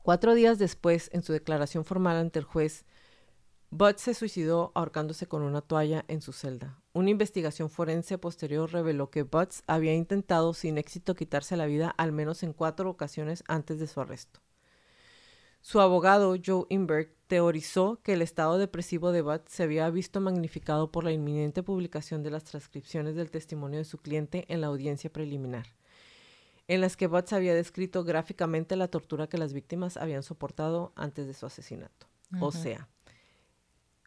Cuatro 0.02 0.34
días 0.34 0.58
después, 0.58 1.10
en 1.12 1.22
su 1.22 1.32
declaración 1.32 1.84
formal 1.84 2.16
ante 2.16 2.38
el 2.38 2.44
juez, 2.44 2.84
Butts 3.72 4.02
se 4.02 4.14
suicidó 4.14 4.72
ahorcándose 4.74 5.28
con 5.28 5.42
una 5.42 5.60
toalla 5.60 6.04
en 6.08 6.22
su 6.22 6.32
celda. 6.32 6.82
Una 6.92 7.10
investigación 7.10 7.70
forense 7.70 8.18
posterior 8.18 8.72
reveló 8.72 9.10
que 9.10 9.22
Butts 9.22 9.62
había 9.68 9.94
intentado 9.94 10.54
sin 10.54 10.76
éxito 10.76 11.14
quitarse 11.14 11.56
la 11.56 11.66
vida 11.66 11.94
al 11.96 12.10
menos 12.10 12.42
en 12.42 12.52
cuatro 12.52 12.90
ocasiones 12.90 13.44
antes 13.46 13.78
de 13.78 13.86
su 13.86 14.00
arresto. 14.00 14.40
Su 15.60 15.80
abogado, 15.80 16.34
Joe 16.44 16.66
Inberg, 16.68 17.14
teorizó 17.26 18.00
que 18.02 18.14
el 18.14 18.22
estado 18.22 18.58
depresivo 18.58 19.12
de 19.12 19.22
Butts 19.22 19.52
se 19.52 19.62
había 19.62 19.88
visto 19.90 20.20
magnificado 20.20 20.90
por 20.90 21.04
la 21.04 21.12
inminente 21.12 21.62
publicación 21.62 22.22
de 22.22 22.30
las 22.30 22.44
transcripciones 22.44 23.14
del 23.14 23.30
testimonio 23.30 23.78
de 23.78 23.84
su 23.84 23.98
cliente 23.98 24.46
en 24.48 24.60
la 24.60 24.66
audiencia 24.68 25.12
preliminar 25.12 25.66
en 26.70 26.80
las 26.80 26.96
que 26.96 27.08
Butts 27.08 27.32
había 27.32 27.52
descrito 27.52 28.04
gráficamente 28.04 28.76
la 28.76 28.86
tortura 28.86 29.26
que 29.26 29.38
las 29.38 29.52
víctimas 29.52 29.96
habían 29.96 30.22
soportado 30.22 30.92
antes 30.94 31.26
de 31.26 31.34
su 31.34 31.44
asesinato. 31.44 32.06
O 32.40 32.52
sea, 32.52 32.88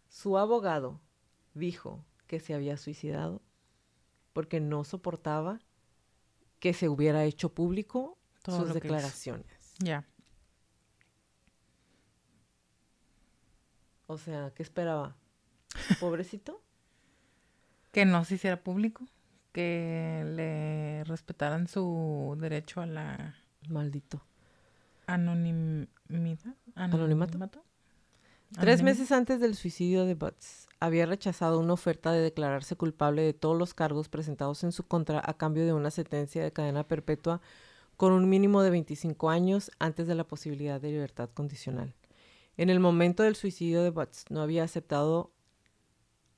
su 0.07 0.37
abogado 0.37 1.01
dijo 1.53 2.05
que 2.25 2.39
se 2.39 2.53
había 2.53 2.77
suicidado 2.77 3.41
porque 4.31 4.61
no 4.61 4.85
soportaba 4.85 5.59
que 6.61 6.73
se 6.73 6.87
hubiera 6.87 7.25
hecho 7.25 7.49
público 7.49 8.17
sus 8.45 8.73
declaraciones. 8.73 9.75
Ya. 9.79 10.07
O 14.13 14.17
sea, 14.17 14.51
¿qué 14.55 14.63
esperaba? 14.63 15.15
¿Pobrecito? 15.99 16.61
que 17.93 18.05
no 18.05 18.25
se 18.25 18.35
hiciera 18.35 18.57
público 18.57 19.05
que 19.53 20.23
le 20.35 21.03
respetaran 21.05 21.67
su 21.67 22.35
derecho 22.39 22.81
a 22.81 22.87
la... 22.87 23.35
Maldito. 23.69 24.21
Anonimidad. 25.05 25.87
Anonimato. 26.75 27.63
Tres 28.59 28.81
meses 28.83 29.11
antes 29.13 29.39
del 29.39 29.55
suicidio 29.55 30.05
de 30.05 30.15
Butts, 30.15 30.67
había 30.79 31.05
rechazado 31.05 31.59
una 31.59 31.73
oferta 31.73 32.11
de 32.11 32.19
declararse 32.19 32.75
culpable 32.75 33.21
de 33.21 33.33
todos 33.33 33.57
los 33.57 33.73
cargos 33.73 34.09
presentados 34.09 34.63
en 34.65 34.73
su 34.73 34.83
contra 34.83 35.21
a 35.23 35.35
cambio 35.35 35.65
de 35.65 35.71
una 35.71 35.91
sentencia 35.91 36.43
de 36.43 36.51
cadena 36.51 36.83
perpetua 36.83 37.39
con 37.95 38.11
un 38.11 38.27
mínimo 38.27 38.63
de 38.63 38.71
25 38.71 39.29
años 39.29 39.71
antes 39.79 40.07
de 40.07 40.15
la 40.15 40.25
posibilidad 40.25 40.81
de 40.81 40.89
libertad 40.89 41.29
condicional. 41.33 41.93
En 42.57 42.69
el 42.69 42.79
momento 42.79 43.23
del 43.23 43.35
suicidio 43.35 43.83
de 43.83 43.89
Butts 43.89 44.25
no 44.29 44.41
había 44.41 44.63
aceptado 44.63 45.31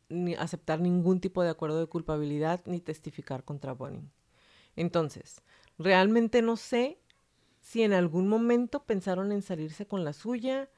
ni 0.10 0.36
aceptar 0.36 0.80
ningún 0.80 1.20
tipo 1.20 1.44
de 1.44 1.50
acuerdo 1.50 1.80
de 1.80 1.88
culpabilidad 1.88 2.62
ni 2.66 2.80
testificar 2.80 3.44
contra 3.44 3.74
Bonnie. 3.74 4.10
Entonces, 4.76 5.42
realmente 5.78 6.42
no 6.42 6.58
sé 6.58 7.00
si 7.60 7.82
en 7.82 7.94
algún 7.94 8.28
momento 8.28 8.84
pensaron 8.84 9.32
en 9.32 9.42
salirse 9.42 9.88
con 9.88 10.04
la 10.04 10.14
suya 10.14 10.70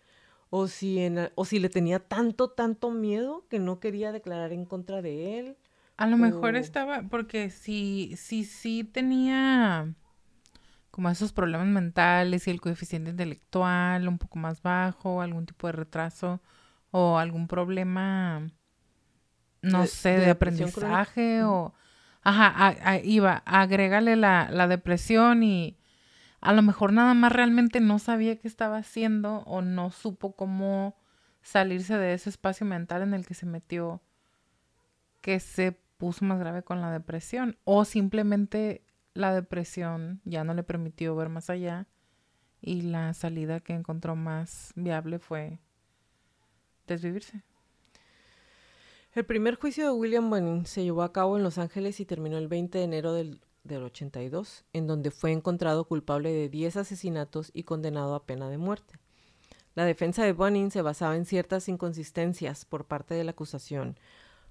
o 0.50 0.68
si, 0.68 1.00
en, 1.00 1.30
o 1.36 1.46
si 1.46 1.60
le 1.60 1.70
tenía 1.70 2.00
tanto, 2.00 2.50
tanto 2.50 2.92
miedo 2.92 3.46
que 3.50 3.60
no 3.60 3.80
quería 3.80 4.12
declarar 4.12 4.54
en 4.54 4.66
contra 4.66 5.02
de 5.02 5.40
él. 5.40 5.58
A 5.98 6.08
lo 6.08 6.18
mejor 6.18 6.56
estaba, 6.56 7.04
porque 7.10 7.50
si, 7.50 8.16
si, 8.18 8.46
sí 8.46 8.84
tenía 8.84 9.94
como 10.98 11.12
esos 11.12 11.32
problemas 11.32 11.68
mentales 11.68 12.48
y 12.48 12.50
el 12.50 12.60
coeficiente 12.60 13.12
intelectual 13.12 14.08
un 14.08 14.18
poco 14.18 14.40
más 14.40 14.64
bajo, 14.64 15.22
algún 15.22 15.46
tipo 15.46 15.68
de 15.68 15.74
retraso 15.74 16.42
o 16.90 17.20
algún 17.20 17.48
problema 17.48 18.48
no 19.62 19.86
sé, 19.86 20.18
de, 20.18 20.32
aprendizaje 20.32 21.44
o... 21.44 21.76
Ajá, 22.24 22.98
iba, 23.04 23.44
agrégale 23.46 24.16
la, 24.16 24.50
la 24.50 24.68
depresión 24.68 25.44
y 25.44 25.78
a 26.42 26.52
lo 26.52 26.64
mejor 26.64 26.94
nada 26.94 27.14
más 27.14 27.32
realmente 27.32 27.80
no 27.80 28.00
sabía 28.00 28.40
qué 28.40 28.48
estaba 28.48 28.78
haciendo 28.78 29.42
o 29.42 29.62
no 29.62 29.92
supo 29.92 30.36
cómo 30.36 30.98
salirse 31.44 31.96
de 31.96 32.16
ese 32.16 32.32
espacio 32.32 32.66
mental 32.66 33.04
en 33.04 33.14
el 33.14 33.24
que 33.28 33.36
se 33.36 33.46
metió 33.46 34.02
que 35.22 35.40
se 35.40 35.74
puso 35.98 36.26
más 36.26 36.40
grave 36.40 36.64
con 36.64 36.82
la 36.82 36.90
depresión 36.92 37.56
o 37.66 37.86
simplemente 37.86 38.87
la 39.18 39.34
depresión 39.34 40.22
ya 40.26 40.44
no 40.44 40.54
le 40.54 40.62
permitió 40.62 41.16
ver 41.16 41.30
más 41.30 41.50
allá 41.50 41.88
y 42.62 42.82
la 42.82 43.16
salida 43.16 43.60
que 43.60 43.74
encontró 43.74 44.16
más 44.16 44.74
viable 44.76 45.18
fue 45.18 45.60
desvivirse. 46.86 47.42
El 49.14 49.26
primer 49.26 49.56
juicio 49.56 49.86
de 49.86 49.92
William 49.92 50.30
Bonin 50.30 50.68
se 50.68 50.84
llevó 50.84 51.02
a 51.02 51.14
cabo 51.14 51.36
en 51.36 51.42
Los 51.44 51.58
Ángeles 51.58 52.00
y 52.00 52.06
terminó 52.06 52.38
el 52.38 52.48
20 52.48 52.78
de 52.78 52.84
enero 52.84 53.14
del, 53.14 53.42
82, 53.68 54.66
en 54.72 54.86
donde 54.86 55.10
fue 55.10 55.32
encontrado 55.32 55.86
culpable 55.86 56.32
de 56.32 56.48
10 56.48 56.78
asesinatos 56.78 57.50
y 57.54 57.64
condenado 57.64 58.14
a 58.14 58.26
pena 58.26 58.50
de 58.50 58.60
muerte. 58.60 59.00
La 59.74 59.86
defensa 59.86 60.24
de 60.24 60.34
Bonin 60.34 60.70
se 60.70 60.84
basaba 60.84 61.16
en 61.16 61.26
ciertas 61.26 61.68
inconsistencias 61.68 62.66
por 62.66 62.86
parte 62.86 63.16
de 63.16 63.24
la 63.24 63.32
acusación, 63.32 64.00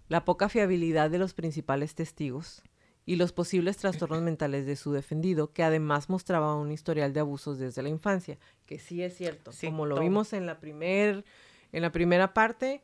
la 0.09 0.25
poca 0.25 0.49
fiabilidad 0.49 1.09
de 1.09 1.19
los 1.19 1.35
principales 1.35 1.95
testigos 1.95 2.63
y 3.07 3.15
los 3.15 3.33
posibles 3.33 3.77
trastornos 3.77 4.21
mentales 4.21 4.67
de 4.67 4.75
su 4.75 4.93
defendido, 4.93 5.53
que 5.53 5.63
además 5.63 6.11
mostraba 6.11 6.57
un 6.57 6.73
historial 6.73 7.13
de 7.13 7.21
abusos 7.21 7.57
desde 7.59 7.83
la 7.83 7.89
infancia, 7.89 8.37
que 8.67 8.81
sí 8.81 9.01
es 9.01 9.17
cierto. 9.17 9.53
Como 9.65 9.87
lo 9.87 10.01
vimos 10.01 10.33
en 10.33 10.45
la, 10.45 10.59
primer, 10.59 11.25
en 11.71 11.83
la 11.83 11.93
primera 11.93 12.35
parte, 12.35 12.83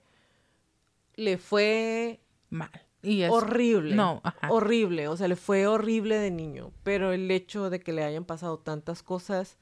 le 1.16 1.38
fue 1.38 2.20
mal. 2.50 2.70
Y 3.02 3.24
horrible. 3.24 3.96
No, 3.96 4.22
horrible. 4.48 5.08
O 5.08 5.16
sea, 5.16 5.26
le 5.26 5.34
fue 5.34 5.66
horrible 5.66 6.18
de 6.18 6.30
niño. 6.30 6.72
Pero 6.84 7.12
el 7.12 7.28
hecho 7.32 7.68
de 7.68 7.80
que 7.80 7.92
le 7.92 8.04
hayan 8.04 8.24
pasado 8.24 8.60
tantas 8.60 9.02
cosas, 9.02 9.58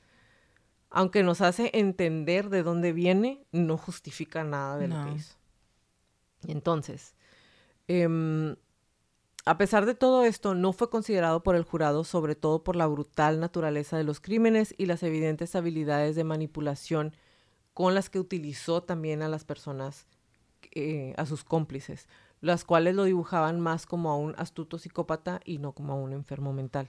aunque 0.90 1.22
nos 1.22 1.40
hace 1.40 1.70
entender 1.72 2.50
de 2.50 2.62
dónde 2.62 2.92
viene, 2.92 3.46
no 3.50 3.78
justifica 3.78 4.44
nada 4.44 4.76
de 4.76 4.88
lo 4.88 5.06
que 5.06 5.12
hizo. 5.12 5.36
Entonces, 6.46 7.14
em, 7.88 8.56
a 9.46 9.56
pesar 9.56 9.86
de 9.86 9.94
todo 9.94 10.24
esto, 10.24 10.54
no 10.54 10.72
fue 10.72 10.90
considerado 10.90 11.42
por 11.42 11.56
el 11.56 11.64
jurado, 11.64 12.04
sobre 12.04 12.34
todo 12.34 12.62
por 12.62 12.76
la 12.76 12.86
brutal 12.86 13.40
naturaleza 13.40 13.96
de 13.96 14.04
los 14.04 14.20
crímenes 14.20 14.74
y 14.76 14.86
las 14.86 15.02
evidentes 15.02 15.56
habilidades 15.56 16.14
de 16.14 16.24
manipulación 16.24 17.14
con 17.72 17.94
las 17.94 18.10
que 18.10 18.18
utilizó 18.18 18.82
también 18.82 19.22
a 19.22 19.28
las 19.28 19.44
personas 19.44 20.06
eh, 20.72 21.14
a 21.16 21.26
sus 21.26 21.44
cómplices, 21.44 22.08
las 22.40 22.64
cuales 22.64 22.94
lo 22.94 23.04
dibujaban 23.04 23.60
más 23.60 23.86
como 23.86 24.10
a 24.10 24.16
un 24.16 24.34
astuto 24.36 24.78
psicópata 24.78 25.40
y 25.44 25.58
no 25.58 25.72
como 25.72 25.94
a 25.94 25.96
un 25.96 26.12
enfermo 26.12 26.52
mental. 26.52 26.88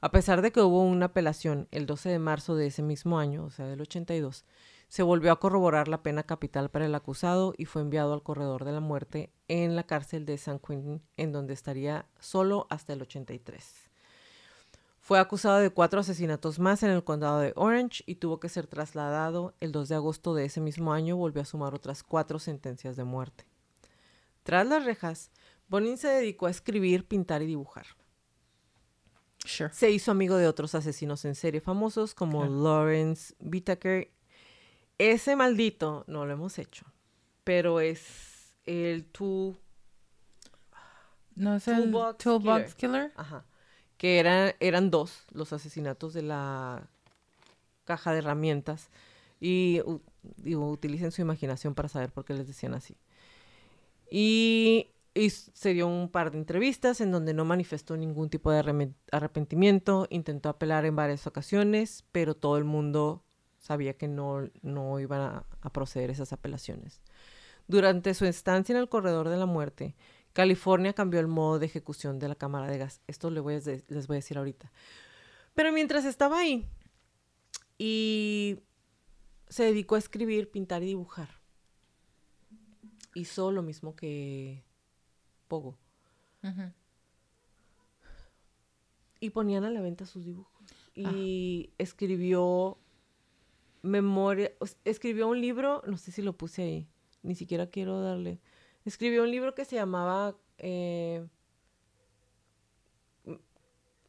A 0.00 0.10
pesar 0.10 0.42
de 0.42 0.52
que 0.52 0.60
hubo 0.60 0.82
una 0.82 1.06
apelación 1.06 1.68
el 1.70 1.86
12 1.86 2.10
de 2.10 2.18
marzo 2.18 2.54
de 2.56 2.66
ese 2.66 2.82
mismo 2.82 3.18
año, 3.18 3.44
o 3.44 3.50
sea, 3.50 3.66
del 3.66 3.80
82, 3.80 4.44
se 4.92 5.02
volvió 5.02 5.32
a 5.32 5.40
corroborar 5.40 5.88
la 5.88 6.02
pena 6.02 6.22
capital 6.22 6.68
para 6.68 6.84
el 6.84 6.94
acusado 6.94 7.54
y 7.56 7.64
fue 7.64 7.80
enviado 7.80 8.12
al 8.12 8.22
corredor 8.22 8.66
de 8.66 8.72
la 8.72 8.80
muerte 8.80 9.32
en 9.48 9.74
la 9.74 9.84
cárcel 9.84 10.26
de 10.26 10.36
San 10.36 10.58
Quentin, 10.58 11.00
en 11.16 11.32
donde 11.32 11.54
estaría 11.54 12.04
solo 12.20 12.66
hasta 12.68 12.92
el 12.92 13.00
83. 13.00 13.88
Fue 15.00 15.18
acusado 15.18 15.60
de 15.60 15.70
cuatro 15.70 16.00
asesinatos 16.00 16.58
más 16.58 16.82
en 16.82 16.90
el 16.90 17.04
condado 17.04 17.40
de 17.40 17.54
Orange 17.56 18.04
y 18.04 18.16
tuvo 18.16 18.38
que 18.38 18.50
ser 18.50 18.66
trasladado. 18.66 19.54
El 19.60 19.72
2 19.72 19.88
de 19.88 19.94
agosto 19.94 20.34
de 20.34 20.44
ese 20.44 20.60
mismo 20.60 20.92
año 20.92 21.16
volvió 21.16 21.40
a 21.40 21.46
sumar 21.46 21.74
otras 21.74 22.02
cuatro 22.02 22.38
sentencias 22.38 22.94
de 22.94 23.04
muerte. 23.04 23.46
Tras 24.42 24.66
las 24.66 24.84
rejas, 24.84 25.30
Bonin 25.68 25.96
se 25.96 26.08
dedicó 26.08 26.48
a 26.48 26.50
escribir, 26.50 27.08
pintar 27.08 27.40
y 27.40 27.46
dibujar. 27.46 27.86
Sure. 29.38 29.72
Se 29.72 29.90
hizo 29.90 30.10
amigo 30.10 30.36
de 30.36 30.48
otros 30.48 30.74
asesinos 30.74 31.24
en 31.24 31.34
serie 31.34 31.62
famosos 31.62 32.12
como. 32.12 32.44
Lawrence 32.44 33.34
Whitaker. 33.40 34.10
Ese 35.10 35.34
maldito 35.36 36.04
no 36.06 36.24
lo 36.26 36.32
hemos 36.32 36.58
hecho, 36.58 36.84
pero 37.44 37.80
es 37.80 38.54
el 38.66 39.04
tool, 39.06 39.56
¿No 41.34 41.56
es 41.56 41.66
el 41.66 41.90
Toolbox 41.90 42.74
Killer? 42.76 43.12
ajá, 43.16 43.44
que 43.96 44.18
era- 44.20 44.54
eran 44.60 44.90
dos 44.90 45.24
los 45.32 45.52
asesinatos 45.52 46.12
de 46.14 46.22
la 46.22 46.88
caja 47.84 48.12
de 48.12 48.18
herramientas 48.18 48.90
y 49.40 49.80
digo, 50.36 50.70
utilicen 50.70 51.10
su 51.10 51.20
imaginación 51.20 51.74
para 51.74 51.88
saber 51.88 52.12
por 52.12 52.24
qué 52.24 52.34
les 52.34 52.46
decían 52.46 52.74
así. 52.74 52.96
Y, 54.10 54.90
y 55.14 55.30
se 55.30 55.72
dio 55.74 55.88
un 55.88 56.10
par 56.10 56.30
de 56.30 56.38
entrevistas 56.38 57.00
en 57.00 57.10
donde 57.10 57.34
no 57.34 57.44
manifestó 57.44 57.96
ningún 57.96 58.28
tipo 58.30 58.50
de 58.52 58.92
arrepentimiento, 59.10 60.06
intentó 60.10 60.48
apelar 60.48 60.84
en 60.84 60.94
varias 60.94 61.26
ocasiones, 61.26 62.04
pero 62.12 62.34
todo 62.36 62.56
el 62.58 62.64
mundo 62.64 63.24
sabía 63.62 63.94
que 63.94 64.08
no, 64.08 64.50
no 64.60 65.00
iban 65.00 65.22
a, 65.22 65.46
a 65.62 65.72
proceder 65.72 66.10
esas 66.10 66.34
apelaciones. 66.34 67.00
Durante 67.66 68.12
su 68.12 68.26
estancia 68.26 68.74
en 68.74 68.80
el 68.80 68.90
corredor 68.90 69.30
de 69.30 69.38
la 69.38 69.46
muerte, 69.46 69.94
California 70.32 70.92
cambió 70.92 71.20
el 71.20 71.28
modo 71.28 71.58
de 71.58 71.66
ejecución 71.66 72.18
de 72.18 72.28
la 72.28 72.34
cámara 72.34 72.66
de 72.70 72.78
gas. 72.78 73.00
Esto 73.06 73.30
les 73.30 73.42
voy 73.42 73.54
a, 73.54 73.58
les 73.58 74.06
voy 74.06 74.16
a 74.16 74.18
decir 74.18 74.36
ahorita. 74.36 74.70
Pero 75.54 75.72
mientras 75.72 76.04
estaba 76.04 76.38
ahí 76.38 76.66
y 77.78 78.58
se 79.48 79.64
dedicó 79.64 79.94
a 79.94 79.98
escribir, 79.98 80.50
pintar 80.50 80.82
y 80.82 80.86
dibujar, 80.86 81.28
hizo 83.14 83.52
lo 83.52 83.62
mismo 83.62 83.94
que 83.94 84.64
Pogo. 85.48 85.76
Y 89.20 89.30
ponían 89.30 89.64
a 89.64 89.70
la 89.70 89.80
venta 89.82 90.06
sus 90.06 90.24
dibujos. 90.24 90.50
Y 90.94 91.70
escribió 91.78 92.78
memoria, 93.82 94.52
escribió 94.84 95.28
un 95.28 95.40
libro, 95.40 95.82
no 95.86 95.96
sé 95.96 96.12
si 96.12 96.22
lo 96.22 96.32
puse 96.32 96.62
ahí, 96.62 96.88
ni 97.22 97.34
siquiera 97.34 97.66
quiero 97.66 98.00
darle. 98.00 98.40
Escribió 98.84 99.22
un 99.22 99.30
libro 99.30 99.54
que 99.54 99.64
se 99.64 99.76
llamaba, 99.76 100.36
eh, 100.58 101.26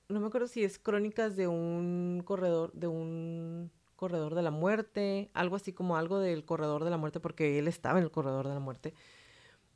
no 0.09 0.19
me 0.19 0.27
acuerdo 0.27 0.47
si 0.47 0.63
es 0.63 0.79
Crónicas 0.79 1.35
de 1.35 1.47
un 1.47 2.21
corredor, 2.25 2.71
de 2.73 2.87
un 2.87 3.71
corredor 3.95 4.35
de 4.35 4.41
la 4.41 4.51
muerte, 4.51 5.29
algo 5.33 5.55
así 5.55 5.73
como 5.73 5.97
algo 5.97 6.19
del 6.19 6.45
corredor 6.45 6.83
de 6.83 6.89
la 6.89 6.97
muerte, 6.97 7.19
porque 7.19 7.59
él 7.59 7.67
estaba 7.67 7.99
en 7.99 8.05
el 8.05 8.11
corredor 8.11 8.47
de 8.47 8.53
la 8.53 8.59
muerte. 8.59 8.93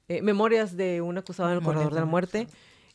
Eh, 0.08 0.22
Memorias 0.22 0.78
de 0.78 1.02
un 1.02 1.18
acusado 1.18 1.50
en 1.50 1.56
el 1.56 1.62
Memorias 1.62 1.84
corredor 1.84 1.94
de 1.94 2.00
la 2.00 2.06
muerte. 2.06 2.48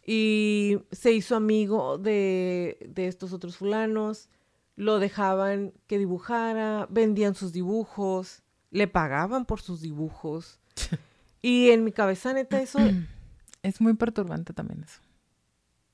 Y 0.05 0.79
se 0.91 1.13
hizo 1.13 1.37
amigo 1.37 1.97
de, 1.97 2.77
de 2.89 3.07
estos 3.07 3.33
otros 3.33 3.57
fulanos, 3.57 4.29
lo 4.83 4.99
dejaban 4.99 5.73
que 5.87 5.99
dibujara, 5.99 6.87
vendían 6.91 7.35
sus 7.35 7.53
dibujos, 7.53 8.43
le 8.71 8.89
pagaban 8.89 9.45
por 9.47 9.61
sus 9.61 9.81
dibujos. 9.81 10.61
y 11.43 11.71
en 11.71 11.85
mi 11.85 11.93
cabeza, 11.93 12.33
neta, 12.33 12.61
eso, 12.61 12.79
Es 13.63 13.81
muy 13.81 13.95
perturbante 13.95 14.53
también 14.53 14.83
eso. 14.83 15.01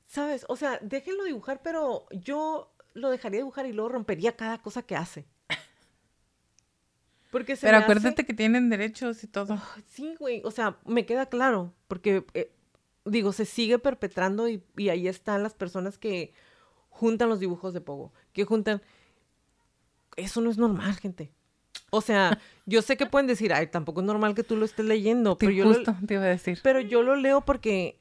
¿sabes? 0.06 0.46
O 0.48 0.56
sea, 0.56 0.78
déjenlo 0.80 1.24
dibujar, 1.24 1.60
pero 1.62 2.06
yo 2.12 2.72
lo 2.94 3.10
dejaría 3.10 3.40
dibujar 3.40 3.66
y 3.66 3.72
luego 3.74 3.90
rompería 3.90 4.36
cada 4.36 4.56
cosa 4.62 4.80
que 4.82 4.96
hace. 4.96 5.26
Porque 7.30 7.56
se 7.56 7.66
Pero 7.66 7.76
hace- 7.76 7.84
acuérdate 7.84 8.24
que 8.24 8.32
tienen 8.32 8.70
derechos 8.70 9.22
y 9.22 9.26
todo. 9.26 9.60
Sí, 9.86 10.14
güey, 10.18 10.40
o 10.44 10.50
sea, 10.50 10.78
me 10.86 11.04
queda 11.04 11.26
claro, 11.26 11.74
porque, 11.88 12.24
eh, 12.32 12.50
digo, 13.04 13.32
se 13.32 13.44
sigue 13.44 13.78
perpetrando 13.78 14.48
y, 14.48 14.62
y 14.78 14.88
ahí 14.88 15.08
están 15.08 15.42
las 15.42 15.52
personas 15.52 15.98
que 15.98 16.32
juntan 16.88 17.28
los 17.28 17.38
dibujos 17.38 17.74
de 17.74 17.82
Pogo, 17.82 18.12
que 18.38 18.44
juntan... 18.46 18.80
Eso 20.16 20.40
no 20.40 20.50
es 20.50 20.58
normal, 20.58 20.94
gente. 20.96 21.32
O 21.90 22.00
sea, 22.00 22.38
yo 22.66 22.82
sé 22.82 22.96
que 22.96 23.06
pueden 23.06 23.26
decir, 23.26 23.52
ay, 23.52 23.66
tampoco 23.66 24.00
es 24.00 24.06
normal 24.06 24.34
que 24.34 24.44
tú 24.44 24.56
lo 24.56 24.64
estés 24.64 24.86
leyendo, 24.86 25.36
pero 25.36 25.52
Sí, 25.52 25.58
yo, 25.58 25.64
lo, 25.64 25.74
justo 25.74 25.94
te 26.06 26.14
iba 26.14 26.22
a 26.24 26.26
decir. 26.26 26.58
pero 26.62 26.80
yo 26.80 27.02
lo 27.02 27.16
leo 27.16 27.42
porque, 27.42 28.00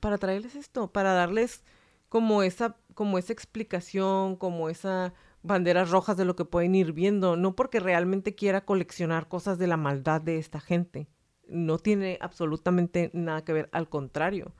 para 0.00 0.18
traerles 0.18 0.54
esto, 0.54 0.92
para 0.92 1.12
darles 1.12 1.62
como 2.08 2.42
esa, 2.42 2.76
como 2.94 3.18
esa 3.18 3.32
explicación, 3.32 4.36
como 4.36 4.68
esa 4.68 5.12
banderas 5.42 5.90
rojas 5.90 6.16
de 6.16 6.24
lo 6.24 6.34
que 6.36 6.44
pueden 6.44 6.74
ir 6.74 6.92
viendo, 6.92 7.36
no 7.36 7.54
porque 7.54 7.78
realmente 7.80 8.34
quiera 8.34 8.64
coleccionar 8.64 9.28
cosas 9.28 9.58
de 9.58 9.68
la 9.68 9.76
maldad 9.76 10.20
de 10.20 10.38
esta 10.38 10.60
gente. 10.60 11.06
No 11.48 11.78
tiene 11.78 12.18
absolutamente 12.20 13.10
nada 13.14 13.44
que 13.44 13.52
ver, 13.52 13.68
al 13.72 13.88
contrario. 13.88 14.52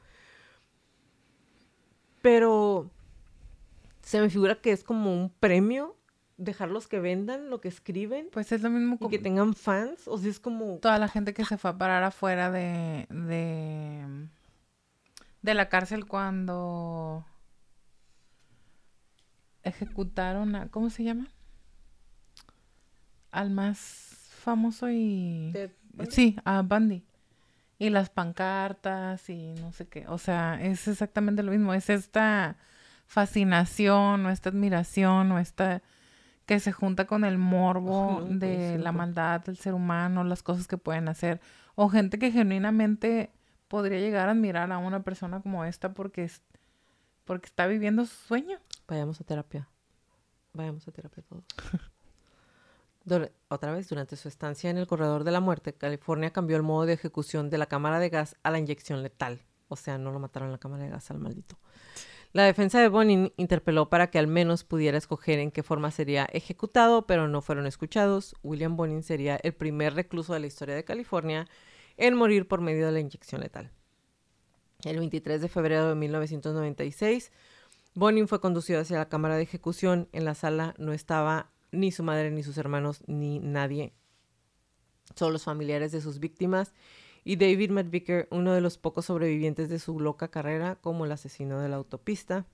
Pero 2.23 2.91
se 4.07 4.21
me 4.21 4.31
figura 4.31 4.55
que 4.55 4.71
es 4.71 4.85
como 4.85 5.13
un 5.13 5.31
premio 5.31 5.97
dejarlos 6.37 6.87
que 6.87 7.01
vendan 7.01 7.51
lo 7.51 7.61
que 7.61 7.67
escriben 7.67 8.29
Pues 8.31 8.53
es 8.53 8.63
lo 8.63 8.71
mismo 8.71 8.95
y 8.95 8.99
como 8.99 9.11
que 9.11 9.19
tengan 9.19 9.55
fans. 9.55 10.07
O 10.07 10.17
sea, 10.17 10.31
es 10.31 10.39
como... 10.39 10.77
toda 10.77 10.99
la 10.99 11.09
gente 11.09 11.35
que 11.35 11.45
se 11.45 11.59
fue 11.59 11.71
a 11.71 11.77
parar 11.79 12.05
afuera 12.05 12.53
de, 12.53 13.09
de, 13.11 14.29
de 15.43 15.55
la 15.55 15.69
cárcel 15.69 16.07
cuando 16.07 17.25
ejecutaron 19.65 20.55
a, 20.55 20.69
¿cómo 20.69 20.89
se 20.89 21.03
llama? 21.03 21.27
Al 23.33 23.51
más 23.51 24.31
famoso 24.39 24.89
y... 24.89 25.53
Sí, 26.11 26.37
a 26.45 26.63
Bundy. 26.63 27.03
Y 27.81 27.91
las 27.91 28.09
pancartas 28.09 29.29
y 29.31 29.55
no 29.55 29.73
sé 29.73 29.89
qué. 29.89 30.07
O 30.07 30.19
sea, 30.19 30.63
es 30.63 30.87
exactamente 30.87 31.43
lo 31.43 31.51
mismo. 31.51 31.75
Es 31.75 31.91
esta 31.91 32.57
fascinación 33.07 34.27
o 34.27 34.31
esta 34.31 34.51
admiración 34.51 35.33
o 35.33 35.39
esta 35.39 35.83
que 36.47 36.61
se 36.61 36.71
junta 36.73 37.07
con 37.07 37.25
el 37.25 37.39
morbo 37.39 38.25
de 38.31 38.79
la 38.79 38.93
maldad 38.93 39.41
del 39.41 39.57
ser 39.57 39.75
humano, 39.75 40.23
las 40.23 40.45
cosas 40.45 40.69
que 40.69 40.79
pueden 40.79 41.09
hacer. 41.09 41.41
O 41.75 41.89
gente 41.89 42.19
que 42.19 42.31
genuinamente 42.31 43.33
podría 43.69 43.99
llegar 43.99 44.29
a 44.29 44.33
admirar 44.33 44.71
a 44.71 44.79
una 44.79 45.03
persona 45.03 45.41
como 45.41 45.65
esta 45.65 45.93
porque, 45.93 46.25
es, 46.25 46.41
porque 47.25 47.47
está 47.47 47.67
viviendo 47.67 48.07
su 48.07 48.15
sueño. 48.15 48.59
Vayamos 48.87 49.21
a 49.21 49.25
terapia. 49.25 49.69
Vayamos 50.53 50.87
a 50.87 50.93
terapia 50.93 51.25
todos. 51.29 51.45
Otra 53.49 53.73
vez, 53.73 53.89
durante 53.89 54.17
su 54.17 54.29
estancia 54.29 54.71
en 54.71 54.79
el 54.79 54.87
corredor 54.87 55.25
de 55.25 55.31
la 55.31 55.41
muerte, 55.41 55.73
California 55.73 56.33
cambió 56.33 56.57
el 56.57 56.63
modo 56.63 56.87
de 56.87 56.93
ejecución 56.93 57.51
de 57.51 57.59
la 57.59 57.67
cámara 57.67 58.01
de 58.01 58.09
gas 58.09 58.37
a 58.43 58.51
la 58.51 58.59
inyección 58.59 59.03
letal. 59.03 59.41
O 59.69 59.77
sea, 59.77 59.99
no 59.99 60.11
lo 60.13 60.19
mataron 60.19 60.49
en 60.49 60.53
la 60.53 60.59
cámara 60.59 60.85
de 60.85 60.91
gas 60.91 61.11
al 61.11 61.19
maldito. 61.19 61.57
La 62.37 62.45
defensa 62.45 62.79
de 62.79 62.91
Bonin 62.91 63.33
interpeló 63.39 63.89
para 63.89 64.11
que 64.11 64.19
al 64.19 64.27
menos 64.27 64.63
pudiera 64.63 64.99
escoger 64.99 65.39
en 65.39 65.51
qué 65.51 65.63
forma 65.63 65.91
sería 65.91 66.27
ejecutado, 66.27 67.07
pero 67.07 67.29
no 67.29 67.41
fueron 67.41 67.67
escuchados. 67.67 68.35
William 68.43 68.77
Bonin 68.77 69.03
sería 69.03 69.37
el 69.37 69.55
primer 69.55 69.95
recluso 69.95 70.35
de 70.35 70.41
la 70.41 70.47
historia 70.47 70.75
de 70.75 70.85
California 70.85 71.49
en 71.97 72.15
morir 72.15 72.47
por 72.47 72.61
medio 72.61 72.85
de 72.85 72.93
la 72.93 73.01
inyección 73.01 73.41
letal. 73.41 73.71
El 74.85 74.99
23 74.99 75.41
de 75.41 75.49
febrero 75.49 75.89
de 75.89 75.95
1996, 75.95 77.33
Bonin 77.95 78.29
fue 78.29 78.39
conducido 78.39 78.81
hacia 78.81 78.99
la 78.99 79.09
cámara 79.09 79.37
de 79.37 79.43
ejecución. 79.43 80.11
En 80.13 80.27
la 80.27 80.35
sala 80.35 80.75
no 80.77 80.93
estaba 80.93 81.53
ni 81.73 81.91
su 81.91 82.03
madre, 82.03 82.31
ni 82.31 82.43
sus 82.43 82.59
hermanos, 82.59 83.03
ni 83.07 83.39
nadie. 83.39 83.95
Solo 85.15 85.33
los 85.33 85.45
familiares 85.45 85.91
de 85.91 86.03
sus 86.03 86.19
víctimas 86.19 86.75
y 87.29 87.35
David 87.35 87.73
McVicker, 87.73 88.29
uno 88.31 88.53
de 88.53 88.61
los 88.61 88.79
pocos 88.79 89.07
sobrevivientes 89.07 89.69
de 89.69 89.81
su 89.81 89.99
loca 89.99 90.29
carrera 90.29 90.77
como 90.77 91.05
el 91.05 91.11
asesino 91.11 91.61
de 91.61 91.69
la 91.69 91.75
autopista. 91.75 92.47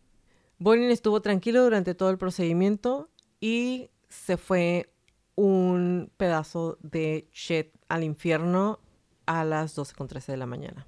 Bonin 0.58 0.90
estuvo 0.90 1.20
tranquilo 1.20 1.62
durante 1.62 1.94
todo 1.94 2.08
el 2.08 2.16
procedimiento 2.16 3.10
y 3.38 3.90
se 4.08 4.38
fue 4.38 4.90
un 5.34 6.10
pedazo 6.16 6.78
de 6.80 7.28
shit 7.34 7.68
al 7.90 8.02
infierno 8.02 8.80
a 9.26 9.44
las 9.44 9.76
12.13 9.76 10.24
de 10.28 10.36
la 10.38 10.46
mañana 10.46 10.86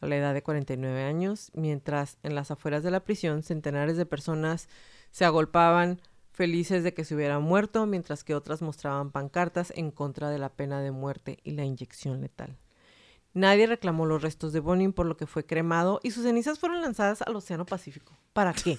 a 0.00 0.06
la 0.06 0.16
edad 0.16 0.34
de 0.34 0.42
49 0.42 1.02
años, 1.02 1.50
mientras 1.54 2.18
en 2.22 2.36
las 2.36 2.52
afueras 2.52 2.84
de 2.84 2.92
la 2.92 3.00
prisión 3.00 3.42
centenares 3.42 3.96
de 3.96 4.06
personas 4.06 4.68
se 5.10 5.24
agolpaban 5.24 6.00
felices 6.30 6.84
de 6.84 6.94
que 6.94 7.04
se 7.04 7.16
hubiera 7.16 7.40
muerto, 7.40 7.86
mientras 7.86 8.22
que 8.22 8.36
otras 8.36 8.62
mostraban 8.62 9.10
pancartas 9.10 9.72
en 9.74 9.90
contra 9.90 10.30
de 10.30 10.38
la 10.38 10.50
pena 10.50 10.80
de 10.80 10.92
muerte 10.92 11.38
y 11.42 11.52
la 11.52 11.64
inyección 11.64 12.20
letal. 12.20 12.56
Nadie 13.36 13.66
reclamó 13.66 14.06
los 14.06 14.22
restos 14.22 14.54
de 14.54 14.60
Bonin, 14.60 14.94
por 14.94 15.04
lo 15.04 15.18
que 15.18 15.26
fue 15.26 15.44
cremado 15.44 16.00
y 16.02 16.10
sus 16.12 16.24
cenizas 16.24 16.58
fueron 16.58 16.80
lanzadas 16.80 17.20
al 17.20 17.36
Océano 17.36 17.66
Pacífico. 17.66 18.16
¿Para 18.32 18.54
qué? 18.54 18.78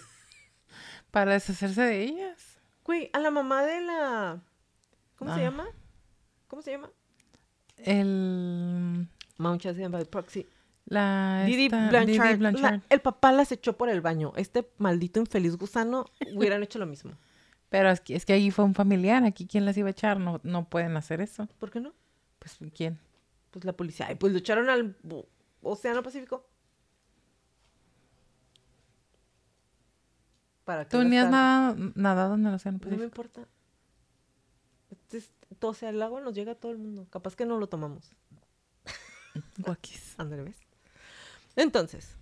Para 1.11 1.33
deshacerse 1.33 1.81
de 1.83 2.01
ellas. 2.03 2.57
Güey, 2.83 3.11
a 3.13 3.19
la 3.19 3.29
mamá 3.29 3.61
de 3.63 3.81
la... 3.81 4.41
¿Cómo 5.15 5.31
se 5.35 5.41
Ah. 5.41 5.43
llama? 5.43 5.65
¿Cómo 6.47 6.63
se 6.63 6.71
llama? 6.71 6.89
El... 7.77 9.07
Munchausen 9.37 9.91
by 9.91 10.05
proxy. 10.05 10.47
La 10.85 11.43
Didi 11.45 11.65
esta- 11.65 11.89
Blanchard, 11.89 12.05
Didi 12.07 12.17
la- 12.17 12.35
Blanchard. 12.37 12.81
el 12.89 13.01
papá 13.01 13.31
las 13.31 13.51
echó 13.51 13.77
por 13.77 13.89
el 13.89 14.01
baño. 14.01 14.33
Este 14.37 14.67
maldito 14.77 15.19
infeliz 15.19 15.55
gusano 15.57 16.05
hubieran 16.33 16.63
hecho 16.63 16.79
lo 16.79 16.85
mismo. 16.85 17.11
Pero 17.69 17.89
es 17.91 17.99
que, 18.01 18.15
es 18.15 18.25
que 18.25 18.33
allí 18.33 18.49
fue 18.51 18.63
un 18.65 18.73
familiar. 18.73 19.23
Aquí, 19.25 19.45
¿quién 19.45 19.65
las 19.65 19.77
iba 19.77 19.89
a 19.89 19.91
echar? 19.91 20.19
No, 20.19 20.39
no 20.43 20.69
pueden 20.69 20.95
hacer 20.97 21.19
eso. 21.21 21.47
¿Por 21.59 21.69
qué 21.69 21.81
no? 21.81 21.93
Pues, 22.39 22.57
¿quién? 22.73 22.97
Pues 23.57 23.65
la 23.65 23.73
policía. 23.73 24.05
Ay, 24.07 24.15
pues 24.15 24.31
lo 24.33 24.37
echaron 24.37 24.69
al 24.69 24.95
Océano 25.63 26.03
Pacífico. 26.03 26.45
¿Para 30.63 30.85
qué 30.85 30.95
¿Tú 30.95 31.03
ni 31.03 31.17
has 31.17 31.31
gastar? 31.31 31.75
nadado, 31.95 32.35
en 32.35 32.45
el 32.45 32.53
Océano 32.53 32.77
No 32.77 32.83
me 32.83 32.89
Pacífico? 32.89 33.03
importa. 33.05 33.47
Este 34.91 35.17
es- 35.17 35.31
todo 35.57 35.73
sea 35.73 35.89
el 35.89 35.99
agua 36.03 36.21
nos 36.21 36.35
llega 36.35 36.51
a 36.51 36.55
todo 36.55 36.71
el 36.71 36.77
mundo. 36.77 37.07
Capaz 37.09 37.35
que 37.35 37.45
no 37.47 37.57
lo 37.57 37.67
tomamos. 37.67 38.11
Guakis. 39.57 40.13
Ándale, 40.19 40.43
¿ves? 40.43 40.57
Entonces, 41.55 42.15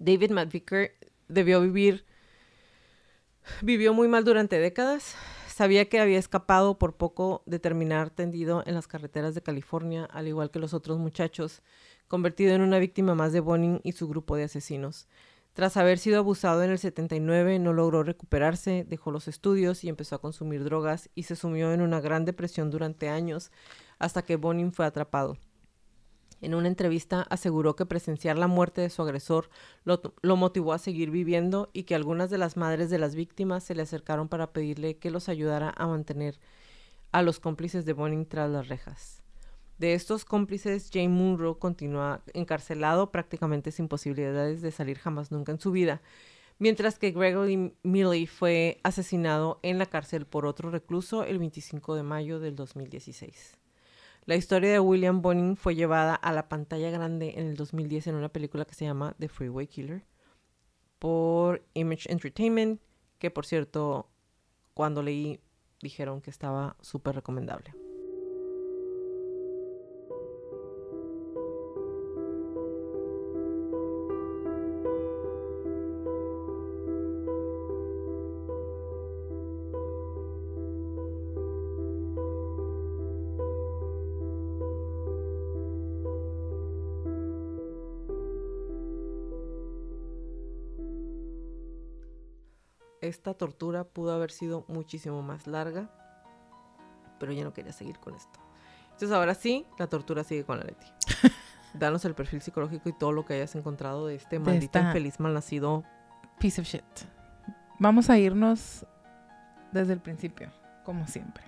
David 0.00 0.32
McVicker 0.32 0.96
debió 1.28 1.60
vivir, 1.60 2.04
vivió 3.62 3.94
muy 3.94 4.08
mal 4.08 4.24
durante 4.24 4.58
décadas. 4.58 5.14
Sabía 5.58 5.88
que 5.88 5.98
había 5.98 6.20
escapado 6.20 6.78
por 6.78 6.94
poco 6.94 7.42
de 7.44 7.58
terminar 7.58 8.10
tendido 8.10 8.62
en 8.64 8.76
las 8.76 8.86
carreteras 8.86 9.34
de 9.34 9.42
California, 9.42 10.04
al 10.04 10.28
igual 10.28 10.52
que 10.52 10.60
los 10.60 10.72
otros 10.72 11.00
muchachos, 11.00 11.62
convertido 12.06 12.54
en 12.54 12.60
una 12.60 12.78
víctima 12.78 13.16
más 13.16 13.32
de 13.32 13.40
Bonin 13.40 13.80
y 13.82 13.90
su 13.90 14.06
grupo 14.06 14.36
de 14.36 14.44
asesinos. 14.44 15.08
Tras 15.54 15.76
haber 15.76 15.98
sido 15.98 16.20
abusado 16.20 16.62
en 16.62 16.70
el 16.70 16.78
79, 16.78 17.58
no 17.58 17.72
logró 17.72 18.04
recuperarse, 18.04 18.86
dejó 18.88 19.10
los 19.10 19.26
estudios 19.26 19.82
y 19.82 19.88
empezó 19.88 20.14
a 20.14 20.20
consumir 20.20 20.62
drogas 20.62 21.10
y 21.16 21.24
se 21.24 21.34
sumió 21.34 21.72
en 21.72 21.80
una 21.80 22.00
gran 22.00 22.24
depresión 22.24 22.70
durante 22.70 23.08
años 23.08 23.50
hasta 23.98 24.22
que 24.22 24.36
Bonin 24.36 24.72
fue 24.72 24.86
atrapado. 24.86 25.38
En 26.40 26.54
una 26.54 26.68
entrevista 26.68 27.22
aseguró 27.30 27.74
que 27.74 27.86
presenciar 27.86 28.38
la 28.38 28.46
muerte 28.46 28.80
de 28.80 28.90
su 28.90 29.02
agresor 29.02 29.50
lo, 29.84 30.36
motivó 30.36 30.72
a 30.72 30.78
seguir 30.78 31.10
viviendo 31.10 31.68
y 31.72 31.82
que 31.82 31.94
algunas 31.94 32.30
de 32.30 32.38
las 32.38 32.56
madres 32.56 32.90
de 32.90 32.98
las 32.98 33.14
víctimas 33.14 33.64
se 33.64 33.74
le 33.74 33.82
acercaron 33.82 34.28
para 34.28 34.52
pedirle 34.52 34.98
que 34.98 35.10
los 35.10 35.28
ayudara 35.28 35.74
a 35.76 35.86
mantener 35.86 36.38
a 37.10 37.22
los 37.22 37.40
cómplices 37.40 37.84
de 37.84 37.92
Bonin 37.92 38.26
tras 38.26 38.50
las 38.50 38.68
rejas. 38.68 39.22
De 39.78 39.94
estos 39.94 40.24
cómplices, 40.24 40.90
Jane 40.92 41.08
Munro 41.08 41.58
continúa 41.58 42.22
encarcelado 42.34 43.10
prácticamente 43.10 43.70
sin 43.72 43.88
posibilidades 43.88 44.60
de 44.60 44.72
salir 44.72 44.98
jamás 44.98 45.30
nunca 45.30 45.52
en 45.52 45.60
su 45.60 45.70
vida, 45.70 46.02
mientras 46.58 46.98
que 46.98 47.12
Gregory 47.12 47.74
Milley 47.82 48.26
fue 48.26 48.80
asesinado 48.82 49.60
en 49.62 49.78
la 49.78 49.86
cárcel 49.86 50.26
por 50.26 50.46
otro 50.46 50.70
recluso 50.70 51.24
el 51.24 51.38
25 51.38 51.94
de 51.94 52.02
mayo 52.02 52.40
del 52.40 52.56
2016. 52.56 53.56
La 54.28 54.36
historia 54.36 54.70
de 54.70 54.78
William 54.78 55.22
Bonin 55.22 55.56
fue 55.56 55.74
llevada 55.74 56.14
a 56.14 56.34
la 56.34 56.50
pantalla 56.50 56.90
grande 56.90 57.32
en 57.38 57.46
el 57.46 57.56
2010 57.56 58.08
en 58.08 58.14
una 58.14 58.28
película 58.28 58.66
que 58.66 58.74
se 58.74 58.84
llama 58.84 59.16
The 59.18 59.30
Freeway 59.30 59.66
Killer 59.68 60.04
por 60.98 61.64
Image 61.72 62.12
Entertainment, 62.12 62.78
que 63.18 63.30
por 63.30 63.46
cierto, 63.46 64.10
cuando 64.74 65.02
leí 65.02 65.40
dijeron 65.80 66.20
que 66.20 66.28
estaba 66.28 66.76
súper 66.82 67.14
recomendable. 67.14 67.72
Esta 93.08 93.32
tortura 93.32 93.84
pudo 93.84 94.12
haber 94.12 94.30
sido 94.30 94.66
muchísimo 94.68 95.22
más 95.22 95.46
larga, 95.46 95.88
pero 97.18 97.32
ya 97.32 97.42
no 97.42 97.54
quería 97.54 97.72
seguir 97.72 97.98
con 97.98 98.14
esto. 98.14 98.38
Entonces 98.84 99.12
ahora 99.12 99.34
sí, 99.34 99.64
la 99.78 99.86
tortura 99.86 100.24
sigue 100.24 100.44
con 100.44 100.58
la 100.58 100.64
Leti. 100.64 100.86
Danos 101.74 102.04
el 102.04 102.14
perfil 102.14 102.42
psicológico 102.42 102.90
y 102.90 102.92
todo 102.92 103.12
lo 103.12 103.24
que 103.24 103.32
hayas 103.32 103.54
encontrado 103.54 104.06
de 104.06 104.16
este 104.16 104.38
maldito 104.38 104.78
infeliz 104.78 105.20
malnacido. 105.20 105.84
Piece 106.38 106.60
of 106.60 106.66
shit. 106.66 106.84
Vamos 107.78 108.10
a 108.10 108.18
irnos 108.18 108.84
desde 109.72 109.94
el 109.94 110.00
principio, 110.00 110.50
como 110.84 111.06
siempre. 111.06 111.44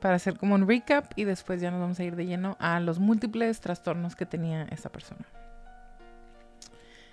Para 0.00 0.16
hacer 0.16 0.36
como 0.36 0.54
un 0.54 0.68
recap 0.68 1.12
y 1.16 1.24
después 1.24 1.62
ya 1.62 1.70
nos 1.70 1.80
vamos 1.80 1.98
a 1.98 2.04
ir 2.04 2.14
de 2.14 2.26
lleno 2.26 2.58
a 2.60 2.78
los 2.78 2.98
múltiples 2.98 3.60
trastornos 3.60 4.16
que 4.16 4.26
tenía 4.26 4.64
esta 4.64 4.90
persona. 4.90 5.24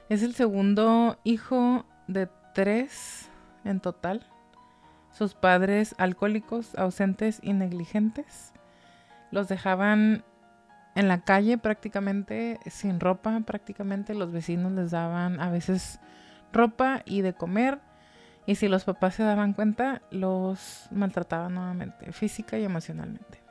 Es 0.10 0.24
el 0.24 0.36
segundo 0.36 1.20
hijo 1.24 1.86
de 2.08 2.28
tres 2.54 3.30
en 3.64 3.80
total. 3.80 4.26
Sus 5.12 5.34
padres 5.34 5.96
alcohólicos, 5.98 6.76
ausentes 6.76 7.40
y 7.42 7.54
negligentes. 7.54 8.54
Los 9.32 9.48
dejaban 9.48 10.24
en 10.96 11.08
la 11.08 11.22
calle 11.22 11.58
prácticamente, 11.58 12.60
sin 12.68 13.00
ropa 13.00 13.40
prácticamente. 13.42 14.14
Los 14.14 14.32
vecinos 14.32 14.72
les 14.72 14.92
daban 14.92 15.40
a 15.40 15.50
veces 15.50 16.00
ropa 16.54 17.02
y 17.06 17.22
de 17.22 17.34
comer. 17.34 17.80
Y 18.46 18.56
si 18.56 18.68
los 18.68 18.84
papás 18.84 19.16
se 19.16 19.24
daban 19.24 19.54
cuenta, 19.54 20.02
los 20.10 20.88
maltrataban 20.92 21.54
nuevamente, 21.54 22.12
física 22.12 22.58
y 22.58 22.64
emocionalmente. 22.64 23.42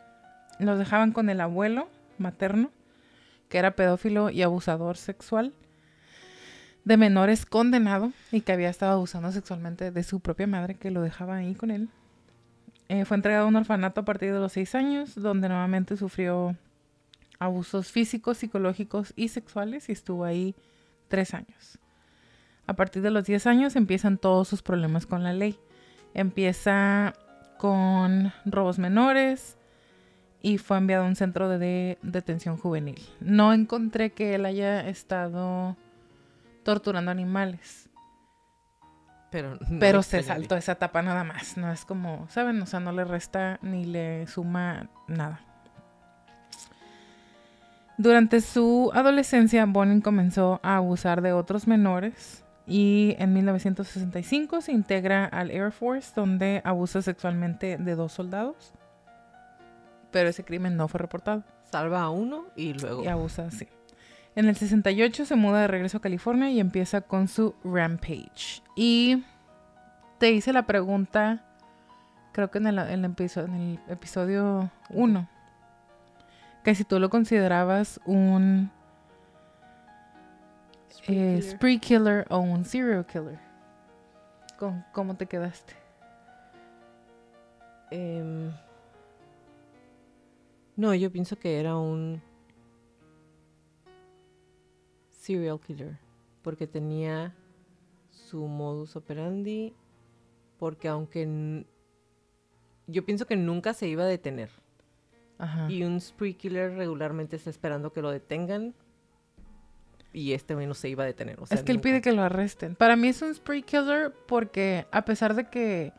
Los 0.58 0.78
dejaban 0.78 1.12
con 1.12 1.30
el 1.30 1.40
abuelo 1.40 1.88
materno, 2.18 2.70
que 3.48 3.58
era 3.58 3.76
pedófilo 3.76 4.30
y 4.30 4.42
abusador 4.42 4.96
sexual 4.96 5.54
de 6.84 6.96
menores 6.96 7.44
condenado 7.46 8.12
y 8.32 8.40
que 8.40 8.52
había 8.52 8.70
estado 8.70 8.92
abusando 8.92 9.30
sexualmente 9.32 9.90
de 9.90 10.02
su 10.02 10.20
propia 10.20 10.46
madre, 10.46 10.74
que 10.74 10.90
lo 10.90 11.02
dejaba 11.02 11.36
ahí 11.36 11.54
con 11.54 11.70
él. 11.70 11.88
Eh, 12.88 13.04
fue 13.04 13.16
entregado 13.16 13.44
a 13.44 13.48
un 13.48 13.56
orfanato 13.56 14.00
a 14.00 14.04
partir 14.04 14.32
de 14.32 14.40
los 14.40 14.52
seis 14.52 14.74
años, 14.74 15.14
donde 15.14 15.48
nuevamente 15.48 15.96
sufrió 15.96 16.56
abusos 17.38 17.92
físicos, 17.92 18.38
psicológicos 18.38 19.12
y 19.16 19.28
sexuales 19.28 19.88
y 19.88 19.92
estuvo 19.92 20.24
ahí 20.24 20.54
tres 21.08 21.34
años. 21.34 21.78
A 22.66 22.74
partir 22.74 23.00
de 23.02 23.10
los 23.10 23.24
10 23.24 23.46
años 23.46 23.76
empiezan 23.76 24.18
todos 24.18 24.46
sus 24.48 24.60
problemas 24.62 25.06
con 25.06 25.22
la 25.22 25.32
ley. 25.32 25.58
Empieza 26.14 27.14
con 27.58 28.32
robos 28.44 28.78
menores 28.78 29.56
y 30.42 30.58
fue 30.58 30.76
enviado 30.78 31.04
a 31.04 31.08
un 31.08 31.16
centro 31.16 31.48
de, 31.48 31.58
de- 31.58 31.98
detención 32.02 32.56
juvenil. 32.58 33.00
No 33.20 33.52
encontré 33.52 34.10
que 34.10 34.34
él 34.34 34.44
haya 34.44 34.86
estado 34.88 35.76
torturando 36.68 37.10
animales, 37.10 37.88
Pero, 39.30 39.54
no 39.70 39.78
pero 39.80 40.02
se 40.02 40.22
saltó 40.22 40.54
esa 40.54 40.72
etapa 40.72 41.00
nada 41.00 41.24
más. 41.24 41.56
No 41.56 41.72
es 41.72 41.86
como, 41.86 42.26
¿saben? 42.28 42.60
O 42.60 42.66
sea, 42.66 42.78
no 42.78 42.92
le 42.92 43.04
resta 43.04 43.58
ni 43.62 43.86
le 43.86 44.26
suma 44.26 44.90
nada. 45.06 45.40
Durante 47.96 48.42
su 48.42 48.90
adolescencia, 48.92 49.64
Bonin 49.64 50.02
comenzó 50.02 50.60
a 50.62 50.76
abusar 50.76 51.22
de 51.22 51.32
otros 51.32 51.66
menores 51.66 52.44
y 52.66 53.16
en 53.18 53.32
1965 53.32 54.60
se 54.60 54.72
integra 54.72 55.24
al 55.24 55.50
Air 55.50 55.72
Force 55.72 56.12
donde 56.14 56.60
abusa 56.66 57.00
sexualmente 57.00 57.78
de 57.78 57.94
dos 57.94 58.12
soldados. 58.12 58.74
Pero 60.10 60.28
ese 60.28 60.44
crimen 60.44 60.76
no 60.76 60.86
fue 60.86 60.98
reportado 60.98 61.44
Salva 61.64 62.02
a 62.02 62.10
uno 62.10 62.44
y 62.56 62.74
luego. 62.74 63.04
y 63.04 63.06
abusa 63.06 63.46
así. 63.46 63.66
En 64.34 64.48
el 64.48 64.54
68 64.56 65.24
se 65.24 65.34
muda 65.36 65.62
de 65.62 65.66
regreso 65.68 65.98
a 65.98 66.00
California 66.00 66.50
y 66.50 66.60
empieza 66.60 67.00
con 67.00 67.26
su 67.28 67.54
Rampage. 67.64 68.62
Y 68.76 69.24
te 70.18 70.30
hice 70.30 70.52
la 70.52 70.62
pregunta, 70.64 71.44
creo 72.32 72.50
que 72.50 72.58
en 72.58 72.68
el, 72.68 72.78
en 72.78 73.04
el 73.04 73.10
episo- 73.16 73.44
en 73.44 73.54
el 73.54 73.78
episodio 73.88 74.70
1, 74.90 75.28
que 76.62 76.74
si 76.74 76.84
tú 76.84 77.00
lo 77.00 77.10
considerabas 77.10 78.00
un 78.04 78.70
eh, 81.08 81.40
Spree 81.40 81.42
spree 81.42 81.78
killer 81.78 82.26
o 82.30 82.38
un 82.38 82.64
serial 82.64 83.04
killer. 83.06 83.38
¿Con, 84.58 84.84
¿Cómo 84.92 85.14
te 85.16 85.26
quedaste? 85.26 85.74
Em, 87.90 88.52
no, 90.76 90.94
yo 90.94 91.10
pienso 91.10 91.36
que 91.38 91.58
era 91.58 91.76
un 91.76 92.20
serial 95.36 95.60
killer. 95.60 95.98
Porque 96.42 96.66
tenía 96.66 97.34
su 98.10 98.46
modus 98.46 98.96
operandi. 98.96 99.74
Porque 100.58 100.88
aunque... 100.88 101.66
Yo 102.86 103.04
pienso 103.04 103.26
que 103.26 103.36
nunca 103.36 103.74
se 103.74 103.86
iba 103.86 104.04
a 104.04 104.06
detener. 104.06 104.50
Ajá. 105.38 105.70
Y 105.70 105.84
un 105.84 106.00
spree 106.00 106.34
killer 106.34 106.72
regularmente 106.72 107.36
está 107.36 107.50
esperando 107.50 107.92
que 107.92 108.00
lo 108.00 108.10
detengan. 108.10 108.74
Y 110.12 110.32
este 110.32 110.54
no 110.54 110.74
se 110.74 110.88
iba 110.88 111.04
a 111.04 111.06
detener. 111.06 111.38
o 111.40 111.46
sea, 111.46 111.58
es 111.58 111.62
que 111.62 111.72
él 111.72 111.80
pide 111.80 112.00
que 112.00 112.12
lo 112.12 112.22
arresten. 112.22 112.74
Para 112.74 112.96
mí 112.96 113.08
es 113.08 113.20
un 113.20 113.34
spree 113.34 113.62
killer 113.62 114.12
porque 114.26 114.86
a 114.90 115.04
pesar 115.04 115.34
de 115.34 115.48
que 115.48 115.92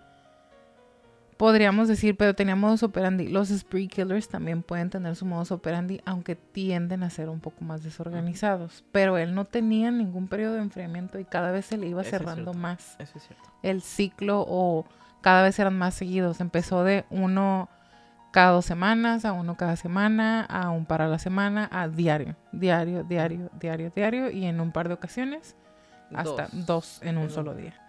Podríamos 1.40 1.88
decir, 1.88 2.18
pero 2.18 2.34
tenía 2.36 2.58
modus 2.58 2.84
operandi. 2.84 3.30
Los 3.30 3.48
spree 3.48 3.88
killers 3.88 4.28
también 4.28 4.62
pueden 4.62 4.90
tener 4.90 5.16
su 5.16 5.26
modus 5.26 5.54
operandi, 5.54 6.02
aunque 6.04 6.36
tienden 6.36 7.02
a 7.02 7.10
ser 7.10 7.30
un 7.30 7.40
poco 7.40 7.64
más 7.64 7.82
desorganizados. 7.82 8.84
Pero 8.92 9.18
él 9.18 9.34
no 9.34 9.46
tenía 9.46 9.90
ningún 9.90 10.28
periodo 10.28 10.56
de 10.56 10.60
enfriamiento 10.64 11.18
y 11.18 11.24
cada 11.24 11.52
vez 11.52 11.66
se 11.66 11.78
le 11.78 11.88
iba 11.88 12.02
Eso 12.02 12.10
cerrando 12.10 12.54
más 12.54 12.98
Eso 13.00 13.18
es 13.18 13.24
cierto. 13.24 13.50
el 13.64 13.82
ciclo 13.82 14.44
o 14.46 14.86
cada 15.22 15.42
vez 15.44 15.58
eran 15.60 15.78
más 15.78 15.94
seguidos. 15.94 16.42
Empezó 16.42 16.84
de 16.84 17.06
uno 17.10 17.70
cada 18.32 18.52
dos 18.52 18.66
semanas, 18.66 19.24
a 19.24 19.32
uno 19.32 19.56
cada 19.56 19.78
semana, 19.78 20.44
a 20.44 20.72
un 20.72 20.86
para 20.86 21.08
la 21.08 21.20
semana, 21.20 21.70
a 21.72 21.88
diario, 21.88 22.36
diario, 22.52 23.06
diario, 23.06 23.50
diario, 23.58 23.94
diario 23.96 24.30
y 24.30 24.44
en 24.46 24.60
un 24.60 24.74
par 24.74 24.90
de 24.90 24.96
ocasiones 24.96 25.56
hasta 26.14 26.50
Dos. 26.52 26.66
dos, 26.66 27.00
en 27.02 27.18
un 27.18 27.24
En 27.24 27.30
solo 27.30 27.56
día. 27.56 27.80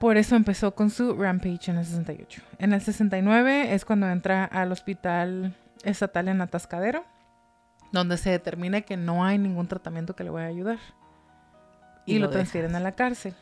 Por 0.00 0.16
eso 0.16 0.34
empezó 0.34 0.74
con 0.74 0.88
su 0.88 1.14
rampage 1.14 1.70
en 1.70 1.76
el 1.76 1.84
68. 1.84 2.40
En 2.56 2.72
el 2.72 2.80
69 2.80 3.74
es 3.74 3.84
cuando 3.84 4.08
entra 4.08 4.46
al 4.46 4.72
hospital 4.72 5.54
estatal 5.84 6.28
en 6.28 6.40
Atascadero, 6.40 7.04
donde 7.92 8.16
se 8.16 8.30
determina 8.30 8.80
que 8.80 8.96
no 8.96 9.26
hay 9.26 9.36
ningún 9.36 9.68
tratamiento 9.68 10.16
que 10.16 10.24
le 10.24 10.30
vaya 10.30 10.46
a 10.46 10.48
ayudar. 10.48 10.78
Y, 12.06 12.14
Y 12.14 12.18
lo, 12.18 12.28
lo 12.28 12.32
transfieren 12.32 12.74
a 12.76 12.80
la 12.80 12.92
cárcel, 12.92 13.34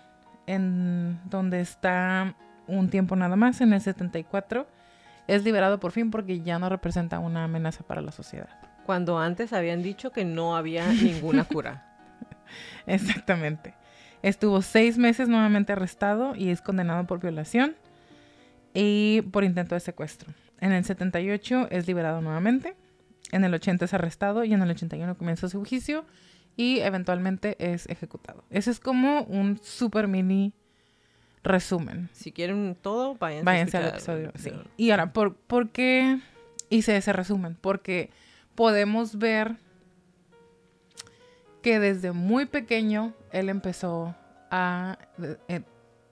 en 0.49 1.21
donde 1.31 1.61
está 1.61 2.35
un 2.67 2.91
tiempo 2.91 3.15
nada 3.15 3.37
más. 3.37 3.61
En 3.61 3.73
el 3.73 3.81
74 3.81 4.67
es 5.29 5.45
liberado 5.45 5.79
por 5.79 5.93
fin 5.93 6.11
porque 6.11 6.41
ya 6.41 6.59
no 6.59 6.69
representa 6.69 7.21
una 7.21 7.45
amenaza 7.45 7.85
para 7.85 8.01
la 8.01 8.11
sociedad. 8.11 8.49
Cuando 8.85 9.21
antes 9.21 9.53
habían 9.53 9.85
dicho 9.85 10.11
que 10.11 10.25
no 10.25 10.57
había 10.57 10.89
ninguna 10.93 11.45
cura. 11.45 11.85
Exactamente. 12.85 13.78
Estuvo 14.23 14.63
seis 14.63 14.99
meses 14.99 15.29
nuevamente 15.29 15.73
arrestado 15.73 16.35
y 16.35 16.51
es 16.51 16.61
condenado 16.61 17.07
por 17.07 17.21
violación 17.21 17.77
y 18.75 19.23
por 19.33 19.45
intento 19.45 19.75
de 19.75 19.81
secuestro. 19.81 20.33
En 20.61 20.73
el 20.73 20.85
78 20.85 21.69
es 21.71 21.87
liberado 21.87 22.21
nuevamente. 22.21 22.75
En 23.31 23.45
el 23.45 23.55
80 23.55 23.85
es 23.85 23.95
arrestado 23.95 24.45
y 24.45 24.53
en 24.55 24.63
el 24.63 24.71
81 24.71 25.17
comienza 25.17 25.49
su 25.49 25.65
juicio 25.65 26.05
y 26.57 26.81
eventualmente 26.81 27.57
es 27.59 27.87
ejecutado. 27.89 28.45
Ese 28.51 28.71
es 28.71 28.81
como 28.81 29.23
un 29.23 29.59
super 29.63 30.09
mini 30.09 30.53
resumen. 31.45 32.09
Si 32.13 32.33
quieren 32.33 32.77
todo, 32.81 33.15
váyanse, 33.15 33.45
Váyanse 33.45 33.77
al 33.77 33.89
episodio. 33.89 34.33
Sí. 34.35 34.53
Y 34.77 34.91
ahora, 34.91 35.13
¿por, 35.13 35.37
por 35.37 35.71
qué 35.71 36.19
hice 36.69 36.97
ese 36.97 37.13
resumen? 37.13 37.57
Porque 37.61 38.11
podemos 38.55 39.19
ver 39.19 39.57
que 41.63 41.79
desde 41.81 42.13
muy 42.13 42.47
pequeño 42.47 43.13
él 43.33 43.49
empezó 43.49 44.15
a 44.51 44.99
eh, 45.49 45.63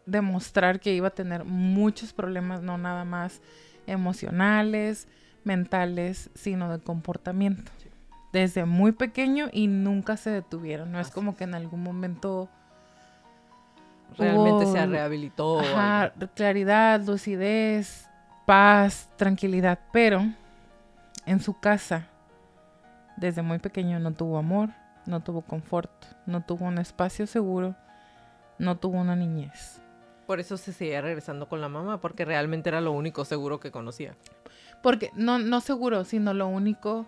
demostrar 0.04 0.80
que 0.80 0.92
iba 0.94 1.08
a 1.08 1.14
tener 1.14 1.44
muchos 1.44 2.12
problemas, 2.12 2.62
no 2.62 2.76
nada 2.78 3.04
más 3.04 3.40
emocionales, 3.86 5.08
mentales, 5.44 6.30
sino 6.34 6.70
de 6.70 6.80
comportamiento. 6.82 7.70
Desde 8.32 8.64
muy 8.64 8.92
pequeño 8.92 9.48
y 9.52 9.68
nunca 9.68 10.16
se 10.16 10.30
detuvieron. 10.30 10.92
No 10.92 11.00
es 11.00 11.10
como 11.10 11.36
que 11.36 11.44
en 11.44 11.54
algún 11.54 11.82
momento 11.82 12.48
Realmente 14.18 14.64
hubo- 14.64 14.72
se 14.72 14.86
rehabilitó. 14.86 15.60
Ajá, 15.60 16.12
claridad, 16.34 17.00
lucidez, 17.02 18.08
paz, 18.46 19.08
tranquilidad, 19.16 19.78
pero 19.92 20.24
en 21.26 21.40
su 21.40 21.58
casa, 21.58 22.06
desde 23.16 23.42
muy 23.42 23.58
pequeño, 23.58 23.98
no 23.98 24.12
tuvo 24.12 24.38
amor, 24.38 24.70
no 25.06 25.20
tuvo 25.20 25.42
confort, 25.42 25.90
no 26.26 26.44
tuvo 26.44 26.66
un 26.66 26.78
espacio 26.78 27.26
seguro, 27.26 27.74
no 28.58 28.76
tuvo 28.76 28.98
una 28.98 29.16
niñez. 29.16 29.80
Por 30.26 30.40
eso 30.40 30.56
se 30.56 30.72
seguía 30.72 31.00
regresando 31.00 31.48
con 31.48 31.60
la 31.60 31.68
mamá, 31.68 32.00
porque 32.00 32.24
realmente 32.24 32.68
era 32.68 32.80
lo 32.80 32.92
único 32.92 33.24
seguro 33.24 33.60
que 33.60 33.70
conocía. 33.70 34.16
Porque 34.82 35.10
no, 35.14 35.38
no 35.38 35.60
seguro, 35.60 36.04
sino 36.04 36.34
lo 36.34 36.48
único 36.48 37.06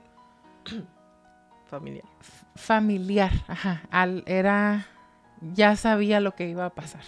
Familiar. 1.67 2.05
familiar, 2.57 3.33
ajá, 3.47 3.83
al, 3.91 4.23
era, 4.27 4.87
ya 5.53 5.77
sabía 5.77 6.19
lo 6.19 6.35
que 6.35 6.49
iba 6.49 6.65
a 6.65 6.71
pasar, 6.71 7.03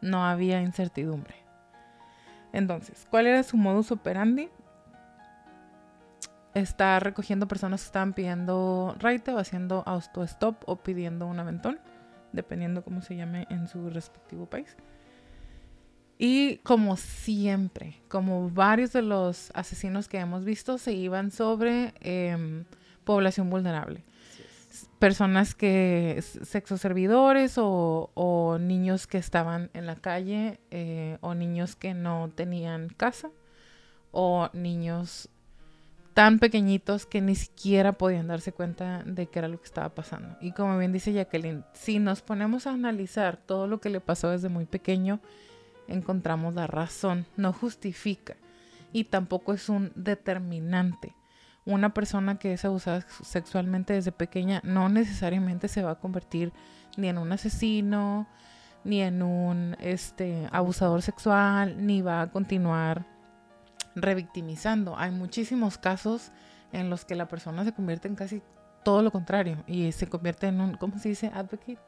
no 0.00 0.24
había 0.24 0.62
incertidumbre. 0.62 1.34
Entonces, 2.54 3.06
¿cuál 3.10 3.26
era 3.26 3.42
su 3.42 3.58
modus 3.58 3.92
operandi? 3.92 4.48
Está 6.54 7.00
recogiendo 7.00 7.48
personas 7.48 7.82
que 7.82 7.86
estaban 7.86 8.12
pidiendo 8.12 8.94
raite 8.98 9.32
o 9.32 9.38
haciendo 9.38 9.82
auto-stop 9.86 10.56
o 10.66 10.76
pidiendo 10.76 11.26
un 11.26 11.40
aventón, 11.40 11.80
dependiendo 12.32 12.84
cómo 12.84 13.00
se 13.00 13.16
llame 13.16 13.46
en 13.50 13.68
su 13.68 13.88
respectivo 13.88 14.46
país. 14.46 14.76
Y 16.18 16.58
como 16.58 16.96
siempre, 16.96 18.02
como 18.08 18.50
varios 18.50 18.92
de 18.92 19.02
los 19.02 19.50
asesinos 19.54 20.08
que 20.08 20.18
hemos 20.18 20.44
visto, 20.44 20.78
se 20.78 20.92
iban 20.92 21.30
sobre 21.30 21.94
em, 22.00 22.64
población 23.04 23.50
vulnerable 23.50 24.04
personas 24.98 25.54
que 25.54 26.22
sexo 26.22 26.78
servidores 26.78 27.58
o, 27.58 28.10
o 28.14 28.58
niños 28.58 29.06
que 29.06 29.18
estaban 29.18 29.68
en 29.74 29.86
la 29.86 29.96
calle 29.96 30.60
eh, 30.70 31.18
o 31.20 31.34
niños 31.34 31.76
que 31.76 31.92
no 31.92 32.30
tenían 32.34 32.88
casa 32.88 33.30
o 34.12 34.48
niños 34.52 35.28
tan 36.14 36.38
pequeñitos 36.38 37.06
que 37.06 37.20
ni 37.20 37.34
siquiera 37.34 37.92
podían 37.92 38.28
darse 38.28 38.52
cuenta 38.52 39.02
de 39.04 39.26
qué 39.26 39.38
era 39.38 39.48
lo 39.48 39.58
que 39.58 39.66
estaba 39.66 39.94
pasando. 39.94 40.36
Y 40.40 40.52
como 40.52 40.78
bien 40.78 40.92
dice 40.92 41.12
Jacqueline, 41.12 41.64
si 41.74 41.98
nos 41.98 42.22
ponemos 42.22 42.66
a 42.66 42.72
analizar 42.72 43.36
todo 43.36 43.66
lo 43.66 43.80
que 43.80 43.90
le 43.90 44.00
pasó 44.00 44.30
desde 44.30 44.48
muy 44.48 44.66
pequeño, 44.66 45.20
encontramos 45.88 46.54
la 46.54 46.66
razón, 46.66 47.26
no 47.36 47.52
justifica 47.52 48.36
y 48.92 49.04
tampoco 49.04 49.52
es 49.52 49.68
un 49.68 49.92
determinante 49.94 51.14
una 51.64 51.94
persona 51.94 52.38
que 52.38 52.52
es 52.52 52.64
abusada 52.64 53.06
sexualmente 53.22 53.92
desde 53.92 54.10
pequeña 54.10 54.60
no 54.64 54.88
necesariamente 54.88 55.68
se 55.68 55.82
va 55.82 55.92
a 55.92 55.98
convertir 56.00 56.52
ni 56.96 57.08
en 57.08 57.18
un 57.18 57.32
asesino, 57.32 58.26
ni 58.84 59.00
en 59.00 59.22
un 59.22 59.76
este, 59.80 60.48
abusador 60.50 61.02
sexual, 61.02 61.86
ni 61.86 62.02
va 62.02 62.22
a 62.22 62.30
continuar 62.30 63.06
revictimizando. 63.94 64.96
Hay 64.96 65.10
muchísimos 65.10 65.78
casos 65.78 66.32
en 66.72 66.90
los 66.90 67.04
que 67.04 67.14
la 67.14 67.28
persona 67.28 67.64
se 67.64 67.72
convierte 67.72 68.08
en 68.08 68.14
casi 68.14 68.42
todo 68.84 69.02
lo 69.02 69.10
contrario 69.10 69.62
y 69.66 69.92
se 69.92 70.06
convierte 70.06 70.48
en 70.48 70.60
un, 70.60 70.74
¿cómo 70.76 70.98
se 70.98 71.10
dice? 71.10 71.30
Advocate. 71.34 71.78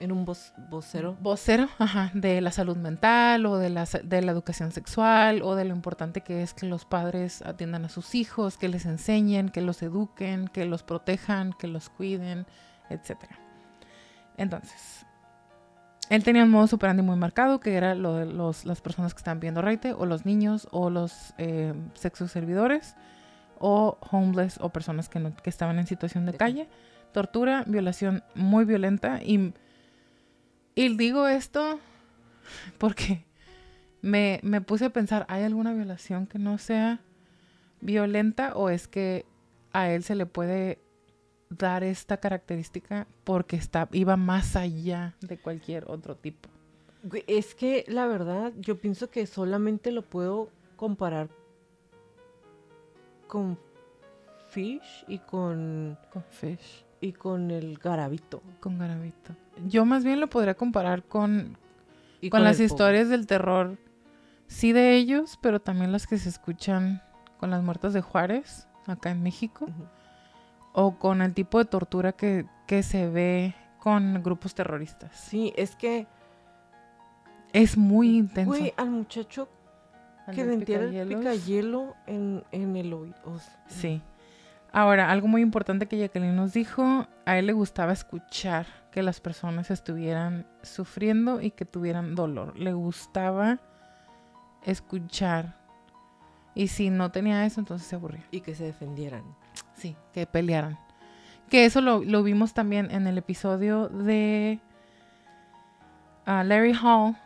En 0.00 0.12
un 0.12 0.24
voz, 0.24 0.52
vocero. 0.70 1.16
vocero 1.20 1.68
ajá, 1.78 2.12
de 2.14 2.40
la 2.40 2.52
salud 2.52 2.76
mental 2.76 3.46
o 3.46 3.58
de 3.58 3.68
la, 3.68 3.84
de 3.84 4.22
la 4.22 4.30
educación 4.30 4.70
sexual 4.70 5.42
o 5.42 5.56
de 5.56 5.64
lo 5.64 5.74
importante 5.74 6.20
que 6.20 6.42
es 6.42 6.54
que 6.54 6.66
los 6.66 6.84
padres 6.84 7.42
atiendan 7.42 7.84
a 7.84 7.88
sus 7.88 8.14
hijos, 8.14 8.58
que 8.58 8.68
les 8.68 8.86
enseñen, 8.86 9.48
que 9.48 9.60
los 9.60 9.82
eduquen, 9.82 10.46
que 10.46 10.66
los 10.66 10.84
protejan, 10.84 11.52
que 11.52 11.66
los 11.66 11.88
cuiden, 11.88 12.46
etc. 12.90 13.16
Entonces, 14.36 15.04
él 16.10 16.24
tenía 16.24 16.44
un 16.44 16.50
modo 16.50 16.66
superandi 16.66 17.02
muy 17.02 17.16
marcado, 17.16 17.60
que 17.60 17.74
era 17.74 17.94
lo 17.94 18.14
de 18.14 18.26
los, 18.26 18.64
las 18.64 18.80
personas 18.80 19.14
que 19.14 19.18
estaban 19.18 19.40
viendo 19.40 19.60
raite, 19.62 19.92
o 19.92 20.06
los 20.06 20.24
niños, 20.26 20.68
o 20.70 20.90
los 20.90 21.34
eh, 21.38 21.74
sexos 21.94 22.30
servidores, 22.32 22.94
o 23.58 23.98
homeless, 24.10 24.58
o 24.60 24.70
personas 24.70 25.08
que, 25.08 25.18
no- 25.20 25.34
que 25.36 25.50
estaban 25.50 25.78
en 25.78 25.86
situación 25.86 26.24
de 26.26 26.32
De- 26.32 26.38
calle. 26.38 26.68
Tortura, 27.12 27.64
violación 27.66 28.22
muy 28.34 28.64
violenta 28.64 29.20
y 29.22 29.52
y 30.74 30.96
digo 30.96 31.26
esto 31.26 31.80
porque 32.78 33.24
me, 34.00 34.38
me 34.44 34.60
puse 34.60 34.84
a 34.84 34.90
pensar, 34.90 35.26
¿hay 35.28 35.42
alguna 35.42 35.72
violación 35.72 36.26
que 36.26 36.38
no 36.38 36.56
sea 36.58 37.00
violenta 37.80 38.54
o 38.54 38.70
es 38.70 38.86
que 38.86 39.26
a 39.72 39.90
él 39.90 40.04
se 40.04 40.14
le 40.14 40.26
puede 40.26 40.78
dar 41.50 41.82
esta 41.84 42.18
característica 42.18 43.06
porque 43.24 43.56
está, 43.56 43.88
iba 43.92 44.16
más 44.16 44.56
allá 44.56 45.14
de 45.20 45.38
cualquier 45.38 45.84
otro 45.90 46.16
tipo? 46.16 46.48
Es 47.26 47.54
que 47.54 47.84
la 47.88 48.06
verdad, 48.06 48.52
yo 48.58 48.78
pienso 48.78 49.10
que 49.10 49.26
solamente 49.26 49.92
lo 49.92 50.02
puedo 50.02 50.50
comparar 50.76 51.28
con 53.26 53.58
Fish 54.50 55.04
y 55.06 55.18
con 55.18 55.98
Con 56.12 56.24
Fish, 56.24 56.84
y 57.00 57.12
con 57.12 57.50
el 57.50 57.78
Garabito. 57.78 58.42
con 58.60 58.78
Garavito. 58.78 59.34
Yo 59.66 59.84
más 59.84 60.04
bien 60.04 60.20
lo 60.20 60.28
podría 60.28 60.54
comparar 60.54 61.02
con, 61.04 61.56
Y 62.20 62.30
con, 62.30 62.42
las 62.42 62.58
historias 62.58 63.08
del 63.08 63.26
terror, 63.26 63.76
sí 64.46 64.72
de 64.72 64.96
ellos, 64.96 65.38
pero 65.40 65.60
también 65.60 65.92
las 65.92 66.06
que 66.06 66.18
se 66.18 66.28
escuchan 66.28 67.02
con 67.38 67.50
las 67.50 67.62
muertas 67.62 67.92
de 67.92 68.00
Juárez, 68.00 68.66
acá 68.86 69.10
en 69.10 69.22
México. 69.22 69.66
O 70.72 70.98
con 70.98 71.22
el 71.22 71.34
tipo 71.34 71.58
de 71.58 71.64
tortura 71.64 72.12
que, 72.12 72.46
que 72.66 72.82
se 72.82 73.08
ve 73.08 73.54
con 73.78 74.22
grupos 74.22 74.54
terroristas. 74.54 75.10
Sí, 75.16 75.52
es 75.56 75.74
que, 75.76 76.06
Es 77.52 77.76
muy 77.76 78.16
intenso. 78.18 78.50
güey, 78.50 78.74
al 78.76 78.90
muchacho 78.90 79.48
Al 80.26 80.34
que 80.34 80.44
le 80.44 80.54
entierra 80.54 80.84
el 80.86 81.08
picayelo 81.08 81.94
en, 82.06 82.44
en 82.52 82.76
el 82.76 82.92
oído. 82.92 83.16
o 83.24 83.38
sea, 83.38 83.64
Sí. 83.68 84.02
Ahora, 84.70 85.10
algo 85.10 85.28
muy 85.28 85.40
importante 85.40 85.86
que 85.86 85.98
Jacqueline 85.98 86.36
nos 86.36 86.52
dijo, 86.52 87.06
a 87.24 87.38
él 87.38 87.46
le 87.46 87.54
gustaba 87.54 87.92
escuchar 87.92 88.66
que 88.92 89.02
las 89.02 89.18
personas 89.18 89.70
estuvieran 89.70 90.46
sufriendo 90.62 91.40
y 91.40 91.52
que 91.52 91.64
tuvieran 91.64 92.14
dolor. 92.14 92.54
Le 92.58 92.74
gustaba 92.74 93.60
escuchar. 94.62 95.56
Y 96.54 96.68
si 96.68 96.90
no 96.90 97.10
tenía 97.10 97.46
eso, 97.46 97.60
entonces 97.60 97.88
se 97.88 97.96
aburría. 97.96 98.26
Y 98.30 98.42
que 98.42 98.54
se 98.54 98.64
defendieran. 98.64 99.24
Sí, 99.78 99.96
que 100.12 100.26
pelearan. 100.26 100.78
Que 101.48 101.64
eso 101.64 101.80
lo, 101.80 102.02
lo 102.04 102.22
vimos 102.22 102.52
también 102.52 102.90
en 102.90 103.06
el 103.06 103.16
episodio 103.16 103.88
de 103.88 104.60
ah, 106.26 106.44
Larry 106.44 106.74
Hall, 106.74 107.16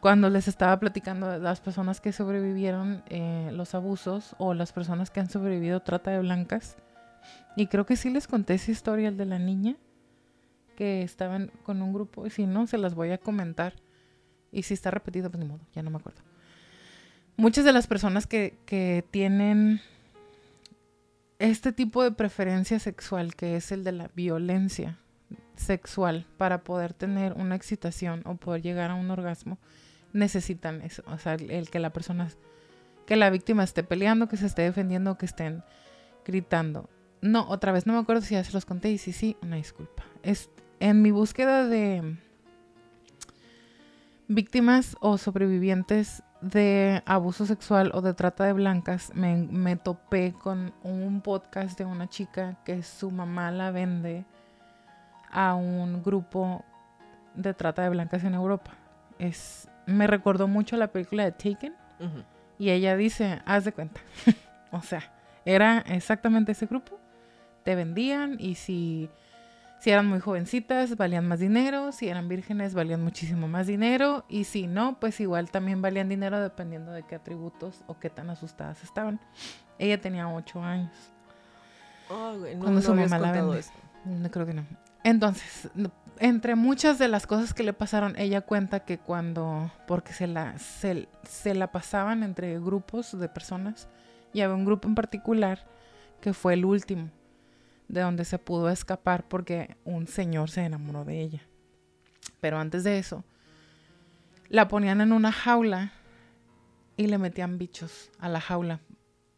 cuando 0.00 0.30
les 0.30 0.46
estaba 0.46 0.78
platicando 0.78 1.28
de 1.28 1.38
las 1.40 1.60
personas 1.60 2.00
que 2.00 2.12
sobrevivieron 2.12 3.02
eh, 3.08 3.50
los 3.52 3.74
abusos 3.74 4.36
o 4.38 4.54
las 4.54 4.72
personas 4.72 5.10
que 5.10 5.20
han 5.20 5.28
sobrevivido 5.28 5.80
trata 5.80 6.12
de 6.12 6.20
blancas. 6.20 6.76
Y 7.56 7.66
creo 7.66 7.84
que 7.84 7.96
sí 7.96 8.10
les 8.10 8.28
conté 8.28 8.54
esa 8.54 8.70
historia, 8.70 9.08
el 9.08 9.16
de 9.16 9.26
la 9.26 9.38
niña, 9.40 9.76
que 10.76 11.02
estaban 11.02 11.50
con 11.64 11.82
un 11.82 11.92
grupo. 11.92 12.26
Y 12.26 12.30
si 12.30 12.46
no, 12.46 12.66
se 12.68 12.78
las 12.78 12.94
voy 12.94 13.10
a 13.10 13.18
comentar. 13.18 13.74
Y 14.52 14.62
si 14.62 14.74
está 14.74 14.90
repetido, 14.92 15.30
pues 15.30 15.42
ni 15.42 15.48
modo, 15.48 15.60
ya 15.74 15.82
no 15.82 15.90
me 15.90 15.96
acuerdo. 15.96 16.20
Muchas 17.36 17.64
de 17.64 17.72
las 17.72 17.86
personas 17.86 18.26
que, 18.26 18.58
que 18.66 19.04
tienen 19.10 19.80
este 21.38 21.72
tipo 21.72 22.02
de 22.02 22.10
preferencia 22.10 22.78
sexual, 22.78 23.34
que 23.34 23.56
es 23.56 23.70
el 23.72 23.84
de 23.84 23.92
la 23.92 24.10
violencia 24.14 24.98
sexual, 25.56 26.26
para 26.36 26.64
poder 26.64 26.94
tener 26.94 27.34
una 27.34 27.54
excitación 27.54 28.22
o 28.24 28.34
poder 28.36 28.62
llegar 28.62 28.90
a 28.90 28.94
un 28.94 29.10
orgasmo, 29.10 29.58
necesitan 30.12 30.82
eso. 30.82 31.02
O 31.06 31.18
sea, 31.18 31.34
el, 31.34 31.70
que 31.70 31.78
la 31.78 31.92
persona, 31.92 32.28
que 33.06 33.16
la 33.16 33.30
víctima 33.30 33.64
esté 33.64 33.82
peleando, 33.82 34.28
que 34.28 34.36
se 34.36 34.46
esté 34.46 34.62
defendiendo, 34.62 35.16
que 35.16 35.26
estén 35.26 35.62
gritando. 36.24 36.88
No, 37.20 37.48
otra 37.48 37.72
vez, 37.72 37.86
no 37.86 37.92
me 37.92 38.00
acuerdo 38.00 38.22
si 38.22 38.34
ya 38.34 38.44
se 38.44 38.52
los 38.52 38.64
conté 38.64 38.90
y 38.90 38.98
sí, 38.98 39.12
sí, 39.12 39.36
una 39.42 39.56
disculpa. 39.56 40.04
Es, 40.22 40.50
en 40.80 41.02
mi 41.02 41.10
búsqueda 41.10 41.66
de 41.66 42.16
víctimas 44.28 44.96
o 45.00 45.18
sobrevivientes 45.18 46.22
de 46.40 47.02
abuso 47.06 47.46
sexual 47.46 47.90
o 47.94 48.00
de 48.00 48.14
trata 48.14 48.44
de 48.44 48.52
blancas, 48.52 49.12
me, 49.14 49.36
me, 49.36 49.76
topé 49.76 50.32
con 50.32 50.72
un 50.82 51.20
podcast 51.20 51.78
de 51.78 51.84
una 51.84 52.08
chica 52.08 52.56
que 52.64 52.82
su 52.82 53.10
mamá 53.10 53.50
la 53.50 53.70
vende 53.70 54.24
a 55.30 55.54
un 55.54 56.02
grupo 56.02 56.64
de 57.34 57.54
trata 57.54 57.82
de 57.82 57.90
blancas 57.90 58.24
en 58.24 58.34
Europa. 58.34 58.72
Es, 59.18 59.68
me 59.86 60.06
recordó 60.06 60.48
mucho 60.48 60.76
la 60.76 60.88
película 60.88 61.24
de 61.24 61.32
Taken. 61.32 61.74
Y 62.58 62.70
ella 62.70 62.96
dice, 62.96 63.40
haz 63.44 63.64
de 63.64 63.72
cuenta. 63.72 64.00
o 64.70 64.82
sea, 64.82 65.02
era 65.44 65.78
exactamente 65.78 66.52
ese 66.52 66.66
grupo. 66.66 66.98
Te 67.64 67.74
vendían 67.74 68.36
y 68.38 68.54
si, 68.54 69.10
si 69.80 69.90
eran 69.90 70.06
muy 70.06 70.20
jovencitas 70.20 70.96
valían 70.96 71.26
más 71.26 71.40
dinero, 71.40 71.92
si 71.92 72.08
eran 72.08 72.28
vírgenes 72.28 72.74
valían 72.74 73.02
muchísimo 73.02 73.48
más 73.48 73.66
dinero 73.66 74.24
y 74.28 74.44
si 74.44 74.66
no, 74.66 74.98
pues 74.98 75.20
igual 75.20 75.50
también 75.50 75.80
valían 75.80 76.08
dinero 76.08 76.40
dependiendo 76.40 76.92
de 76.92 77.04
qué 77.04 77.14
atributos 77.14 77.84
o 77.86 77.98
qué 77.98 78.10
tan 78.10 78.30
asustadas 78.30 78.82
estaban. 78.82 79.20
Ella 79.78 80.00
tenía 80.00 80.28
ocho 80.28 80.62
años. 80.62 80.92
Oh, 82.10 82.32
no, 82.32 82.58
cuando 82.58 82.82
su 82.82 82.94
no 82.94 83.02
mamá 83.02 83.18
la 83.18 83.28
contado 83.28 83.48
vende. 83.50 83.60
esto. 83.60 83.78
No 84.04 84.30
creo 84.30 84.46
que 84.46 84.54
no. 84.54 84.66
Entonces, 85.04 85.70
entre 86.18 86.54
muchas 86.54 86.98
de 86.98 87.08
las 87.08 87.26
cosas 87.26 87.54
que 87.54 87.62
le 87.62 87.72
pasaron, 87.72 88.16
ella 88.16 88.40
cuenta 88.40 88.80
que 88.80 88.98
cuando, 88.98 89.70
porque 89.86 90.12
se 90.12 90.26
la, 90.26 90.58
se, 90.58 91.08
se 91.22 91.54
la 91.54 91.70
pasaban 91.70 92.22
entre 92.22 92.58
grupos 92.58 93.18
de 93.18 93.28
personas, 93.28 93.88
y 94.32 94.40
había 94.40 94.56
un 94.56 94.64
grupo 94.64 94.88
en 94.88 94.94
particular 94.94 95.66
que 96.20 96.32
fue 96.32 96.54
el 96.54 96.64
último, 96.64 97.10
de 97.88 98.02
donde 98.02 98.24
se 98.24 98.38
pudo 98.38 98.68
escapar 98.68 99.26
porque 99.28 99.76
un 99.84 100.06
señor 100.06 100.50
se 100.50 100.62
enamoró 100.62 101.04
de 101.04 101.20
ella. 101.20 101.42
Pero 102.40 102.58
antes 102.58 102.84
de 102.84 102.98
eso, 102.98 103.24
la 104.48 104.68
ponían 104.68 105.00
en 105.00 105.12
una 105.12 105.32
jaula 105.32 105.92
y 106.96 107.06
le 107.06 107.18
metían 107.18 107.58
bichos 107.58 108.10
a 108.18 108.28
la 108.28 108.40
jaula. 108.40 108.80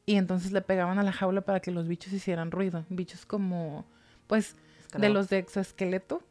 Y 0.07 0.16
entonces 0.16 0.53
le 0.53 0.61
pegaban 0.61 0.98
a 0.98 1.03
la 1.03 1.12
jaula 1.12 1.42
para 1.42 1.61
que 1.61 1.70
los 1.70 1.86
bichos 1.86 2.12
hicieran 2.12 2.51
ruido. 2.51 2.84
Bichos 2.88 3.24
como, 3.24 3.84
pues, 4.26 4.57
de 4.96 5.09
los 5.09 5.28
de 5.28 5.38
exoesqueleto 5.38 6.22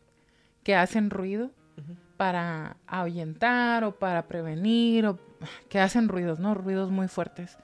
que 0.63 0.75
hacen 0.75 1.09
ruido 1.09 1.51
para 2.17 2.75
ahuyentar 2.87 3.85
o 3.85 3.97
para 3.97 4.27
prevenir 4.27 5.05
o 5.05 5.17
que 5.69 5.79
hacen 5.79 6.09
ruidos, 6.09 6.39
¿no? 6.39 6.53
Ruidos 6.53 6.91
muy 6.91 7.07
fuertes. 7.07 7.57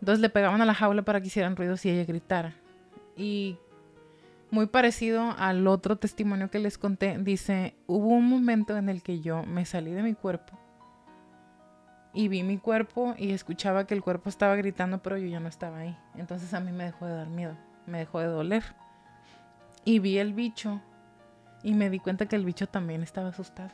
Entonces 0.00 0.20
le 0.20 0.30
pegaban 0.30 0.62
a 0.62 0.64
la 0.64 0.74
jaula 0.74 1.02
para 1.02 1.20
que 1.20 1.26
hicieran 1.26 1.56
ruidos 1.56 1.84
y 1.84 1.90
ella 1.90 2.04
gritara. 2.04 2.54
Y 3.16 3.58
muy 4.50 4.66
parecido 4.66 5.34
al 5.38 5.66
otro 5.66 5.96
testimonio 5.96 6.50
que 6.50 6.58
les 6.58 6.78
conté, 6.78 7.18
dice, 7.18 7.76
hubo 7.86 8.08
un 8.08 8.28
momento 8.28 8.76
en 8.76 8.88
el 8.88 9.02
que 9.02 9.20
yo 9.20 9.44
me 9.44 9.64
salí 9.64 9.92
de 9.92 10.02
mi 10.02 10.14
cuerpo 10.14 10.58
y 12.12 12.28
vi 12.28 12.42
mi 12.42 12.58
cuerpo 12.58 13.14
y 13.16 13.30
escuchaba 13.32 13.86
que 13.86 13.94
el 13.94 14.02
cuerpo 14.02 14.28
estaba 14.28 14.56
gritando, 14.56 15.02
pero 15.02 15.16
yo 15.16 15.28
ya 15.28 15.40
no 15.40 15.48
estaba 15.48 15.78
ahí. 15.78 15.96
Entonces 16.16 16.52
a 16.54 16.60
mí 16.60 16.72
me 16.72 16.84
dejó 16.84 17.06
de 17.06 17.14
dar 17.14 17.28
miedo, 17.28 17.56
me 17.86 17.98
dejó 17.98 18.20
de 18.20 18.26
doler. 18.26 18.64
Y 19.84 19.98
vi 19.98 20.18
el 20.18 20.34
bicho 20.34 20.80
y 21.62 21.74
me 21.74 21.90
di 21.90 21.98
cuenta 21.98 22.26
que 22.26 22.36
el 22.36 22.44
bicho 22.44 22.66
también 22.66 23.02
estaba 23.02 23.28
asustado, 23.28 23.70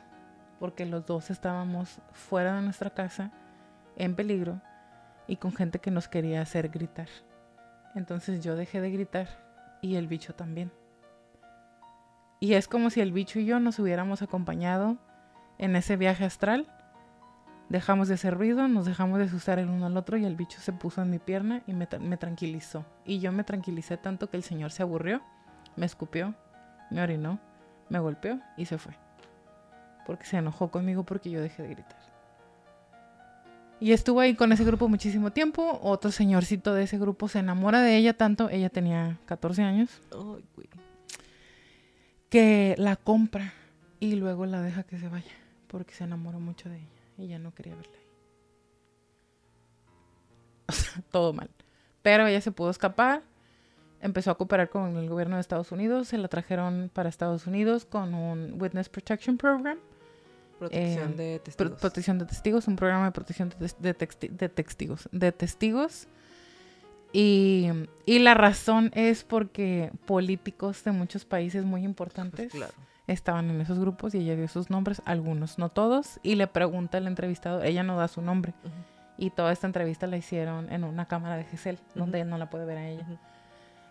porque 0.59 0.85
los 0.85 1.05
dos 1.05 1.29
estábamos 1.29 1.99
fuera 2.11 2.55
de 2.55 2.61
nuestra 2.61 2.91
casa, 2.91 3.31
en 3.95 4.15
peligro, 4.15 4.61
y 5.27 5.37
con 5.37 5.53
gente 5.53 5.79
que 5.79 5.91
nos 5.91 6.07
quería 6.07 6.41
hacer 6.41 6.69
gritar. 6.69 7.09
Entonces 7.95 8.43
yo 8.43 8.55
dejé 8.55 8.79
de 8.81 8.91
gritar 8.91 9.46
y 9.81 9.95
el 9.95 10.07
bicho 10.07 10.33
también. 10.33 10.71
Y 12.39 12.53
es 12.53 12.67
como 12.67 12.89
si 12.89 13.01
el 13.01 13.11
bicho 13.11 13.39
y 13.39 13.45
yo 13.45 13.59
nos 13.59 13.79
hubiéramos 13.79 14.21
acompañado 14.21 14.97
en 15.57 15.75
ese 15.75 15.97
viaje 15.97 16.23
astral. 16.23 16.67
Dejamos 17.69 18.07
de 18.07 18.13
hacer 18.13 18.37
ruido, 18.37 18.67
nos 18.67 18.85
dejamos 18.85 19.17
de 19.19 19.25
asustar 19.25 19.59
el 19.59 19.69
uno 19.69 19.87
al 19.87 19.97
otro 19.97 20.17
y 20.17 20.25
el 20.25 20.35
bicho 20.35 20.59
se 20.61 20.71
puso 20.71 21.01
en 21.01 21.09
mi 21.09 21.19
pierna 21.19 21.63
y 21.67 21.73
me, 21.73 21.87
me 21.99 22.17
tranquilizó. 22.17 22.85
Y 23.05 23.19
yo 23.19 23.31
me 23.31 23.43
tranquilicé 23.43 23.97
tanto 23.97 24.29
que 24.29 24.37
el 24.37 24.43
señor 24.43 24.71
se 24.71 24.83
aburrió, 24.83 25.21
me 25.75 25.85
escupió, 25.85 26.35
me 26.91 27.01
orinó, 27.01 27.39
me 27.89 27.99
golpeó 27.99 28.39
y 28.55 28.65
se 28.65 28.77
fue. 28.77 28.93
Porque 30.05 30.25
se 30.25 30.37
enojó 30.37 30.69
conmigo 30.69 31.03
porque 31.03 31.29
yo 31.29 31.41
dejé 31.41 31.63
de 31.63 31.69
gritar. 31.69 31.96
Y 33.79 33.91
estuvo 33.91 34.19
ahí 34.19 34.35
con 34.35 34.51
ese 34.51 34.63
grupo 34.63 34.87
muchísimo 34.89 35.31
tiempo. 35.31 35.79
Otro 35.83 36.11
señorcito 36.11 36.73
de 36.73 36.83
ese 36.83 36.97
grupo 36.97 37.27
se 37.27 37.39
enamora 37.39 37.81
de 37.81 37.95
ella 37.97 38.15
tanto, 38.15 38.49
ella 38.49 38.69
tenía 38.69 39.19
14 39.25 39.61
años, 39.61 40.01
que 42.29 42.75
la 42.77 42.95
compra 42.95 43.53
y 43.99 44.15
luego 44.15 44.45
la 44.45 44.61
deja 44.61 44.83
que 44.83 44.97
se 44.97 45.07
vaya 45.07 45.31
porque 45.67 45.93
se 45.93 46.03
enamoró 46.05 46.39
mucho 46.39 46.69
de 46.69 46.77
ella 46.77 46.87
y 47.17 47.27
ya 47.27 47.39
no 47.39 47.53
quería 47.53 47.75
verla 47.75 47.93
ahí. 47.93 48.07
O 50.69 50.71
sea, 50.73 51.01
todo 51.11 51.33
mal. 51.33 51.49
Pero 52.01 52.27
ella 52.27 52.41
se 52.41 52.51
pudo 52.51 52.69
escapar, 52.69 53.21
empezó 54.01 54.31
a 54.31 54.37
cooperar 54.37 54.69
con 54.69 54.97
el 54.97 55.09
gobierno 55.09 55.35
de 55.35 55.41
Estados 55.41 55.71
Unidos, 55.71 56.09
se 56.09 56.17
la 56.17 56.27
trajeron 56.27 56.89
para 56.93 57.09
Estados 57.09 57.47
Unidos 57.47 57.85
con 57.85 58.13
un 58.13 58.61
Witness 58.61 58.89
Protection 58.89 59.37
Program, 59.37 59.77
Protección 60.59 61.13
Eh, 61.13 61.15
de 61.15 61.35
pro- 61.39 61.43
testigos. 61.45 61.79
protección 61.79 62.17
de 62.19 62.25
testigos, 62.25 62.67
un 62.67 62.75
programa 62.75 63.05
de 63.05 63.11
protección 63.11 63.49
de, 63.49 63.71
de 63.79 63.97
texti- 63.97 64.29
de 64.29 64.49
testigos, 64.49 65.07
de 65.11 65.31
testigos. 65.31 66.07
Y, 67.13 67.67
y 68.05 68.19
la 68.19 68.33
razón 68.33 68.91
es 68.93 69.23
porque 69.23 69.91
políticos 70.05 70.83
de 70.83 70.91
muchos 70.91 71.25
países 71.25 71.63
muy 71.63 71.83
importantes 71.85 72.51
Pues 72.51 72.63
claro. 72.63 72.73
estaban 73.07 73.49
en 73.49 73.61
esos 73.61 73.79
grupos 73.79 74.13
y 74.13 74.19
ella 74.19 74.35
dio 74.35 74.47
sus 74.47 74.69
nombres, 74.69 75.01
algunos, 75.05 75.57
no 75.57 75.69
todos, 75.69 76.19
y 76.21 76.35
le 76.35 76.47
pregunta 76.47 76.97
al 76.97 77.07
entrevistado, 77.07 77.63
ella 77.63 77.81
no 77.83 77.95
da 77.97 78.07
su 78.09 78.21
nombre, 78.21 78.53
y 79.17 79.29
toda 79.29 79.51
esta 79.53 79.67
entrevista 79.67 80.05
la 80.05 80.17
hicieron 80.17 80.71
en 80.71 80.83
una 80.83 81.07
cámara 81.07 81.37
de 81.37 81.45
GESEL, 81.45 81.75
Ujú. 81.91 81.99
donde 81.99 82.19
él 82.21 82.29
no 82.29 82.37
la 82.37 82.49
puede 82.49 82.65
ver 82.65 82.77
a 82.77 82.87
ella. 82.89 83.05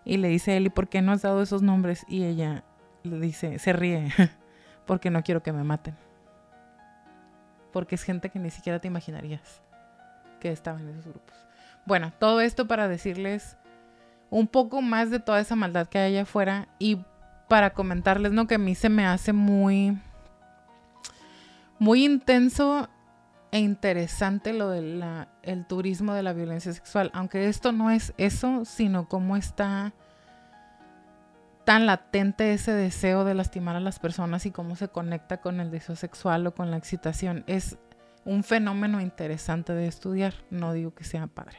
Y 0.05 0.17
le 0.17 0.27
dice 0.29 0.55
él, 0.55 0.67
¿y 0.67 0.69
por 0.69 0.87
qué 0.87 1.01
no 1.01 1.11
has 1.11 1.23
dado 1.23 1.41
esos 1.41 1.61
nombres? 1.63 2.05
Y 2.07 2.23
ella 2.23 2.63
le 3.03 3.19
dice, 3.19 3.57
se 3.57 3.73
ríe, 3.73 4.09
porque 4.85 5.09
no 5.09 5.23
quiero 5.23 5.41
que 5.41 5.51
me 5.51 5.63
maten. 5.63 5.95
Porque 7.77 7.93
es 7.93 8.01
gente 8.01 8.31
que 8.31 8.39
ni 8.39 8.49
siquiera 8.49 8.79
te 8.79 8.87
imaginarías 8.87 9.61
que 10.39 10.51
estaba 10.51 10.79
en 10.79 10.89
esos 10.89 11.05
grupos. 11.05 11.35
Bueno, 11.85 12.11
todo 12.17 12.41
esto 12.41 12.65
para 12.65 12.87
decirles 12.87 13.55
un 14.31 14.47
poco 14.47 14.81
más 14.81 15.11
de 15.11 15.19
toda 15.19 15.39
esa 15.39 15.55
maldad 15.55 15.85
que 15.85 15.99
hay 15.99 16.13
allá 16.13 16.23
afuera 16.23 16.69
y 16.79 16.97
para 17.47 17.75
comentarles, 17.75 18.31
¿no? 18.31 18.47
Que 18.47 18.55
a 18.55 18.57
mí 18.57 18.73
se 18.73 18.89
me 18.89 19.05
hace 19.05 19.31
muy, 19.31 19.95
muy 21.77 22.03
intenso 22.03 22.89
e 23.51 23.59
interesante 23.59 24.53
lo 24.53 24.71
del 24.71 25.03
el 25.43 25.67
turismo 25.67 26.15
de 26.15 26.23
la 26.23 26.33
violencia 26.33 26.73
sexual. 26.73 27.11
Aunque 27.13 27.47
esto 27.47 27.73
no 27.73 27.91
es 27.91 28.11
eso, 28.17 28.65
sino 28.65 29.07
cómo 29.07 29.37
está 29.37 29.93
tan 31.67 31.85
latente 31.85 32.53
ese 32.53 32.71
deseo 32.71 33.25
de 33.25 33.33
lastimar 33.33 33.75
a 33.75 33.81
las 33.81 33.99
personas 33.99 34.45
y 34.45 34.51
cómo 34.51 34.77
se 34.77 34.87
conecta 34.87 35.41
con 35.41 35.59
el 35.59 35.69
deseo 35.69 35.97
sexual 35.97 36.47
o 36.47 36.55
con 36.55 36.71
la 36.71 36.77
excitación. 36.77 37.43
Es 37.45 37.77
un 38.23 38.45
fenómeno 38.45 39.01
interesante 39.01 39.73
de 39.73 39.85
estudiar. 39.85 40.33
No 40.49 40.71
digo 40.71 40.95
que 40.95 41.03
sea 41.03 41.27
padre. 41.27 41.57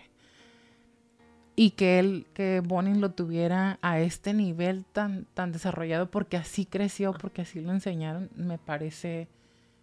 Y 1.56 1.72
que 1.72 1.98
él, 1.98 2.26
que 2.32 2.62
Bonin 2.64 3.02
lo 3.02 3.10
tuviera 3.10 3.78
a 3.82 4.00
este 4.00 4.32
nivel 4.32 4.86
tan, 4.86 5.26
tan 5.34 5.52
desarrollado 5.52 6.10
porque 6.10 6.38
así 6.38 6.64
creció, 6.64 7.12
porque 7.12 7.42
así 7.42 7.60
lo 7.60 7.70
enseñaron, 7.70 8.30
me 8.34 8.56
parece 8.56 9.28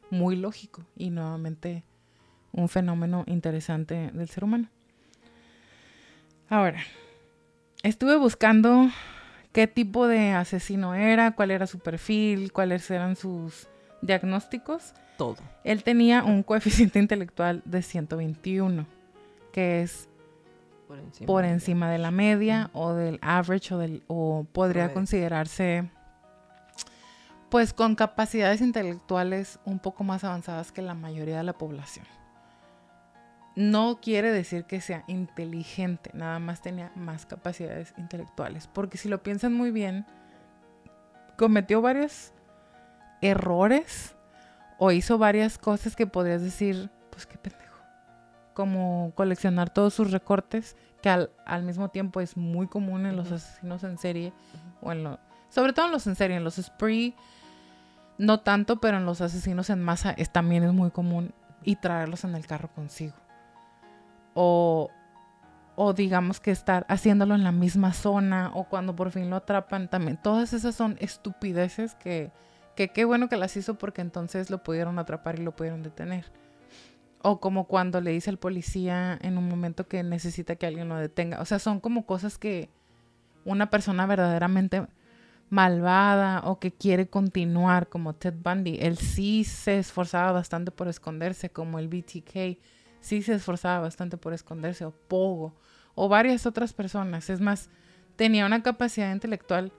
muy 0.10 0.38
lógico. 0.38 0.88
Y 0.98 1.12
nuevamente 1.12 1.84
un 2.52 2.68
fenómeno 2.68 3.26
interesante 3.28 4.10
del 4.12 4.28
ser 4.28 4.44
humano. 4.44 4.70
Ahora, 6.50 6.82
estuve 7.84 8.18
buscando 8.18 8.90
qué 9.56 9.68
tipo 9.68 10.06
de 10.06 10.32
asesino 10.34 10.94
era, 10.96 11.32
cuál 11.32 11.50
era 11.50 11.66
su 11.66 11.80
perfil, 11.80 12.52
cuáles 12.52 12.92
eran 12.92 13.16
sus 13.16 13.70
diagnósticos. 14.02 14.94
Todo. 15.18 15.38
Él 15.64 15.82
tenía 15.84 16.26
un 16.26 16.44
coeficiente 16.44 17.00
intelectual 17.00 17.62
de 17.64 17.82
121, 17.82 18.86
que 19.54 19.82
es 19.82 20.10
Por 20.90 21.00
encima. 21.00 21.26
por 21.26 21.44
de- 21.44 21.50
encima 21.52 21.90
de 21.90 21.98
la 22.00 22.12
media 22.12 22.70
o 22.74 22.92
del 22.92 23.18
average 23.22 23.74
o, 23.74 23.78
del, 23.78 24.04
o 24.08 24.46
podría 24.52 24.92
considerarse 24.94 25.90
pues 27.50 27.72
con 27.72 27.96
capacidades 27.96 28.60
intelectuales 28.60 29.60
un 29.64 29.80
poco 29.80 30.04
más 30.04 30.26
avanzadas 30.26 30.74
que 30.74 30.82
la 30.82 30.94
mayoría 30.96 31.38
de 31.38 31.44
la 31.44 31.54
población. 31.54 32.06
No 33.56 34.00
quiere 34.02 34.32
decir 34.32 34.66
que 34.66 34.82
sea 34.82 35.04
inteligente, 35.08 36.12
nada 36.14 36.40
más 36.40 36.62
tenía 36.62 36.92
más 36.96 37.26
capacidades 37.26 37.94
intelectuales, 37.98 38.68
porque 38.68 38.98
si 38.98 39.08
lo 39.08 39.24
piensan 39.24 39.54
muy 39.54 39.72
bien, 39.72 40.06
cometió 41.38 41.82
varios 41.82 42.34
errores 43.22 44.16
o 44.78 44.92
hizo 44.92 45.18
varias 45.18 45.58
cosas 45.58 45.96
que 45.96 46.06
podrías 46.06 46.42
decir, 46.42 46.90
pues 47.12 47.26
qué 47.26 47.38
pendejo 47.38 47.64
como 48.54 49.12
coleccionar 49.16 49.70
todos 49.70 49.94
sus 49.94 50.12
recortes, 50.12 50.76
que 51.02 51.10
al, 51.10 51.30
al 51.46 51.64
mismo 51.64 51.90
tiempo 51.90 52.22
es 52.22 52.38
muy 52.38 52.68
común 52.68 53.06
en 53.06 53.18
los 53.18 53.32
asesinos 53.32 53.84
en 53.84 53.98
serie, 53.98 54.32
o 54.82 54.92
en 54.94 55.04
lo- 55.04 55.20
sobre 55.50 55.74
todo 55.74 55.88
en 55.88 55.92
los 55.92 56.08
en 56.08 56.16
serie, 56.16 56.38
en 56.38 56.44
los 56.46 56.56
spree, 56.56 57.16
no 58.18 58.40
tanto, 58.42 58.80
pero 58.80 58.96
en 58.98 59.06
los 59.06 59.20
asesinos 59.22 59.70
en 59.70 59.82
masa 59.82 60.12
es, 60.12 60.30
también 60.30 60.64
es 60.64 60.72
muy 60.74 60.90
común 60.92 61.34
y 61.64 61.76
traerlos 61.78 62.24
en 62.24 62.34
el 62.36 62.46
carro 62.48 62.70
consigo. 62.74 63.16
O, 64.36 64.92
o 65.76 65.94
digamos 65.94 66.40
que 66.40 66.52
estar 66.52 66.86
haciéndolo 66.88 67.34
en 67.34 67.44
la 67.44 67.52
misma 67.52 67.94
zona, 67.94 68.52
o 68.54 68.66
cuando 68.66 68.96
por 68.96 69.10
fin 69.10 69.32
lo 69.32 69.38
atrapan 69.38 69.90
también. 69.90 70.20
Todas 70.22 70.54
esas 70.54 70.76
son 70.76 70.98
estupideces 71.00 71.96
que, 71.96 72.32
que 72.76 72.90
qué 72.90 73.06
bueno 73.06 73.28
que 73.30 73.38
las 73.38 73.58
hizo 73.58 73.76
porque 73.80 74.02
entonces 74.02 74.52
lo 74.52 74.62
pudieron 74.62 75.00
atrapar 75.00 75.40
y 75.40 75.44
lo 75.44 75.56
pudieron 75.56 75.82
detener. 75.82 76.26
O 77.24 77.40
como 77.40 77.66
cuando 77.66 78.02
le 78.02 78.12
dice 78.12 78.30
al 78.30 78.38
policía 78.38 79.18
en 79.22 79.40
un 79.40 79.50
momento 79.50 79.88
que 79.88 80.04
necesita 80.04 80.58
que 80.58 80.68
alguien 80.68 80.90
lo 80.90 80.98
detenga. 80.98 81.42
O 81.42 81.46
sea, 81.46 81.58
son 81.58 81.80
como 81.80 82.06
cosas 82.06 82.38
que 82.38 82.70
una 83.46 83.72
persona 83.72 84.06
verdaderamente 84.06 84.86
malvada 85.50 86.42
o 86.46 86.60
que 86.60 86.72
quiere 86.72 87.08
continuar, 87.08 87.88
como 87.88 88.14
Ted 88.14 88.34
Bundy, 88.44 88.78
él 88.82 88.98
sí 88.98 89.44
se 89.44 89.78
esforzaba 89.80 90.32
bastante 90.32 90.72
por 90.72 90.88
esconderse, 90.88 91.50
como 91.50 91.80
el 91.80 91.88
BTK, 91.88 92.60
sí 93.06 93.22
se 93.22 93.36
esforzaba 93.36 93.80
bastante 93.80 94.18
por 94.18 94.34
esconderse, 94.34 94.84
o 94.84 94.92
Pogo, 94.92 95.54
o 95.94 96.10
varias 96.10 96.48
otras 96.48 96.74
personas. 96.74 97.30
Es 97.30 97.40
más, 97.40 97.70
tenía 98.16 98.48
una 98.48 98.64
capacidad 98.64 99.12
intelectual 99.12 99.72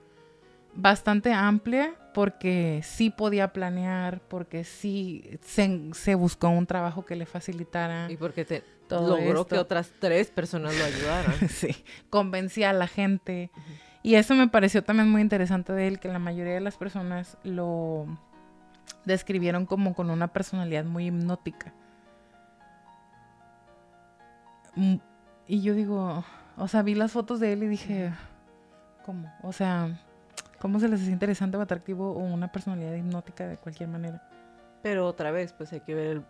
bastante 0.74 1.32
amplia 1.32 1.94
porque 2.14 2.82
sí 2.84 3.10
podía 3.10 3.52
planear, 3.52 4.20
porque 4.28 4.62
sí 4.62 5.38
se, 5.42 5.90
se 5.92 6.14
buscó 6.14 6.48
un 6.48 6.66
trabajo 6.66 7.04
que 7.04 7.16
le 7.16 7.26
facilitara 7.26 8.10
Y 8.10 8.16
porque 8.16 8.44
te 8.44 8.62
todo 8.88 9.16
logró 9.18 9.40
esto. 9.40 9.46
que 9.56 9.58
otras 9.58 9.90
tres 9.98 10.30
personas 10.30 10.76
lo 10.76 10.84
ayudaran. 10.84 11.34
sí, 11.48 11.74
convencía 12.08 12.70
a 12.70 12.74
la 12.74 12.86
gente. 12.86 13.50
Y 14.04 14.14
eso 14.14 14.36
me 14.36 14.46
pareció 14.46 14.84
también 14.84 15.10
muy 15.10 15.20
interesante 15.20 15.72
de 15.72 15.88
él, 15.88 15.98
que 15.98 16.06
la 16.06 16.20
mayoría 16.20 16.54
de 16.54 16.60
las 16.60 16.76
personas 16.76 17.38
lo 17.42 18.06
describieron 19.04 19.66
como 19.66 19.94
con 19.94 20.10
una 20.10 20.28
personalidad 20.28 20.84
muy 20.84 21.06
hipnótica. 21.06 21.74
Y 25.48 25.60
yo 25.62 25.74
digo, 25.74 26.24
o 26.56 26.68
sea, 26.68 26.82
vi 26.82 26.94
las 26.94 27.12
fotos 27.12 27.40
de 27.40 27.52
él 27.52 27.62
y 27.62 27.68
dije, 27.68 28.12
¿cómo? 29.04 29.32
O 29.42 29.52
sea, 29.52 29.98
¿cómo 30.60 30.80
se 30.80 30.88
les 30.88 31.00
hace 31.02 31.10
interesante 31.10 31.56
o 31.56 31.60
atractivo 31.60 32.12
o 32.12 32.18
una 32.18 32.50
personalidad 32.52 32.94
hipnótica 32.94 33.46
de 33.46 33.56
cualquier 33.56 33.88
manera? 33.88 34.22
Pero 34.82 35.06
otra 35.06 35.30
vez, 35.30 35.52
pues 35.52 35.72
hay 35.72 35.80
que 35.80 35.94
ver 35.94 36.06
el- 36.08 36.24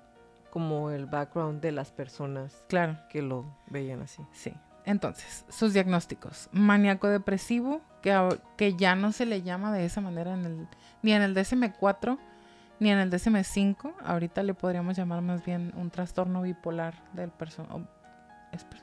como 0.51 0.91
el 0.91 1.07
background 1.07 1.61
de 1.61 1.73
las 1.73 1.91
personas 1.91 2.65
Claro. 2.69 2.97
que 3.11 3.21
lo 3.21 3.45
veían 3.69 4.01
así. 4.03 4.23
Sí. 4.33 4.55
Entonces, 4.85 5.45
sus 5.49 5.73
diagnósticos. 5.75 6.49
Maníaco 6.53 7.09
depresivo, 7.09 7.81
que, 8.03 8.17
que 8.57 8.75
ya 8.77 8.95
no 8.95 9.11
se 9.13 9.27
le 9.27 9.43
llama 9.43 9.73
de 9.73 9.85
esa 9.85 10.01
manera 10.01 10.33
en 10.35 10.45
el, 10.45 10.69
ni 11.03 11.13
en 11.13 11.23
el 11.23 11.35
DSM-4 11.35 12.17
ni 12.79 12.91
en 12.91 12.99
el 12.99 13.11
DSM-5. 13.11 13.93
Ahorita 14.05 14.43
le 14.45 14.55
podríamos 14.55 14.97
llamar 14.97 15.23
más 15.23 15.45
bien 15.45 15.73
un 15.77 15.91
trastorno 15.91 16.43
bipolar 16.43 16.95
del 17.15 17.31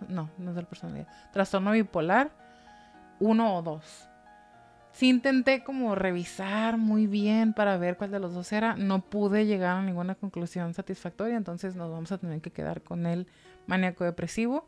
no, 0.07 0.29
no 0.37 0.49
es 0.49 0.55
del 0.55 0.65
personalidad. 0.65 1.07
Trastorno 1.31 1.71
bipolar 1.71 2.31
1 3.19 3.55
o 3.55 3.61
2. 3.61 4.09
Sí 4.93 5.09
intenté 5.09 5.63
como 5.63 5.95
revisar 5.95 6.77
muy 6.77 7.07
bien 7.07 7.53
para 7.53 7.77
ver 7.77 7.97
cuál 7.97 8.11
de 8.11 8.19
los 8.19 8.33
dos 8.33 8.51
era. 8.51 8.75
No 8.75 9.01
pude 9.01 9.47
llegar 9.47 9.77
a 9.77 9.81
ninguna 9.81 10.13
conclusión 10.13 10.73
satisfactoria, 10.75 11.35
entonces 11.35 11.75
nos 11.75 11.91
vamos 11.91 12.11
a 12.11 12.19
tener 12.19 12.41
que 12.41 12.51
quedar 12.51 12.83
con 12.83 13.07
el 13.07 13.27
maníaco 13.65 14.03
depresivo. 14.03 14.67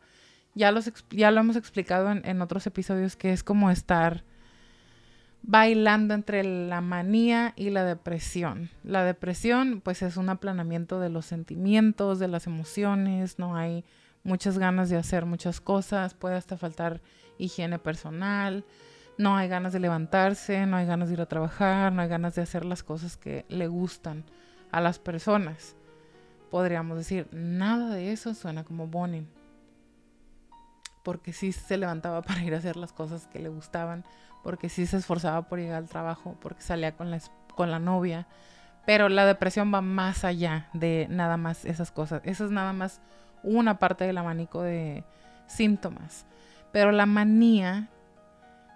Ya, 0.54 0.72
los, 0.72 0.92
ya 1.10 1.30
lo 1.30 1.40
hemos 1.40 1.54
explicado 1.54 2.10
en, 2.10 2.26
en 2.26 2.42
otros 2.42 2.66
episodios 2.66 3.14
que 3.14 3.32
es 3.32 3.44
como 3.44 3.70
estar 3.70 4.24
bailando 5.46 6.12
entre 6.12 6.42
la 6.42 6.80
manía 6.80 7.52
y 7.54 7.70
la 7.70 7.84
depresión. 7.84 8.68
La 8.82 9.04
depresión 9.04 9.80
pues 9.80 10.02
es 10.02 10.16
un 10.16 10.28
aplanamiento 10.28 10.98
de 10.98 11.08
los 11.08 11.24
sentimientos, 11.24 12.18
de 12.18 12.26
las 12.26 12.48
emociones, 12.48 13.38
no 13.38 13.56
hay 13.56 13.84
muchas 14.26 14.58
ganas 14.58 14.90
de 14.90 14.96
hacer 14.96 15.24
muchas 15.24 15.60
cosas, 15.60 16.14
puede 16.14 16.36
hasta 16.36 16.56
faltar 16.56 17.00
higiene 17.38 17.78
personal, 17.78 18.64
no 19.18 19.36
hay 19.36 19.48
ganas 19.48 19.72
de 19.72 19.80
levantarse, 19.80 20.66
no 20.66 20.76
hay 20.76 20.86
ganas 20.86 21.08
de 21.08 21.14
ir 21.14 21.20
a 21.20 21.26
trabajar, 21.26 21.92
no 21.92 22.02
hay 22.02 22.08
ganas 22.08 22.34
de 22.34 22.42
hacer 22.42 22.64
las 22.64 22.82
cosas 22.82 23.16
que 23.16 23.46
le 23.48 23.66
gustan 23.68 24.24
a 24.72 24.80
las 24.80 24.98
personas. 24.98 25.76
Podríamos 26.50 26.98
decir, 26.98 27.28
nada 27.32 27.94
de 27.94 28.12
eso 28.12 28.34
suena 28.34 28.64
como 28.64 28.86
Bonin 28.86 29.28
porque 31.06 31.32
sí 31.32 31.52
se 31.52 31.76
levantaba 31.76 32.20
para 32.26 32.42
ir 32.42 32.52
a 32.52 32.58
hacer 32.58 32.76
las 32.76 32.92
cosas 32.92 33.28
que 33.28 33.38
le 33.38 33.48
gustaban, 33.48 34.04
porque 34.42 34.68
sí 34.68 34.86
se 34.86 34.96
esforzaba 34.96 35.42
por 35.42 35.60
llegar 35.60 35.76
al 35.76 35.88
trabajo, 35.88 36.36
porque 36.40 36.62
salía 36.62 36.96
con 36.96 37.12
la, 37.12 37.20
con 37.54 37.70
la 37.70 37.78
novia. 37.78 38.26
Pero 38.86 39.08
la 39.08 39.24
depresión 39.24 39.72
va 39.72 39.80
más 39.80 40.24
allá 40.24 40.68
de 40.72 41.06
nada 41.08 41.36
más 41.36 41.64
esas 41.64 41.92
cosas. 41.92 42.22
Eso 42.24 42.44
es 42.44 42.50
nada 42.50 42.72
más 42.72 43.00
una 43.46 43.78
parte 43.78 44.04
del 44.04 44.18
abanico 44.18 44.62
de 44.62 45.04
síntomas. 45.46 46.26
Pero 46.72 46.92
la 46.92 47.06
manía, 47.06 47.88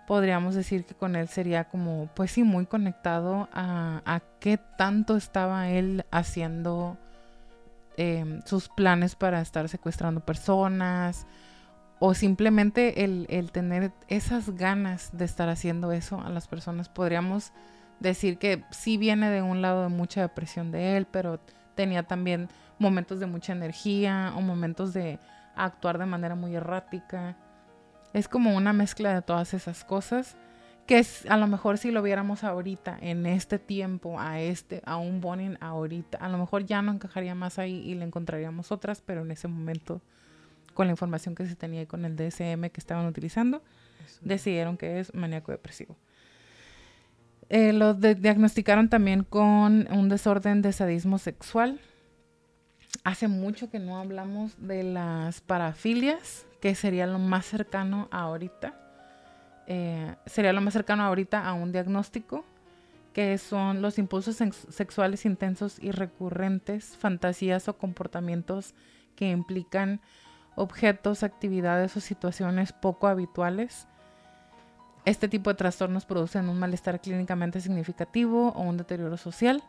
podríamos 0.07 0.55
decir 0.55 0.85
que 0.85 0.95
con 0.95 1.17
él 1.17 1.29
sería 1.29 1.65
como, 1.65 2.09
pues 2.15 2.31
sí, 2.31 2.45
muy 2.45 2.67
conectado 2.67 3.49
a, 3.53 4.21
qué 4.39 4.59
tanto 4.79 5.17
estaba 5.17 5.69
él 5.69 6.07
haciendo 6.11 6.97
em, 7.99 8.41
sus 8.47 8.71
planes 8.71 9.17
para 9.17 9.43
estar 9.43 9.69
secuestrando 9.69 10.21
personas, 10.21 11.27
o 11.99 12.15
simplemente 12.15 13.05
el 13.05 13.53
tener 13.53 13.93
esas 14.09 14.57
ganas 14.57 15.11
de 15.13 15.27
estar 15.27 15.51
haciendo 15.51 15.93
eso 15.93 16.19
a 16.19 16.31
las 16.31 16.49
personas, 16.49 16.89
podríamos 16.89 17.53
decir 18.01 18.39
que 18.39 18.65
sí 18.71 18.97
viene 18.97 19.31
de 19.31 19.43
un 19.43 19.63
lado 19.63 19.83
de 19.83 19.89
mucha 19.91 20.23
depresión 20.23 20.73
de 20.73 20.97
él, 20.97 21.07
pero 21.07 21.39
tenía 21.77 22.03
también 22.03 22.49
momentos 22.81 23.21
de 23.21 23.27
mucha 23.27 23.53
energía 23.53 24.33
o 24.37 24.41
momentos 24.41 24.93
de 24.93 25.21
actuar 25.55 25.99
de 25.99 26.07
manera 26.07 26.35
muy 26.35 26.57
errática. 26.57 27.37
Es 28.13 28.27
como 28.27 28.57
una 28.57 28.73
mezcla 28.73 29.15
de 29.15 29.23
todas 29.23 29.55
esas 29.55 29.85
cosas 29.85 30.37
que 30.87 30.99
es- 30.99 31.25
a 31.31 31.37
lo 31.37 31.47
mejor 31.47 31.79
si 31.79 31.93
lo 31.93 32.03
viéramos 32.03 32.43
ahorita, 32.43 32.99
en 33.01 33.25
este 33.27 33.61
tiempo, 33.61 34.19
a 34.19 34.41
este, 34.41 34.83
a 34.85 34.97
un 34.97 35.21
Bonin 35.21 35.57
ahorita, 35.61 36.19
a 36.19 36.29
lo 36.29 36.39
mejor 36.39 36.65
ya 36.65 36.83
no 36.83 36.91
encajaría 36.91 37.37
más 37.37 37.61
ahí 37.61 37.77
y 37.89 37.95
le 37.95 38.05
encontraríamos 38.05 38.73
otras, 38.73 39.01
pero 39.01 39.21
en 39.23 39.31
ese 39.31 39.47
momento 39.47 40.01
con 40.75 40.87
la 40.89 40.93
información 40.93 41.37
que 41.37 41.47
se 41.47 41.55
tenía 41.55 41.83
y 41.83 41.87
con 41.87 42.05
el 42.05 42.17
DSM 42.17 42.71
que 42.71 42.81
estaban 42.81 43.07
utilizando, 43.07 43.63
decidieron 44.23 44.77
que 44.77 44.99
es 44.99 45.15
maníaco 45.15 45.53
depresivo. 45.53 45.97
Eh, 47.51 47.73
lo 47.73 47.95
de- 47.95 48.15
diagnosticaron 48.15 48.89
también 48.89 49.25
con 49.25 49.87
un 49.93 50.09
desorden 50.09 50.63
de 50.63 50.73
sadismo 50.73 51.19
sexual. 51.19 51.81
Hace 53.03 53.29
mucho 53.29 53.71
que 53.71 53.79
no 53.79 53.99
hablamos 53.99 54.53
de 54.59 54.83
las 54.83 55.41
parafilias, 55.41 56.47
que 56.61 56.75
sería 56.75 57.07
lo 57.07 57.19
más 57.19 57.47
cercano 57.47 58.09
ahorita. 58.11 58.75
Eh, 59.67 60.15
sería 60.27 60.53
lo 60.53 60.61
más 60.61 60.75
cercano 60.75 61.05
ahorita 61.05 61.47
a 61.47 61.55
un 61.55 61.73
diagnóstico, 61.73 62.45
que 63.15 63.39
son 63.39 63.81
los 63.83 63.99
impulsos 63.99 64.37
sex- 64.37 64.67
sexuales 64.69 65.25
intensos 65.25 65.79
y 65.81 65.93
recurrentes, 65.93 66.97
fantasías 66.97 67.69
o 67.69 67.79
comportamientos 67.79 68.75
que 69.17 69.31
implican 69.31 70.01
objetos, 70.55 71.23
actividades 71.23 71.97
o 71.97 72.01
situaciones 72.01 72.73
poco 72.73 73.09
habituales. 73.09 73.87
Este 75.07 75.29
tipo 75.29 75.49
de 75.49 75.57
trastornos 75.57 76.05
producen 76.05 76.49
un 76.51 76.59
malestar 76.59 77.01
clínicamente 77.01 77.61
significativo 77.63 78.51
o 78.51 78.61
un 78.61 78.77
deterioro 78.77 79.17
social, 79.17 79.63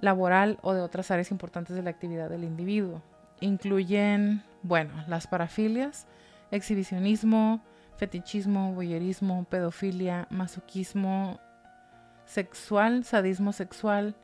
laboral 0.00 0.58
o 0.62 0.72
de 0.72 0.80
otras 0.80 1.10
áreas 1.10 1.30
importantes 1.30 1.76
de 1.76 1.82
la 1.82 1.90
actividad 1.90 2.30
del 2.30 2.44
individuo. 2.44 3.02
incluyen, 3.40 4.42
bueno, 4.64 4.92
las 5.06 5.28
parafilias, 5.28 6.08
exhibicionismo, 6.50 7.60
fetichismo, 7.96 8.72
voyerismo, 8.72 9.44
pedofilia, 9.44 10.26
masoquismo 10.28 11.38
sexual, 12.24 13.04
sadismo 13.04 13.52
sexual, 13.52 14.16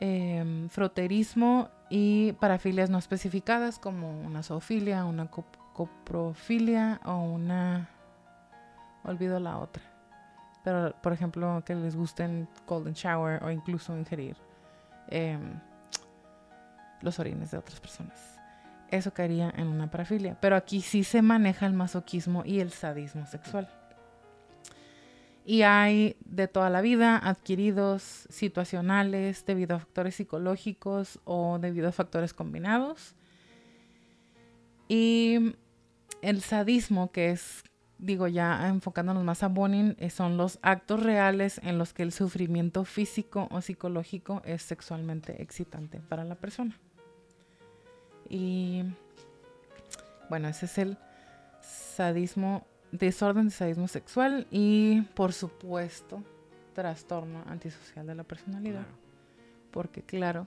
em, 0.00 0.68
froterismo 0.68 1.70
y 1.88 2.32
parafilias 2.34 2.90
no 2.90 2.98
especificadas 2.98 3.78
como 3.78 4.10
una 4.20 4.42
zoofilia, 4.42 5.06
una 5.06 5.30
coprofilia 5.30 7.00
o 7.06 7.22
una... 7.22 7.88
olvido 9.04 9.40
la 9.40 9.56
otra. 9.56 9.82
Pero, 10.64 10.94
por 11.02 11.14
ejemplo, 11.14 11.62
que 11.64 11.74
les 11.74 11.96
gusten 11.96 12.46
golden 12.66 12.92
shower 12.92 13.42
o 13.42 13.50
incluso 13.50 13.96
ingerir 13.96 14.36
em, 15.08 15.60
los 17.02 17.18
orines 17.18 17.50
de 17.50 17.58
otras 17.58 17.80
personas. 17.80 18.40
Eso 18.90 19.12
caería 19.12 19.52
en 19.56 19.66
una 19.68 19.90
parafilia. 19.90 20.38
Pero 20.40 20.56
aquí 20.56 20.80
sí 20.80 21.04
se 21.04 21.22
maneja 21.22 21.66
el 21.66 21.72
masoquismo 21.72 22.42
y 22.44 22.60
el 22.60 22.70
sadismo 22.70 23.26
sexual. 23.26 23.68
Y 25.44 25.62
hay 25.62 26.16
de 26.24 26.48
toda 26.48 26.70
la 26.70 26.80
vida, 26.80 27.16
adquiridos, 27.18 28.26
situacionales, 28.30 29.44
debido 29.46 29.76
a 29.76 29.78
factores 29.78 30.16
psicológicos 30.16 31.20
o 31.24 31.58
debido 31.60 31.88
a 31.88 31.92
factores 31.92 32.32
combinados. 32.32 33.14
Y 34.88 35.54
el 36.22 36.42
sadismo, 36.42 37.12
que 37.12 37.30
es, 37.30 37.62
digo 37.98 38.28
ya 38.28 38.68
enfocándonos 38.68 39.24
más 39.24 39.42
a 39.42 39.48
Bonin, 39.48 39.96
eh, 39.98 40.10
son 40.10 40.36
los 40.36 40.58
actos 40.62 41.02
reales 41.02 41.60
en 41.62 41.78
los 41.78 41.92
que 41.92 42.02
el 42.02 42.12
sufrimiento 42.12 42.84
físico 42.84 43.48
o 43.50 43.60
psicológico 43.60 44.42
es 44.44 44.62
sexualmente 44.62 45.42
excitante 45.42 46.00
para 46.00 46.24
la 46.24 46.34
persona. 46.34 46.78
Y 48.28 48.82
bueno, 50.28 50.48
ese 50.48 50.66
es 50.66 50.78
el 50.78 50.98
sadismo 51.60 52.66
desorden 52.92 53.46
de 53.46 53.50
sadismo 53.50 53.88
sexual 53.88 54.46
y, 54.50 55.02
por 55.14 55.32
supuesto, 55.32 56.22
trastorno 56.74 57.42
antisocial 57.46 58.06
de 58.06 58.14
la 58.14 58.24
personalidad. 58.24 58.86
Porque, 59.70 60.02
claro, 60.02 60.46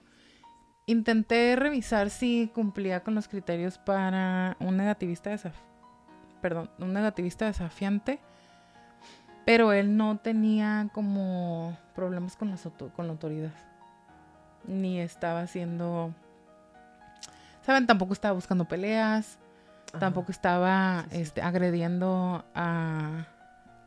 intenté 0.86 1.56
revisar 1.56 2.10
si 2.10 2.50
cumplía 2.54 3.02
con 3.02 3.14
los 3.14 3.28
criterios 3.28 3.78
para 3.78 4.56
un 4.60 4.76
negativista 4.76 5.30
perdón, 6.40 6.70
un 6.78 6.92
negativista 6.92 7.46
desafiante, 7.46 8.18
pero 9.44 9.72
él 9.72 9.96
no 9.96 10.18
tenía 10.18 10.88
como 10.92 11.76
problemas 11.94 12.36
con, 12.36 12.54
con 12.96 13.06
la 13.06 13.12
autoridad. 13.12 13.52
Ni 14.66 15.00
estaba 15.00 15.42
haciendo... 15.42 16.14
¿Saben? 17.62 17.86
Tampoco 17.86 18.12
estaba 18.12 18.34
buscando 18.34 18.66
peleas 18.66 19.38
Tampoco 19.98 20.30
estaba 20.30 21.06
Este, 21.10 21.42
agrediendo 21.42 22.44
a, 22.54 23.26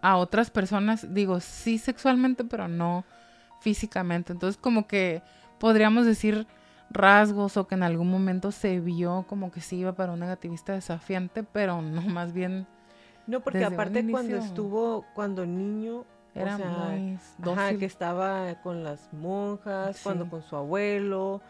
a 0.02 0.18
otras 0.18 0.50
personas, 0.50 1.14
digo, 1.14 1.40
sí 1.40 1.78
sexualmente, 1.78 2.44
pero 2.44 2.68
no 2.68 3.06
físicamente. 3.62 4.34
Entonces, 4.34 4.60
como 4.60 4.86
que 4.86 5.22
podríamos 5.60 6.06
decir 6.06 6.46
rasgos 6.94 7.58
o 7.58 7.68
que 7.68 7.76
en 7.76 7.84
algún 7.84 8.10
momento 8.10 8.52
se 8.52 8.80
vio 8.80 9.26
como 9.28 9.52
que 9.52 9.62
sí 9.62 9.78
iba 9.78 9.94
para 9.94 10.14
un 10.14 10.20
negativista 10.20 10.74
desafiante, 10.74 11.44
pero 11.44 11.82
no 11.82 12.02
más 12.02 12.34
bien. 12.34 12.68
No, 13.26 13.42
porque 13.42 13.64
aparte 13.64 14.06
cuando 14.10 14.38
estuvo, 14.38 15.06
cuando 15.14 15.46
niño, 15.46 16.06
era 16.36 16.58
muy 16.58 17.18
ajá, 17.44 17.78
que 17.78 17.86
estaba 17.86 18.62
con 18.62 18.84
las 18.84 19.12
monjas, 19.14 20.02
cuando 20.04 20.30
con 20.30 20.42
su 20.42 20.56
abuelo, 20.56 21.42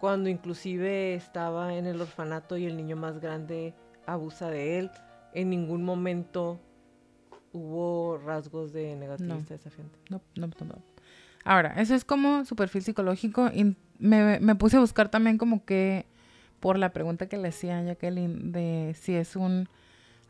cuando 0.00 0.28
inclusive 0.28 1.14
estaba 1.14 1.74
en 1.74 1.86
el 1.86 2.00
orfanato 2.00 2.56
y 2.56 2.66
el 2.66 2.76
niño 2.76 2.96
más 2.96 3.20
grande 3.20 3.74
abusa 4.04 4.50
de 4.50 4.78
él. 4.78 4.90
En 5.32 5.48
ningún 5.48 5.84
momento 5.84 6.60
hubo 7.52 8.18
rasgos 8.18 8.72
de 8.72 8.96
negativista 8.96 9.54
desafiante. 9.54 9.98
No, 10.10 10.20
no, 10.36 10.48
no, 10.48 10.82
Ahora, 11.44 11.74
eso 11.80 11.94
es 11.94 12.04
como 12.04 12.44
su 12.44 12.56
perfil 12.56 12.82
psicológico. 12.82 13.48
Me, 14.02 14.40
me, 14.40 14.54
puse 14.56 14.76
a 14.76 14.80
buscar 14.80 15.08
también 15.08 15.38
como 15.38 15.64
que 15.64 16.06
por 16.60 16.78
la 16.78 16.92
pregunta 16.92 17.28
que 17.28 17.36
le 17.38 17.48
hacía 17.48 17.78
a 17.78 17.82
Jacqueline 17.82 18.52
de 18.52 18.96
si 19.00 19.14
es 19.14 19.36
un 19.36 19.68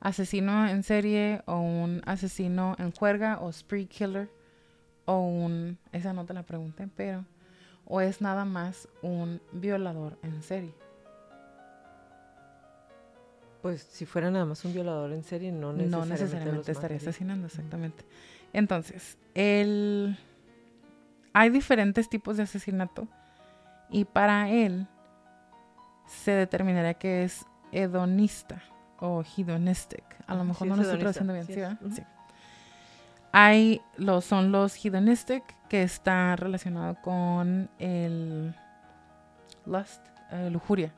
asesino 0.01 0.68
en 0.68 0.83
serie 0.83 1.43
o 1.47 1.59
un 1.59 2.03
asesino 2.05 2.77
en 2.79 2.93
juerga 2.93 3.39
o 3.41 3.51
spree 3.51 3.87
killer 3.87 4.29
o 5.07 5.18
un... 5.18 5.79
Esa 5.93 6.12
no 6.12 6.27
te 6.27 6.35
la 6.35 6.43
pregunté, 6.43 6.89
pero... 6.97 7.25
O 7.85 8.01
es 8.01 8.20
nada 8.20 8.45
más 8.45 8.89
un 9.01 9.41
violador 9.53 10.18
en 10.23 10.43
serie. 10.43 10.75
Pues 13.61 13.83
si 13.83 14.07
fuera 14.07 14.31
nada 14.31 14.45
más 14.45 14.64
un 14.64 14.73
violador 14.73 15.12
en 15.12 15.25
serie, 15.25 15.51
no 15.51 15.73
necesariamente, 15.73 15.97
no 15.97 16.07
necesariamente 16.07 16.73
estaría 16.73 16.97
asesinando, 16.97 17.47
exactamente. 17.47 18.05
Entonces, 18.53 19.18
el... 19.35 20.16
hay 21.33 21.51
diferentes 21.51 22.09
tipos 22.09 22.37
de 22.37 22.45
asesinato 22.45 23.09
y 23.93 24.07
para 24.07 24.49
él 24.49 24.88
se 26.07 26.32
determinaría 26.32 26.95
que 26.95 27.24
es 27.24 27.47
hedonista 27.70 28.62
o 28.99 29.22
hedonistic. 29.22 30.05
A 30.26 30.34
lo 30.34 30.45
mejor 30.45 30.66
no 30.66 30.76
lo 30.76 30.82
estoy 30.82 30.99
traduciendo 30.99 31.32
bien, 31.32 31.47
¿sí? 31.47 31.95
sí. 31.95 32.03
Hay 33.32 33.82
los, 33.97 34.24
son 34.24 34.53
los 34.53 34.82
hedonistic 34.84 35.43
que 35.68 35.82
está 35.82 36.36
relacionado 36.36 36.97
con 37.03 37.70
el 37.78 38.55
lust, 39.66 40.07
eh, 40.30 40.51
lujuria. 40.51 40.93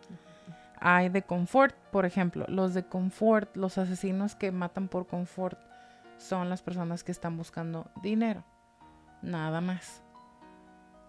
Hay 0.81 1.09
de 1.09 1.23
confort, 1.23 1.75
por 1.91 2.05
ejemplo, 2.05 2.45
los 2.49 2.75
de 2.75 2.85
confort, 2.85 3.57
los 3.57 3.79
asesinos 3.79 4.35
que 4.35 4.53
matan 4.53 4.89
por 4.89 5.07
confort 5.07 5.59
son 6.19 6.51
las 6.51 6.63
personas 6.63 7.05
que 7.05 7.13
están 7.13 7.37
buscando 7.37 7.91
dinero. 8.03 8.45
Nada 9.23 9.61
más. 9.61 10.03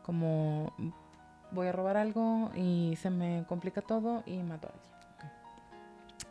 Como 0.03 0.73
voy 1.55 1.67
a 1.67 1.71
robar 1.71 1.97
algo 1.97 2.51
y 2.55 2.97
se 3.01 3.09
me 3.09 3.43
complica 3.47 3.81
todo 3.81 4.21
y 4.25 4.37
mato 4.37 4.67
a 4.67 4.71
alguien. 4.71 4.95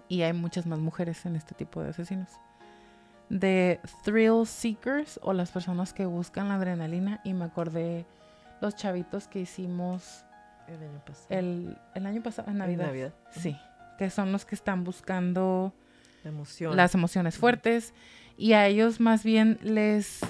Y 0.08 0.22
hay 0.22 0.32
muchas 0.32 0.66
más 0.66 0.78
mujeres 0.78 1.24
en 1.26 1.34
este 1.34 1.54
tipo 1.54 1.82
de 1.82 1.90
asesinos. 1.90 2.28
De 3.30 3.80
thrill 4.04 4.46
seekers 4.46 5.18
o 5.22 5.32
las 5.32 5.50
personas 5.50 5.92
que 5.92 6.06
buscan 6.06 6.48
la 6.48 6.56
adrenalina. 6.56 7.20
Y 7.24 7.32
me 7.32 7.46
acordé 7.46 8.04
los 8.60 8.76
chavitos 8.76 9.26
que 9.26 9.40
hicimos 9.40 10.24
el 10.68 10.82
año 10.82 11.04
pasado. 11.04 11.26
El, 11.30 12.06
año 12.06 12.22
pasado, 12.22 12.50
en 12.50 12.58
Navidad. 12.58 13.12
Sí. 13.30 13.56
Que 13.98 14.10
son 14.10 14.30
los 14.30 14.44
que 14.44 14.54
están 14.54 14.84
buscando 14.84 15.72
las 16.74 16.94
emociones 16.94 17.38
fuertes. 17.38 17.94
Y 18.36 18.52
a 18.52 18.66
ellos 18.66 19.00
más 19.00 19.24
bien 19.24 19.58
les. 19.62 20.20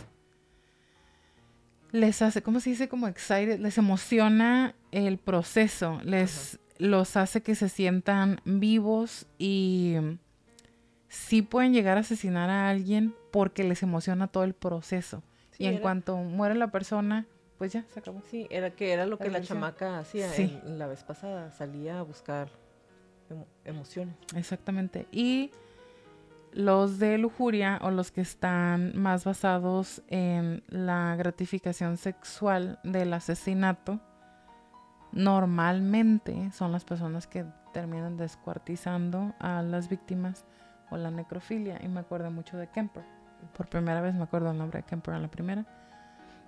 Les 1.95 2.23
hace, 2.23 2.43
¿cómo 2.43 2.59
se 2.59 2.71
dice? 2.71 2.89
Como 2.89 3.07
excited. 3.07 3.61
Les 3.61 3.79
emociona 3.79 4.75
el 4.91 5.17
proceso. 5.17 6.01
Les 6.03 6.59
los 6.77 7.17
hace 7.17 7.41
que 7.41 7.55
se 7.55 7.69
sientan 7.69 8.41
vivos 8.45 9.29
y 9.39 9.95
sí 11.07 11.43
pueden 11.43 11.73
llegar 11.73 11.97
a 11.97 12.01
asesinar 12.01 12.51
a 12.51 12.69
alguien 12.69 13.15
porque 13.31 13.63
les 13.63 13.85
emociona 13.85 14.27
todo 14.27 14.43
el 14.43 14.55
proceso. 14.55 15.23
y 15.57 15.67
en 15.67 15.79
cuanto 15.79 16.17
muere 16.17 16.57
la 16.57 16.73
persona, 16.73 17.27
pues 17.59 17.75
ya 17.75 17.85
se 17.95 18.01
acabó. 18.01 18.23
Sí, 18.29 18.49
era 18.51 18.71
que 18.71 18.91
era 18.91 19.07
lo 19.07 19.17
que 19.17 19.31
la, 19.31 19.41
chamaca 19.41 20.01
hacía 20.01 20.29
la 20.65 20.89
vez 20.89 21.05
pasada, 21.05 21.53
salía 21.53 22.01
a 22.01 22.03
buscar 22.03 22.49
emociones. 23.65 24.17
Exactamente. 24.35 25.07
Y 25.13 25.53
los 26.55 26.99
de 26.99 27.19
lujuria 27.19 27.79
o 27.83 27.91
los 27.91 28.11
que 28.11 28.21
están 28.21 28.97
más 28.97 29.25
basados 29.25 30.03
en 30.09 30.63
la 30.69 31.15
gratificación 31.17 31.97
sexual 31.97 32.79
del 32.85 33.13
asesinato, 33.13 34.01
normalmente 35.13 36.51
son 36.53 36.73
las 36.73 36.85
personas 36.85 37.27
que 37.27 37.45
terminan 37.73 38.17
descuartizando 38.17 39.35
a 39.39 39.63
las 39.63 39.89
víctimas 39.89 40.45
o 40.91 40.97
la 40.97 41.11
necrofilia. 41.11 41.81
Y 41.83 41.89
me 41.89 42.01
acuerdo 42.01 42.31
mucho 42.31 42.57
de 42.57 42.69
Kemper. 42.69 43.05
Por 43.57 43.69
primera 43.69 44.01
vez 44.01 44.15
me 44.15 44.23
acuerdo 44.23 44.51
el 44.51 44.59
nombre 44.59 44.81
de 44.81 44.87
Kemper 44.87 45.15
en 45.15 45.23
la 45.23 45.29
primera 45.29 45.67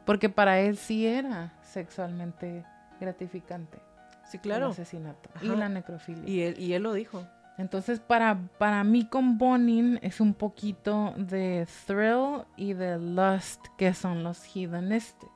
porque 0.06 0.30
para 0.30 0.60
él 0.60 0.78
sí 0.78 1.06
era 1.06 1.52
sexualmente 1.62 2.64
gratificante. 2.98 3.78
Sí, 4.24 4.38
claro. 4.38 4.66
El 4.66 4.72
asesinato 4.72 5.28
y 5.42 5.48
la 5.48 5.68
necrofilia. 5.68 6.26
Y 6.26 6.40
él, 6.42 6.58
y 6.58 6.72
él 6.72 6.82
lo 6.84 6.94
dijo. 6.94 7.26
Entonces, 7.58 8.00
para, 8.00 8.38
para 8.58 8.84
mí 8.84 9.08
con 9.08 9.38
Bonin 9.38 9.98
es 10.02 10.20
un 10.20 10.34
poquito 10.34 11.14
de 11.16 11.66
thrill 11.86 12.44
y 12.56 12.74
de 12.74 12.98
lust, 12.98 13.64
que 13.78 13.94
son 13.94 14.22
los 14.22 14.44
hedonistic. 14.54 15.30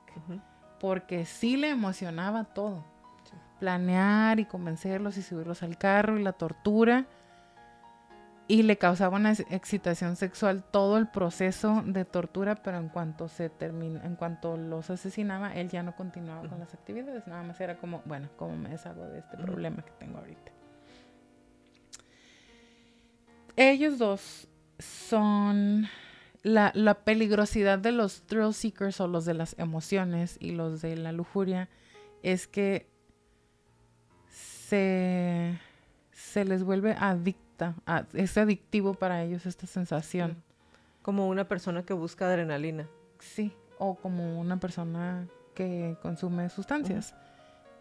Porque 0.78 1.24
sí 1.24 1.56
le 1.56 1.70
emocionaba 1.70 2.44
todo. 2.44 2.84
Planear 3.58 4.40
y 4.40 4.44
convencerlos 4.44 5.16
y 5.16 5.22
subirlos 5.22 5.62
al 5.62 5.76
carro 5.78 6.18
y 6.18 6.22
la 6.22 6.32
tortura 6.32 7.06
y 8.50 8.64
le 8.64 8.78
causaba 8.78 9.16
una 9.16 9.30
excitación 9.30 10.16
sexual 10.16 10.64
todo 10.64 10.98
el 10.98 11.06
proceso 11.06 11.84
de 11.86 12.04
tortura, 12.04 12.56
pero 12.56 12.78
en 12.78 12.88
cuanto 12.88 13.28
se 13.28 13.48
termina, 13.48 14.04
en 14.04 14.16
cuanto 14.16 14.56
los 14.56 14.90
asesinaba, 14.90 15.54
él 15.54 15.68
ya 15.68 15.84
no 15.84 15.94
continuaba 15.94 16.48
con 16.48 16.58
las 16.58 16.74
actividades, 16.74 17.28
nada 17.28 17.44
más 17.44 17.60
era 17.60 17.76
como, 17.76 18.02
bueno, 18.06 18.28
¿cómo 18.36 18.56
me 18.56 18.70
deshago 18.70 19.04
de 19.06 19.20
este 19.20 19.36
problema 19.36 19.84
que 19.84 19.92
tengo 20.00 20.18
ahorita? 20.18 20.50
Ellos 23.68 23.98
dos 23.98 24.48
son 24.78 25.86
la, 26.42 26.72
la 26.74 26.94
peligrosidad 27.04 27.78
de 27.78 27.92
los 27.92 28.22
thrill 28.22 28.54
seekers 28.54 29.00
o 29.00 29.08
los 29.08 29.24
de 29.26 29.34
las 29.34 29.54
emociones 29.58 30.36
y 30.40 30.52
los 30.52 30.80
de 30.80 30.96
la 30.96 31.12
lujuria 31.12 31.68
es 32.22 32.46
que 32.46 32.88
se, 34.30 35.58
se 36.12 36.44
les 36.44 36.62
vuelve 36.64 36.92
adicta, 36.98 37.74
a- 37.86 38.04
es 38.14 38.36
adictivo 38.38 38.94
para 38.94 39.22
ellos 39.22 39.46
esta 39.46 39.66
sensación. 39.66 40.42
Como 41.02 41.28
una 41.28 41.48
persona 41.48 41.82
que 41.82 41.94
busca 41.94 42.26
adrenalina. 42.26 42.86
Sí, 43.18 43.52
o 43.78 43.94
como 43.96 44.38
una 44.40 44.60
persona 44.60 45.26
que 45.54 45.96
consume 46.02 46.48
sustancias. 46.50 47.14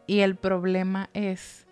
Y 0.07 0.19
el 0.22 0.35
problema 0.35 1.10
es, 1.14 1.68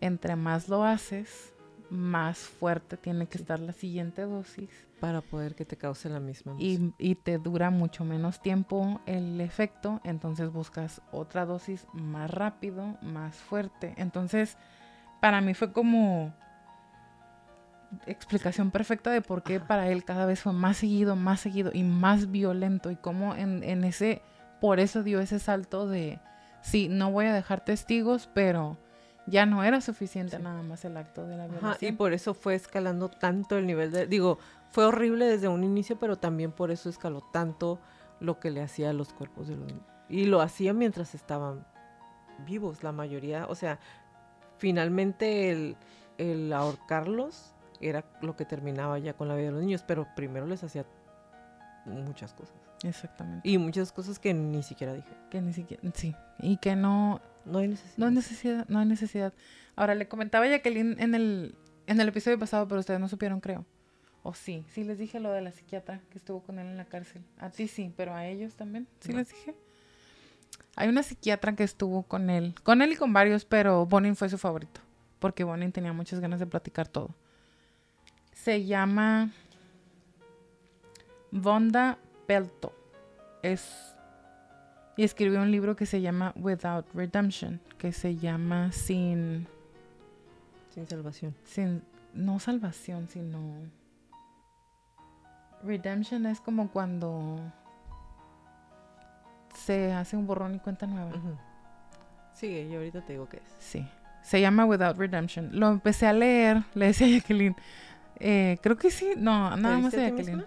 entre 0.00 0.36
más 0.36 0.68
lo 0.68 0.84
haces, 0.84 1.53
más 1.94 2.38
fuerte 2.38 2.96
tiene 2.96 3.26
que 3.26 3.38
estar 3.38 3.60
la 3.60 3.72
siguiente 3.72 4.22
dosis 4.22 4.68
Para 5.00 5.20
poder 5.20 5.54
que 5.54 5.64
te 5.64 5.76
cause 5.76 6.08
la 6.08 6.20
misma 6.20 6.54
y, 6.58 6.92
y 6.98 7.14
te 7.14 7.38
dura 7.38 7.70
mucho 7.70 8.04
menos 8.04 8.42
tiempo 8.42 9.00
el 9.06 9.40
efecto, 9.40 10.00
entonces 10.04 10.50
buscas 10.50 11.00
otra 11.12 11.46
dosis 11.46 11.86
más 11.92 12.30
rápido, 12.30 12.98
más 13.00 13.36
fuerte. 13.36 13.94
Entonces, 13.96 14.56
para 15.20 15.40
mí 15.40 15.54
fue 15.54 15.72
como 15.72 16.34
explicación 18.06 18.70
perfecta 18.70 19.10
de 19.10 19.22
por 19.22 19.42
qué 19.42 19.56
Ajá. 19.56 19.66
para 19.66 19.88
él 19.88 20.04
cada 20.04 20.26
vez 20.26 20.40
fue 20.40 20.52
más 20.52 20.78
seguido, 20.78 21.16
más 21.16 21.40
seguido 21.40 21.70
y 21.72 21.82
más 21.82 22.30
violento 22.30 22.90
y 22.90 22.96
cómo 22.96 23.34
en, 23.34 23.62
en 23.62 23.84
ese, 23.84 24.22
por 24.60 24.80
eso 24.80 25.02
dio 25.02 25.20
ese 25.20 25.38
salto 25.38 25.86
de, 25.86 26.18
sí, 26.60 26.88
no 26.88 27.10
voy 27.10 27.26
a 27.26 27.32
dejar 27.32 27.64
testigos, 27.64 28.28
pero 28.34 28.78
ya 29.26 29.46
no 29.46 29.64
era 29.64 29.80
suficiente 29.80 30.36
Sí. 30.36 30.42
nada 30.42 30.62
más 30.62 30.84
el 30.84 30.96
acto 30.96 31.26
de 31.26 31.36
la 31.36 31.44
Ajá, 31.44 31.76
y 31.80 31.92
por 31.92 32.12
eso 32.12 32.34
fue 32.34 32.54
escalando 32.54 33.08
tanto 33.08 33.56
el 33.56 33.66
nivel 33.66 33.90
de... 33.90 34.06
Digo, 34.06 34.38
fue 34.70 34.84
horrible 34.84 35.26
desde 35.26 35.48
un 35.48 35.64
inicio, 35.64 35.98
pero 35.98 36.16
también 36.16 36.52
por 36.52 36.70
eso 36.70 36.88
escaló 36.88 37.22
tanto 37.32 37.78
lo 38.20 38.38
que 38.40 38.50
le 38.50 38.62
hacía 38.62 38.90
a 38.90 38.92
los 38.92 39.12
cuerpos 39.12 39.48
de 39.48 39.56
los 39.56 39.66
niños. 39.66 39.84
Y 40.08 40.26
lo 40.26 40.40
hacía 40.40 40.72
mientras 40.72 41.14
estaban 41.14 41.66
vivos, 42.46 42.82
la 42.82 42.92
mayoría. 42.92 43.46
O 43.46 43.54
sea, 43.54 43.78
finalmente 44.58 45.50
el, 45.50 45.76
el 46.18 46.52
ahorcarlos 46.52 47.54
era 47.80 48.04
lo 48.20 48.36
que 48.36 48.44
terminaba 48.44 48.98
ya 48.98 49.14
con 49.14 49.28
la 49.28 49.34
vida 49.34 49.46
de 49.46 49.52
los 49.52 49.60
niños, 49.62 49.84
pero 49.86 50.06
primero 50.16 50.46
les 50.46 50.62
hacía 50.64 50.84
muchas 51.86 52.32
cosas. 52.34 52.56
Exactamente. 52.84 53.48
Y 53.48 53.58
muchas 53.58 53.90
cosas 53.92 54.18
que 54.18 54.32
ni 54.34 54.62
siquiera 54.62 54.92
dije. 54.94 55.08
Que 55.30 55.40
ni 55.40 55.52
siquiera, 55.52 55.82
sí, 55.94 56.14
y 56.38 56.58
que 56.58 56.76
no, 56.76 57.20
No 57.44 57.58
hay 57.58 57.68
necesidad. 57.68 57.96
No 57.98 58.06
hay 58.06 58.14
necesidad, 58.14 58.68
no 58.68 58.78
hay 58.78 58.86
necesidad. 58.86 59.32
Ahora, 59.76 59.94
le 59.94 60.06
comentaba 60.06 60.44
a 60.44 60.48
Jacqueline 60.48 60.96
en 61.00 61.14
el, 61.14 61.54
en 61.86 62.00
el 62.00 62.08
episodio 62.08 62.38
pasado, 62.38 62.68
pero 62.68 62.80
ustedes 62.80 63.00
no 63.00 63.08
supieron, 63.08 63.40
creo. 63.40 63.64
O 64.22 64.32
sí, 64.34 64.64
sí 64.70 64.84
les 64.84 64.98
dije 64.98 65.20
lo 65.20 65.30
de 65.32 65.42
la 65.42 65.50
psiquiatra 65.52 66.00
que 66.10 66.16
estuvo 66.18 66.40
con 66.42 66.58
él 66.58 66.66
en 66.66 66.76
la 66.78 66.84
cárcel. 66.86 67.22
A 67.38 67.50
ti 67.50 67.68
sí, 67.68 67.92
pero 67.96 68.14
a 68.14 68.26
ellos 68.26 68.54
también. 68.54 68.86
Sí 69.00 69.12
No. 69.12 69.18
les 69.18 69.28
dije. 69.28 69.54
Hay 70.76 70.88
una 70.88 71.02
psiquiatra 71.02 71.54
que 71.54 71.62
estuvo 71.64 72.02
con 72.04 72.30
él, 72.30 72.54
con 72.62 72.80
él 72.82 72.92
y 72.92 72.96
con 72.96 73.12
varios, 73.12 73.44
pero 73.44 73.84
Bonin 73.86 74.16
fue 74.16 74.28
su 74.28 74.38
favorito, 74.38 74.80
porque 75.18 75.44
Bonin 75.44 75.72
tenía 75.72 75.92
muchas 75.92 76.20
ganas 76.20 76.40
de 76.40 76.46
platicar 76.46 76.88
todo. 76.88 77.10
Se 78.32 78.64
llama 78.64 79.30
Vonda 81.30 81.98
Pelto. 82.26 82.72
Es 83.42 83.94
y 84.96 85.02
escribió 85.02 85.42
un 85.42 85.50
libro 85.50 85.74
que 85.74 85.86
se 85.86 86.00
llama 86.00 86.32
Without 86.36 86.86
Redemption, 86.94 87.60
que 87.78 87.92
se 87.92 88.16
llama 88.16 88.70
sin, 88.70 89.48
Sin 90.70 90.86
salvación. 90.86 91.34
sin, 91.44 91.82
no 92.12 92.38
salvación, 92.38 93.08
sino... 93.08 93.38
Redemption 95.64 96.26
es 96.26 96.40
como 96.40 96.68
cuando 96.70 97.40
se 99.54 99.92
hace 99.94 100.16
un 100.16 100.26
borrón 100.26 100.54
y 100.54 100.58
cuenta 100.58 100.86
nueva. 100.86 101.10
Sigue, 102.34 102.68
yo 102.68 102.76
ahorita 102.76 103.00
te 103.00 103.14
digo 103.14 103.28
qué 103.28 103.38
es. 103.38 103.56
Sí, 103.58 103.88
se 104.22 104.40
llama 104.40 104.66
Without 104.66 104.98
Redemption. 104.98 105.58
Lo 105.58 105.68
empecé 105.70 106.06
a 106.06 106.12
leer, 106.12 106.62
le 106.74 106.86
decía 106.86 107.06
a 107.06 107.10
Jacqueline. 107.10 107.56
eh, 108.20 108.58
creo 108.60 108.76
que 108.76 108.90
sí, 108.90 109.12
no, 109.16 109.54
¿Te 109.54 109.60
nada 109.62 109.78
más 109.78 109.94
a 109.94 109.96
Jacqueline. 109.96 110.44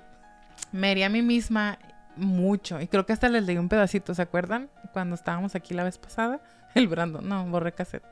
Me 0.71 0.91
herí 0.91 1.03
a 1.03 1.09
mí 1.09 1.21
misma 1.21 1.79
mucho. 2.15 2.81
Y 2.81 2.87
creo 2.87 3.05
que 3.05 3.13
hasta 3.13 3.29
les 3.29 3.45
leí 3.45 3.57
un 3.57 3.69
pedacito, 3.69 4.13
¿se 4.13 4.21
acuerdan? 4.21 4.69
Cuando 4.93 5.15
estábamos 5.15 5.55
aquí 5.55 5.73
la 5.73 5.83
vez 5.83 5.97
pasada. 5.97 6.41
El 6.75 6.87
Brandon, 6.87 7.27
no, 7.27 7.45
borré 7.45 7.71
cassette. 7.71 8.03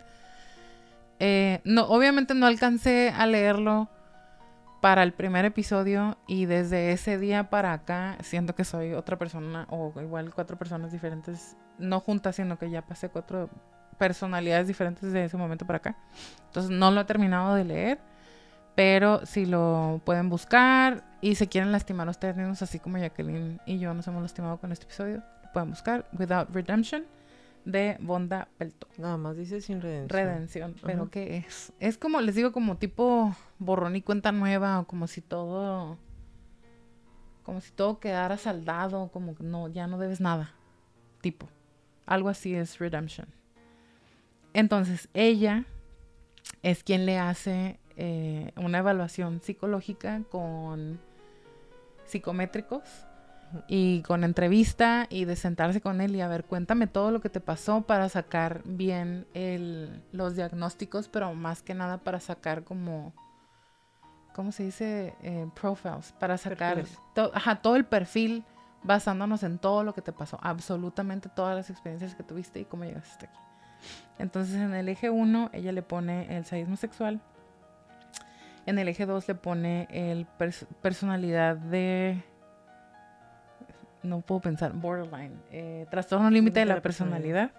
Eh, 1.20 1.62
no, 1.64 1.86
obviamente 1.86 2.34
no 2.34 2.46
alcancé 2.46 3.10
a 3.16 3.26
leerlo 3.26 3.90
para 4.82 5.02
el 5.02 5.14
primer 5.14 5.46
episodio 5.46 6.18
y 6.28 6.46
desde 6.46 6.92
ese 6.92 7.18
día 7.18 7.50
para 7.50 7.74
acá 7.74 8.18
siento 8.22 8.54
que 8.54 8.64
soy 8.64 8.94
otra 8.94 9.18
persona 9.18 9.66
o 9.72 9.92
igual 10.00 10.32
cuatro 10.34 10.58
personas 10.58 10.92
diferentes, 10.92 11.56
no 11.80 12.00
juntas, 12.00 12.36
sino 12.36 12.60
que 12.60 12.70
ya 12.70 12.84
pasé 12.84 13.10
cuatro 13.10 13.50
personalidades 13.98 14.68
diferentes 14.68 15.12
de 15.12 15.26
ese 15.26 15.38
momento 15.38 15.66
para 15.66 15.78
acá. 15.78 15.96
Entonces 16.48 16.72
no 16.72 16.92
lo 16.92 17.02
he 17.02 17.06
terminado 17.06 17.56
de 17.56 17.64
leer, 17.64 18.00
pero 18.76 19.26
si 19.26 19.46
lo 19.46 20.02
pueden 20.06 20.30
buscar 20.30 21.04
y 21.22 21.36
se 21.36 21.48
quieren 21.48 21.72
lastimar 21.72 22.08
a 22.08 22.12
ustedes 22.12 22.36
mismos, 22.36 22.62
así 22.62 22.80
como 22.80 22.98
Jacqueline 22.98 23.60
y 23.66 23.80
yo 23.80 23.94
nos 23.94 24.08
hemos 24.08 24.22
lastimado 24.22 24.58
con 24.58 24.72
este 24.72 24.86
episodio, 24.86 25.24
lo 25.44 25.52
pueden 25.54 25.70
buscar 25.70 26.08
Without 26.18 26.50
Redemption 26.54 27.06
de 27.64 27.98
Bonda 28.00 28.48
Pelto. 28.58 28.88
Nada 28.98 29.18
más 29.18 29.36
dice 29.36 29.60
sin 29.62 29.82
redención. 29.82 30.10
Redención, 30.10 30.76
pero. 30.84 31.10
¿qué 31.10 31.38
es? 31.38 31.74
Es 31.80 31.98
como, 31.98 32.22
les 32.22 32.36
digo, 32.36 32.52
como 32.52 32.78
tipo 32.78 33.36
borrón 33.60 33.96
y 33.96 34.02
cuenta 34.02 34.32
nueva, 34.32 34.80
o 34.80 34.88
como 34.88 35.08
si 35.08 35.22
todo, 35.22 35.98
como 37.44 37.62
si 37.62 37.72
todo 37.72 38.00
quedara 38.00 38.38
saldado, 38.38 39.10
como 39.12 39.36
que 39.36 39.44
no, 39.44 39.68
ya 39.68 39.88
no 39.88 39.98
debes 39.98 40.22
nada, 40.22 40.52
tipo. 41.22 41.50
Algo 42.06 42.30
así 42.30 42.54
es 42.54 42.78
Redemption. 42.78 43.28
Entonces, 44.54 45.10
ella 45.14 45.66
es 46.62 46.84
quien 46.84 47.06
le 47.06 47.18
hace 47.18 47.80
eh, 47.98 48.52
una 48.58 48.80
evaluación 48.80 49.42
psicológica 49.42 50.22
con 50.30 51.00
psicométricos 52.06 52.84
y 53.68 54.02
con 54.02 54.24
entrevista 54.24 55.08
y 55.10 55.26
de 55.26 55.36
sentarse 55.36 55.80
con 55.82 56.02
él 56.02 56.16
y 56.16 56.22
a 56.22 56.28
ver, 56.28 56.44
cuéntame 56.46 56.88
todo 56.88 57.12
lo 57.12 57.22
que 57.22 57.30
te 57.30 57.40
pasó 57.40 57.82
para 57.84 58.10
sacar 58.10 58.62
bien 58.66 59.26
el, 59.34 60.04
los 60.12 60.36
diagnósticos, 60.36 61.08
pero 61.08 61.34
más 61.34 61.62
que 61.62 61.74
nada 61.74 61.98
para 62.00 62.20
sacar 62.20 62.64
como, 62.64 63.14
¿cómo 64.34 64.52
se 64.52 64.64
dice? 64.64 65.14
Eh, 65.24 65.48
profiles, 65.60 66.14
para 66.20 66.38
sacar 66.38 66.76
Perfiles. 66.76 67.00
to- 67.14 67.32
ajá, 67.34 67.62
todo 67.62 67.76
el 67.76 67.86
perfil 67.86 68.44
basándonos 68.84 69.42
en 69.44 69.58
todo 69.58 69.84
lo 69.84 69.94
que 69.94 70.02
te 70.02 70.12
pasó, 70.12 70.38
absolutamente 70.42 71.30
todas 71.30 71.56
las 71.56 71.70
experiencias 71.70 72.14
que 72.14 72.24
tuviste 72.24 72.60
y 72.60 72.66
cómo 72.66 72.84
llegaste 72.84 73.10
hasta 73.10 73.26
aquí. 73.28 73.40
Entonces 74.20 74.56
en 74.56 74.74
el 74.74 74.90
eje 74.90 75.10
1 75.10 75.50
ella 75.54 75.72
le 75.72 75.82
pone 75.82 76.36
el 76.36 76.46
sadismo 76.46 76.76
sexual, 76.76 77.22
en 78.66 78.80
el 78.80 78.88
eje 78.88 79.06
2 79.06 79.28
le 79.28 79.36
pone 79.36 79.88
el 79.92 80.28
pers- 80.40 80.66
personalidad 80.82 81.56
de 81.58 82.24
no 84.04 84.22
puedo 84.22 84.42
pensar, 84.42 84.74
borderline, 84.74 85.34
eh, 85.52 85.88
trastorno 85.90 86.30
límite 86.30 86.60
de 86.60 86.66
la 86.68 86.82
personalidad 86.82 87.52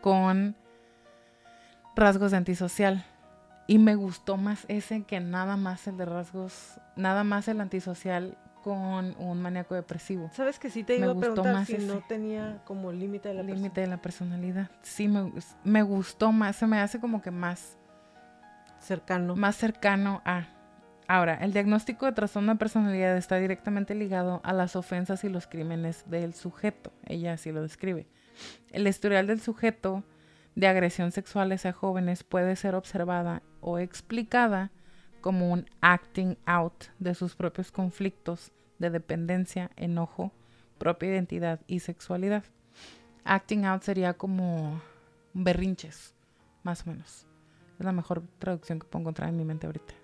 con 0.00 0.56
rasgos 1.94 2.32
de 2.32 2.36
antisocial. 2.36 3.04
Y 3.68 3.78
me 3.78 3.94
gustó 3.94 4.36
más 4.36 4.64
ese 4.68 5.02
que 5.04 5.20
nada 5.20 5.56
más 5.56 5.86
el 5.86 5.96
de 5.96 6.04
rasgos, 6.06 6.80
nada 6.96 7.22
más 7.22 7.46
el 7.48 7.60
antisocial 7.60 8.36
con 8.64 9.14
un 9.18 9.40
maníaco 9.40 9.74
depresivo. 9.74 10.30
¿Sabes 10.32 10.58
que 10.58 10.68
sí 10.70 10.82
te 10.84 10.94
Me 10.98 11.04
iba 11.04 11.12
a 11.12 11.16
preguntar 11.16 11.54
más 11.54 11.68
si 11.68 11.78
no 11.78 12.00
tenía 12.08 12.60
como 12.64 12.90
límite 12.92 13.28
de 13.28 13.34
la 13.34 13.42
límite 13.42 13.80
de 13.80 13.86
la 13.86 13.98
personalidad. 13.98 14.68
Sí, 14.82 15.06
me, 15.06 15.32
me 15.64 15.82
gustó 15.82 16.32
más, 16.32 16.56
se 16.56 16.66
me 16.66 16.80
hace 16.80 16.98
como 16.98 17.22
que 17.22 17.30
más? 17.30 17.77
Cercano? 18.80 19.36
más 19.36 19.56
cercano 19.56 20.22
a. 20.24 20.48
Ahora, 21.06 21.34
el 21.42 21.52
diagnóstico 21.52 22.04
de 22.04 22.12
trastorno 22.12 22.52
de 22.52 22.58
personalidad 22.58 23.16
está 23.16 23.36
directamente 23.36 23.94
ligado 23.94 24.42
a 24.44 24.52
las 24.52 24.76
ofensas 24.76 25.24
y 25.24 25.30
los 25.30 25.46
crímenes 25.46 26.04
del 26.10 26.34
sujeto. 26.34 26.92
Ella 27.06 27.32
así 27.32 27.50
lo 27.50 27.62
describe. 27.62 28.06
El 28.70 28.86
historial 28.86 29.26
del 29.26 29.40
sujeto 29.40 30.04
de 30.54 30.66
agresión 30.66 31.12
sexual 31.12 31.52
hacia 31.52 31.72
jóvenes 31.72 32.24
puede 32.24 32.56
ser 32.56 32.74
observada 32.74 33.42
o 33.60 33.78
explicada 33.78 34.70
como 35.20 35.50
un 35.52 35.66
acting 35.80 36.36
out 36.46 36.86
de 36.98 37.14
sus 37.14 37.36
propios 37.36 37.72
conflictos 37.72 38.52
de 38.78 38.90
dependencia, 38.90 39.70
enojo, 39.76 40.32
propia 40.78 41.10
identidad 41.10 41.60
y 41.66 41.80
sexualidad. 41.80 42.44
Acting 43.24 43.66
out 43.66 43.82
sería 43.82 44.14
como 44.14 44.80
berrinches, 45.32 46.14
más 46.62 46.86
o 46.86 46.90
menos. 46.90 47.27
Es 47.78 47.84
la 47.84 47.92
mejor 47.92 48.22
traducción 48.38 48.78
que 48.78 48.86
puedo 48.86 49.02
encontrar 49.02 49.28
en 49.28 49.36
mi 49.36 49.44
mente 49.44 49.66
ahorita. 49.66 49.94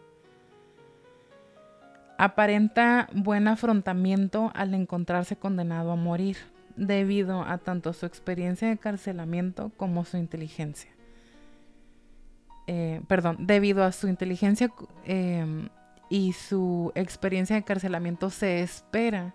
Aparenta 2.17 3.09
buen 3.13 3.49
afrontamiento 3.49 4.53
al 4.55 4.73
encontrarse 4.75 5.37
condenado 5.37 5.91
a 5.91 5.97
morir, 5.97 6.37
debido 6.77 7.43
a 7.43 7.59
tanto 7.59 7.93
su 7.93 8.07
experiencia 8.07 8.69
de 8.69 8.79
carcelamiento 8.79 9.73
como 9.77 10.05
su 10.05 10.17
inteligencia. 10.17 10.91
Eh, 12.67 13.03
perdón, 13.09 13.39
debido 13.41 13.85
a 13.85 13.93
su 13.93 14.09
inteligencia 14.09 14.73
eh, 15.05 15.69
y 16.09 16.33
su 16.33 16.93
experiencia 16.95 17.55
de 17.55 17.61
encarcelamiento 17.61 18.31
se 18.31 18.63
espera 18.63 19.35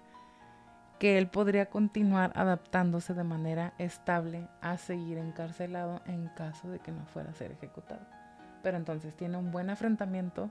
que 1.00 1.18
él 1.18 1.28
podría 1.28 1.68
continuar 1.68 2.32
adaptándose 2.36 3.14
de 3.14 3.24
manera 3.24 3.74
estable 3.78 4.48
a 4.62 4.78
seguir 4.78 5.18
encarcelado 5.18 6.02
en 6.06 6.28
caso 6.30 6.70
de 6.70 6.80
que 6.80 6.92
no 6.92 7.06
fuera 7.06 7.30
a 7.30 7.34
ser 7.34 7.52
ejecutado. 7.52 8.19
Pero 8.64 8.78
entonces 8.78 9.16
tiene 9.16 9.38
un 9.38 9.52
buen 9.52 9.70
enfrentamiento 9.70 10.50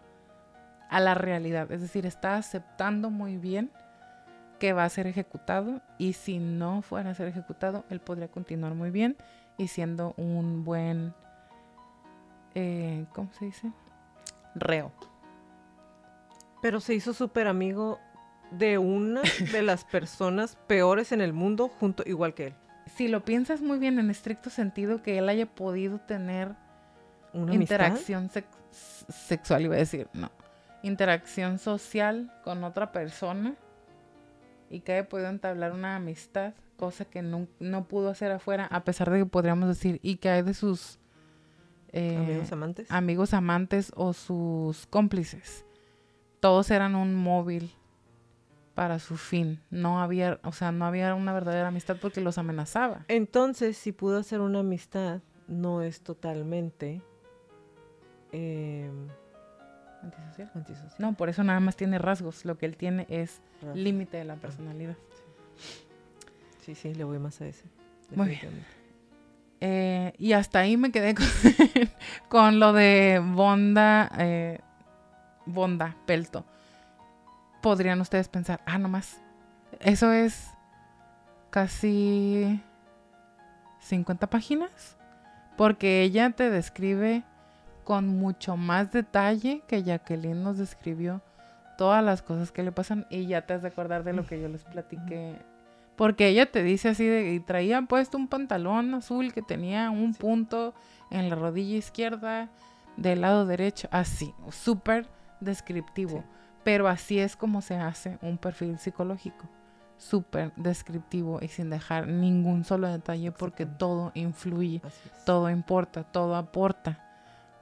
a 0.88 1.00
la 1.00 1.14
realidad, 1.14 1.70
es 1.70 1.82
decir, 1.82 2.06
está 2.06 2.36
aceptando 2.36 3.10
muy 3.10 3.36
bien 3.36 3.70
que 4.58 4.72
va 4.72 4.84
a 4.84 4.88
ser 4.88 5.06
ejecutado 5.06 5.80
y 5.98 6.14
si 6.14 6.38
no 6.38 6.82
fuera 6.82 7.10
a 7.10 7.14
ser 7.14 7.28
ejecutado, 7.28 7.84
él 7.90 8.00
podría 8.00 8.28
continuar 8.28 8.74
muy 8.74 8.90
bien 8.90 9.16
y 9.56 9.68
siendo 9.68 10.14
un 10.16 10.64
buen, 10.64 11.14
eh, 12.54 13.06
¿cómo 13.12 13.32
se 13.32 13.46
dice? 13.46 13.72
Reo. 14.54 14.92
Pero 16.60 16.80
se 16.80 16.94
hizo 16.94 17.12
súper 17.12 17.46
amigo 17.46 18.00
de 18.50 18.78
una 18.78 19.22
de 19.52 19.62
las 19.62 19.84
personas 19.92 20.56
peores 20.66 21.12
en 21.12 21.20
el 21.20 21.32
mundo, 21.32 21.68
junto 21.68 22.02
igual 22.06 22.34
que 22.34 22.48
él. 22.48 22.54
Si 22.96 23.06
lo 23.06 23.24
piensas 23.24 23.60
muy 23.60 23.78
bien 23.78 23.98
en 23.98 24.10
estricto 24.10 24.50
sentido, 24.50 25.02
que 25.02 25.18
él 25.18 25.28
haya 25.28 25.46
podido 25.46 26.00
tener 26.00 26.54
una 27.42 27.54
interacción 27.54 28.30
sexual, 28.70 29.62
iba 29.62 29.74
a 29.74 29.78
decir, 29.78 30.08
no, 30.12 30.30
interacción 30.82 31.58
social 31.58 32.32
con 32.44 32.64
otra 32.64 32.92
persona 32.92 33.54
y 34.70 34.80
que 34.80 34.92
haya 34.92 35.08
podido 35.08 35.28
entablar 35.28 35.72
una 35.72 35.96
amistad, 35.96 36.54
cosa 36.76 37.04
que 37.04 37.22
no, 37.22 37.46
pudo 37.84 38.10
hacer 38.10 38.30
afuera, 38.32 38.66
a 38.66 38.84
pesar 38.84 39.10
de 39.10 39.20
que 39.20 39.26
podríamos 39.26 39.68
decir, 39.68 39.98
y 40.02 40.16
que 40.16 40.28
hay 40.28 40.42
de 40.42 40.54
sus 40.54 40.98
eh, 41.92 42.16
amigos 42.16 42.52
amantes. 42.52 42.90
Amigos 42.90 43.34
amantes 43.34 43.92
o 43.96 44.12
sus 44.12 44.86
cómplices. 44.86 45.64
Todos 46.40 46.70
eran 46.70 46.94
un 46.94 47.14
móvil 47.14 47.74
para 48.74 48.98
su 49.00 49.16
fin. 49.16 49.60
No 49.70 50.00
había, 50.00 50.38
o 50.44 50.52
sea, 50.52 50.70
no 50.70 50.84
había 50.84 51.14
una 51.14 51.32
verdadera 51.32 51.68
amistad 51.68 51.96
porque 52.00 52.20
los 52.20 52.38
amenazaba. 52.38 53.04
Entonces, 53.08 53.76
si 53.76 53.90
pudo 53.92 54.18
hacer 54.18 54.40
una 54.40 54.60
amistad, 54.60 55.20
no 55.48 55.82
es 55.82 56.02
totalmente 56.02 57.02
eh, 58.32 58.90
¿Antisocial? 60.02 60.50
Antisocial. 60.54 60.94
No, 60.98 61.14
por 61.14 61.28
eso 61.28 61.42
nada 61.44 61.60
más 61.60 61.76
tiene 61.76 61.98
rasgos. 61.98 62.44
Lo 62.44 62.56
que 62.58 62.66
él 62.66 62.76
tiene 62.76 63.06
es 63.08 63.40
límite 63.74 64.16
de 64.16 64.24
la 64.24 64.36
personalidad. 64.36 64.96
Sí. 66.64 66.74
sí, 66.74 66.94
le 66.94 67.04
voy 67.04 67.18
más 67.18 67.40
a 67.40 67.46
ese. 67.46 67.64
Muy 68.14 68.38
eh, 69.60 70.12
y 70.18 70.34
hasta 70.34 70.60
ahí 70.60 70.76
me 70.76 70.92
quedé 70.92 71.16
con, 72.28 72.60
lo 72.60 72.72
de 72.72 73.20
Bonda, 73.24 74.08
eh, 74.18 74.60
Bonda, 75.46 75.96
Pelto. 76.06 76.44
Podrían 77.60 78.00
ustedes 78.00 78.28
pensar, 78.28 78.60
ah, 78.66 78.78
nomás, 78.78 79.20
eso 79.80 80.12
es 80.12 80.50
casi 81.50 82.62
50 83.80 84.28
páginas. 84.28 84.96
Porque 85.56 86.02
ella 86.02 86.30
te 86.30 86.50
describe 86.50 87.24
con 87.88 88.06
mucho 88.06 88.58
más 88.58 88.92
detalle 88.92 89.62
que 89.66 89.82
Jacqueline 89.82 90.42
nos 90.42 90.58
describió 90.58 91.22
todas 91.78 92.04
las 92.04 92.20
cosas 92.20 92.52
que 92.52 92.62
le 92.62 92.70
pasan 92.70 93.06
y 93.08 93.26
ya 93.26 93.46
te 93.46 93.54
has 93.54 93.62
de 93.62 93.68
acordar 93.68 94.04
de 94.04 94.12
lo 94.12 94.26
que 94.26 94.38
yo 94.38 94.46
les 94.46 94.62
platiqué. 94.62 95.38
Porque 95.96 96.28
ella 96.28 96.52
te 96.52 96.62
dice 96.62 96.90
así 96.90 97.06
de, 97.06 97.32
y 97.32 97.40
traía 97.40 97.80
puesto 97.80 98.18
un 98.18 98.28
pantalón 98.28 98.92
azul 98.92 99.32
que 99.32 99.40
tenía 99.40 99.88
un 99.88 100.12
punto 100.12 100.74
en 101.10 101.30
la 101.30 101.36
rodilla 101.36 101.78
izquierda 101.78 102.50
del 102.98 103.22
lado 103.22 103.46
derecho, 103.46 103.88
así, 103.90 104.34
súper 104.50 105.06
descriptivo. 105.40 106.24
Pero 106.64 106.88
así 106.88 107.18
es 107.18 107.36
como 107.36 107.62
se 107.62 107.76
hace 107.76 108.18
un 108.20 108.36
perfil 108.36 108.78
psicológico, 108.78 109.48
súper 109.96 110.52
descriptivo 110.56 111.38
y 111.40 111.48
sin 111.48 111.70
dejar 111.70 112.06
ningún 112.06 112.64
solo 112.64 112.86
detalle 112.88 113.32
porque 113.32 113.64
todo 113.64 114.12
influye, 114.12 114.82
todo 115.24 115.48
importa, 115.48 116.04
todo 116.04 116.36
aporta 116.36 117.07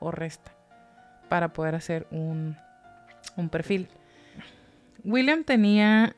o 0.00 0.10
resta 0.10 0.56
para 1.28 1.52
poder 1.52 1.74
hacer 1.74 2.06
un, 2.10 2.56
un 3.36 3.48
perfil. 3.48 3.88
William 5.04 5.44
tenía 5.44 6.16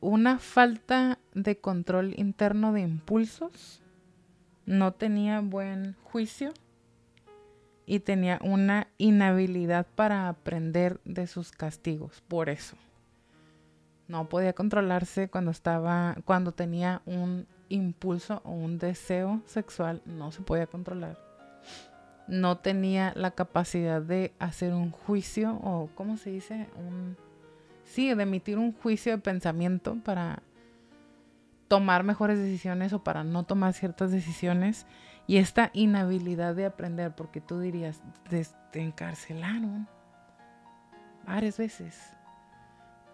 una 0.00 0.38
falta 0.38 1.18
de 1.32 1.56
control 1.56 2.14
interno 2.18 2.72
de 2.72 2.82
impulsos, 2.82 3.80
no 4.66 4.92
tenía 4.92 5.40
buen 5.40 5.94
juicio 6.04 6.52
y 7.86 8.00
tenía 8.00 8.38
una 8.42 8.88
inhabilidad 8.98 9.86
para 9.94 10.28
aprender 10.28 11.00
de 11.04 11.26
sus 11.26 11.52
castigos, 11.52 12.22
por 12.28 12.48
eso. 12.48 12.76
No 14.06 14.28
podía 14.28 14.52
controlarse 14.52 15.28
cuando 15.28 15.50
estaba 15.50 16.16
cuando 16.26 16.52
tenía 16.52 17.00
un 17.06 17.46
impulso 17.70 18.42
o 18.44 18.50
un 18.50 18.78
deseo 18.78 19.40
sexual, 19.46 20.02
no 20.04 20.30
se 20.32 20.42
podía 20.42 20.66
controlar 20.66 21.33
no 22.26 22.58
tenía 22.58 23.12
la 23.16 23.32
capacidad 23.32 24.00
de 24.00 24.32
hacer 24.38 24.72
un 24.72 24.90
juicio 24.90 25.54
o, 25.62 25.88
¿cómo 25.94 26.16
se 26.16 26.30
dice? 26.30 26.68
Un, 26.76 27.16
sí, 27.84 28.12
de 28.14 28.22
emitir 28.22 28.58
un 28.58 28.72
juicio 28.72 29.12
de 29.12 29.18
pensamiento 29.18 29.96
para 30.04 30.42
tomar 31.68 32.04
mejores 32.04 32.38
decisiones 32.38 32.92
o 32.92 33.02
para 33.02 33.24
no 33.24 33.44
tomar 33.44 33.72
ciertas 33.74 34.10
decisiones. 34.10 34.86
Y 35.26 35.38
esta 35.38 35.70
inhabilidad 35.72 36.54
de 36.54 36.66
aprender, 36.66 37.14
porque 37.14 37.40
tú 37.40 37.58
dirías, 37.58 38.02
te 38.72 38.80
encarcelaron 38.80 39.88
varias 41.26 41.58
veces. 41.58 41.98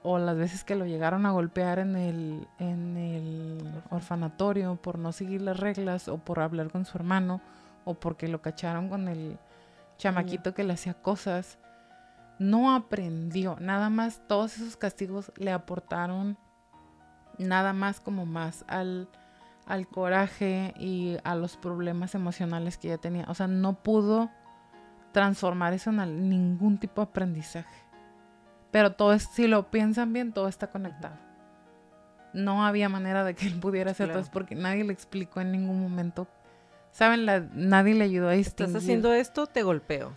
O 0.03 0.19
las 0.19 0.37
veces 0.37 0.65
que 0.65 0.77
lo 0.77 0.87
llegaron 0.87 1.27
a 1.27 1.31
golpear 1.31 1.79
en 1.79 1.95
el, 1.95 2.49
en 2.59 2.97
el 2.97 3.83
orfanatorio 3.91 4.77
por 4.77 4.99
no 4.99 5.13
seguir 5.13 5.43
las 5.43 5.61
reglas 5.61 6.09
o 6.09 6.19
por 6.19 6.41
hablar 6.41 6.71
con 6.71 6.85
su 6.85 6.97
hermano 6.97 7.41
o 7.85 7.95
porque 7.95 8.29
lo 8.29 8.43
cacharon 8.43 8.89
con 8.89 9.09
el 9.09 9.39
chamaquito 9.99 10.55
que 10.55 10.65
le 10.65 10.73
hacía 10.73 10.95
cosas, 10.95 11.59
no 12.39 12.75
aprendió. 12.75 13.57
Nada 13.61 13.91
más, 13.91 14.23
todos 14.27 14.57
esos 14.57 14.77
castigos 14.77 15.31
le 15.37 15.53
aportaron 15.53 16.39
nada 17.39 17.73
más 17.73 18.01
como 18.01 18.27
más 18.27 18.65
al, 18.67 19.09
al 19.67 19.87
coraje 19.87 20.75
y 20.79 21.19
a 21.23 21.35
los 21.35 21.57
problemas 21.57 22.15
emocionales 22.15 22.79
que 22.79 22.89
ya 22.89 22.99
tenía. 22.99 23.27
O 23.29 23.35
sea, 23.35 23.47
no 23.47 23.83
pudo 23.83 24.31
transformar 25.13 25.73
eso 25.75 25.91
en 25.91 26.29
ningún 26.29 26.79
tipo 26.79 27.03
de 27.03 27.11
aprendizaje. 27.11 27.85
Pero 28.71 28.93
todo 28.93 29.13
es, 29.13 29.25
si 29.25 29.47
lo 29.47 29.71
piensan 29.71 30.13
bien, 30.13 30.33
todo 30.33 30.49
está 30.49 30.69
conectado. 30.69 31.17
No 32.33 32.65
había 32.65 32.89
manera 32.89 33.25
de 33.25 33.35
que 33.35 33.47
él 33.47 33.59
pudiera 33.61 33.91
hacer 33.91 34.09
todo 34.11 34.21
eso 34.21 34.31
porque 34.33 34.55
nadie 34.55 34.85
le 34.85 34.93
explicó 34.93 35.41
en 35.41 35.53
ningún 35.53 35.81
momento 35.81 36.29
Saben, 36.93 37.27
nadie 37.55 37.95
le 37.95 38.05
ayudó 38.05 38.29
a 38.29 38.33
distinguir. 38.33 38.69
Estás 38.77 38.83
haciendo 38.83 39.13
esto, 39.13 39.47
te 39.47 39.63
golpeo. 39.63 40.13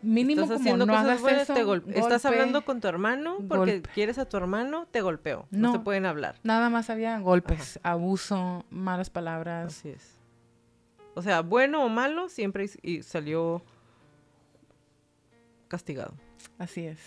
Mínimo 0.00 0.42
Estás 0.42 0.60
haciendo 0.60 0.86
no 0.86 0.94
cosas 0.94 1.20
buenas, 1.20 1.46
te 1.46 1.64
golpeo. 1.64 1.94
Estás 1.94 2.24
hablando 2.24 2.64
con 2.64 2.80
tu 2.80 2.88
hermano 2.88 3.38
porque 3.48 3.82
quieres 3.82 4.18
a 4.18 4.24
tu 4.24 4.36
hermano, 4.36 4.86
te 4.90 5.00
golpeo. 5.02 5.46
No, 5.50 5.72
se 5.72 5.78
pueden 5.80 6.06
hablar. 6.06 6.36
Nada 6.42 6.70
más 6.70 6.90
había 6.90 7.18
golpes, 7.18 7.78
abuso, 7.82 8.64
malas 8.70 9.10
palabras. 9.10 9.78
Así 9.78 9.90
es. 9.90 10.18
O 11.14 11.22
sea, 11.22 11.42
bueno 11.42 11.84
o 11.84 11.88
malo, 11.88 12.28
siempre 12.28 12.70
y 12.82 13.02
salió 13.02 13.62
castigado. 15.68 16.14
Así 16.58 16.86
es. 16.86 16.98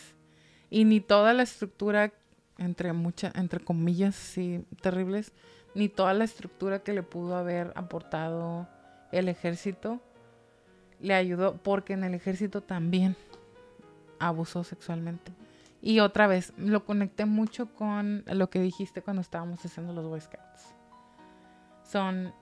Y 0.69 0.85
ni 0.85 0.99
toda 0.99 1.33
la 1.33 1.43
estructura, 1.43 2.13
entre 2.57 2.93
muchas, 2.93 3.33
entre 3.35 3.59
comillas, 3.59 4.15
sí, 4.15 4.63
terribles, 4.81 5.33
ni 5.73 5.89
toda 5.89 6.13
la 6.13 6.23
estructura 6.23 6.79
que 6.79 6.93
le 6.93 7.03
pudo 7.03 7.35
haber 7.35 7.71
aportado 7.75 8.67
el 9.17 9.29
ejército 9.29 10.01
le 10.99 11.13
ayudó 11.13 11.57
porque 11.57 11.93
en 11.93 12.03
el 12.03 12.13
ejército 12.13 12.61
también 12.61 13.15
abusó 14.19 14.63
sexualmente. 14.63 15.33
Y 15.81 15.99
otra 15.99 16.27
vez, 16.27 16.53
lo 16.57 16.85
conecté 16.85 17.25
mucho 17.25 17.73
con 17.73 18.23
lo 18.25 18.49
que 18.49 18.59
dijiste 18.59 19.01
cuando 19.01 19.21
estábamos 19.21 19.63
haciendo 19.63 19.93
los 19.93 20.07
Boy 20.07 20.21
Scouts. 20.21 20.73
Son 21.83 22.33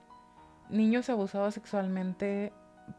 niños 0.70 1.10
abusados 1.10 1.54
sexualmente 1.54 2.52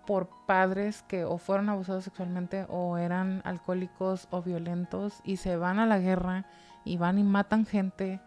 por 0.06 0.30
padres 0.46 1.04
que 1.08 1.26
o 1.26 1.38
fueron 1.38 1.70
abusados 1.70 2.04
sexualmente 2.04 2.66
o 2.70 2.98
eran 2.98 3.42
alcohólicos 3.44 4.28
o 4.32 4.42
violentos 4.42 5.20
y 5.24 5.38
se 5.38 5.58
van 5.58 5.80
a 5.80 5.86
la 5.86 6.00
guerra 6.00 6.46
y 6.84 6.98
van 6.98 7.18
y 7.20 7.24
matan 7.24 7.66
gente 7.66 8.20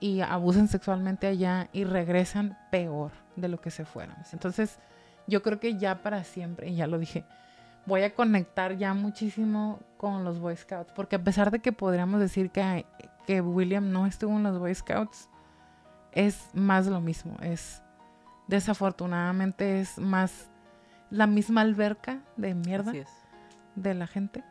y 0.00 0.20
abusan 0.20 0.68
sexualmente 0.68 1.26
allá 1.26 1.68
y 1.72 1.84
regresan 1.84 2.58
peor 2.70 3.12
de 3.36 3.48
lo 3.48 3.60
que 3.60 3.70
se 3.70 3.84
fueron. 3.84 4.16
Entonces, 4.32 4.78
yo 5.26 5.42
creo 5.42 5.60
que 5.60 5.76
ya 5.76 6.02
para 6.02 6.24
siempre, 6.24 6.68
y 6.68 6.76
ya 6.76 6.86
lo 6.86 6.98
dije, 6.98 7.24
voy 7.86 8.02
a 8.02 8.14
conectar 8.14 8.76
ya 8.76 8.94
muchísimo 8.94 9.80
con 9.96 10.24
los 10.24 10.38
Boy 10.38 10.56
Scouts, 10.56 10.92
porque 10.92 11.16
a 11.16 11.24
pesar 11.24 11.50
de 11.50 11.60
que 11.60 11.72
podríamos 11.72 12.20
decir 12.20 12.50
que, 12.50 12.84
que 13.26 13.40
William 13.40 13.90
no 13.92 14.06
estuvo 14.06 14.36
en 14.36 14.42
los 14.42 14.58
Boy 14.58 14.74
Scouts, 14.74 15.28
es 16.12 16.48
más 16.54 16.86
lo 16.86 17.00
mismo, 17.00 17.36
es 17.42 17.82
desafortunadamente 18.48 19.80
es 19.80 19.98
más 19.98 20.48
la 21.10 21.26
misma 21.26 21.60
alberca 21.60 22.20
de 22.36 22.54
mierda 22.54 22.92
de 23.74 23.94
la 23.94 24.06
gente 24.06 24.42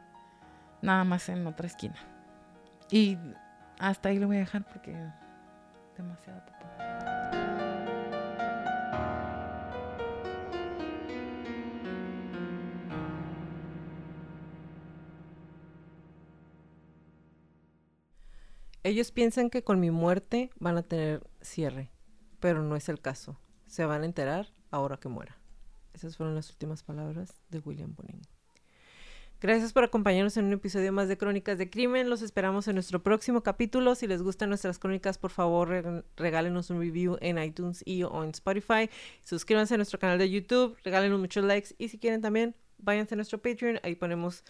Nada 0.81 1.03
más 1.03 1.29
en 1.29 1.47
otra 1.47 1.65
esquina. 1.65 1.95
Y 2.91 3.17
hasta 3.79 4.09
ahí 4.09 4.19
lo 4.19 4.27
voy 4.27 4.35
a 4.35 4.41
dejar 4.41 4.63
porque 4.65 4.95
demasiado 5.97 6.43
popó. 6.45 6.65
Ellos 18.83 19.11
piensan 19.11 19.49
que 19.49 19.63
con 19.63 19.79
mi 19.79 19.89
muerte 19.89 20.51
van 20.59 20.77
a 20.77 20.83
tener 20.83 21.27
cierre, 21.41 21.89
pero 22.39 22.61
no 22.61 22.75
es 22.75 22.87
el 22.87 23.01
caso. 23.01 23.39
Se 23.65 23.83
van 23.83 24.03
a 24.03 24.05
enterar 24.05 24.53
ahora 24.69 24.97
que 24.97 25.09
muera. 25.09 25.39
Esas 25.93 26.17
fueron 26.17 26.35
las 26.35 26.51
últimas 26.51 26.83
palabras 26.83 27.41
de 27.49 27.59
William 27.59 27.95
Bonin. 27.95 28.21
Gracias 29.45 29.73
por 29.73 29.83
acompañarnos 29.83 30.37
en 30.37 30.45
un 30.45 30.53
episodio 30.53 30.91
más 30.91 31.07
de 31.07 31.19
Crónicas 31.19 31.59
de 31.59 31.69
Crimen. 31.69 32.09
Los 32.09 32.23
esperamos 32.23 32.67
en 32.67 32.73
nuestro 32.73 33.03
próximo 33.03 33.43
capítulo. 33.43 33.93
Si 33.93 34.07
les 34.07 34.23
gustan 34.23 34.49
nuestras 34.49 34.79
crónicas, 34.79 35.19
por 35.19 35.29
favor, 35.29 35.69
re- 35.69 36.03
regálenos 36.17 36.71
un 36.71 36.79
review 36.79 37.19
en 37.21 37.37
iTunes 37.37 37.83
y 37.85 38.01
o 38.01 38.23
en 38.23 38.31
Spotify. 38.31 38.89
Suscríbanse 39.23 39.75
a 39.75 39.77
nuestro 39.77 39.99
canal 39.99 40.17
de 40.17 40.31
YouTube, 40.31 40.75
regálenos 40.83 41.19
muchos 41.19 41.43
likes 41.45 41.75
y 41.77 41.89
si 41.89 41.99
quieren 41.99 42.21
también, 42.21 42.55
váyanse 42.79 43.13
a 43.13 43.17
nuestro 43.17 43.37
Patreon. 43.39 43.79
Ahí 43.83 43.93
ponemos 43.93 44.43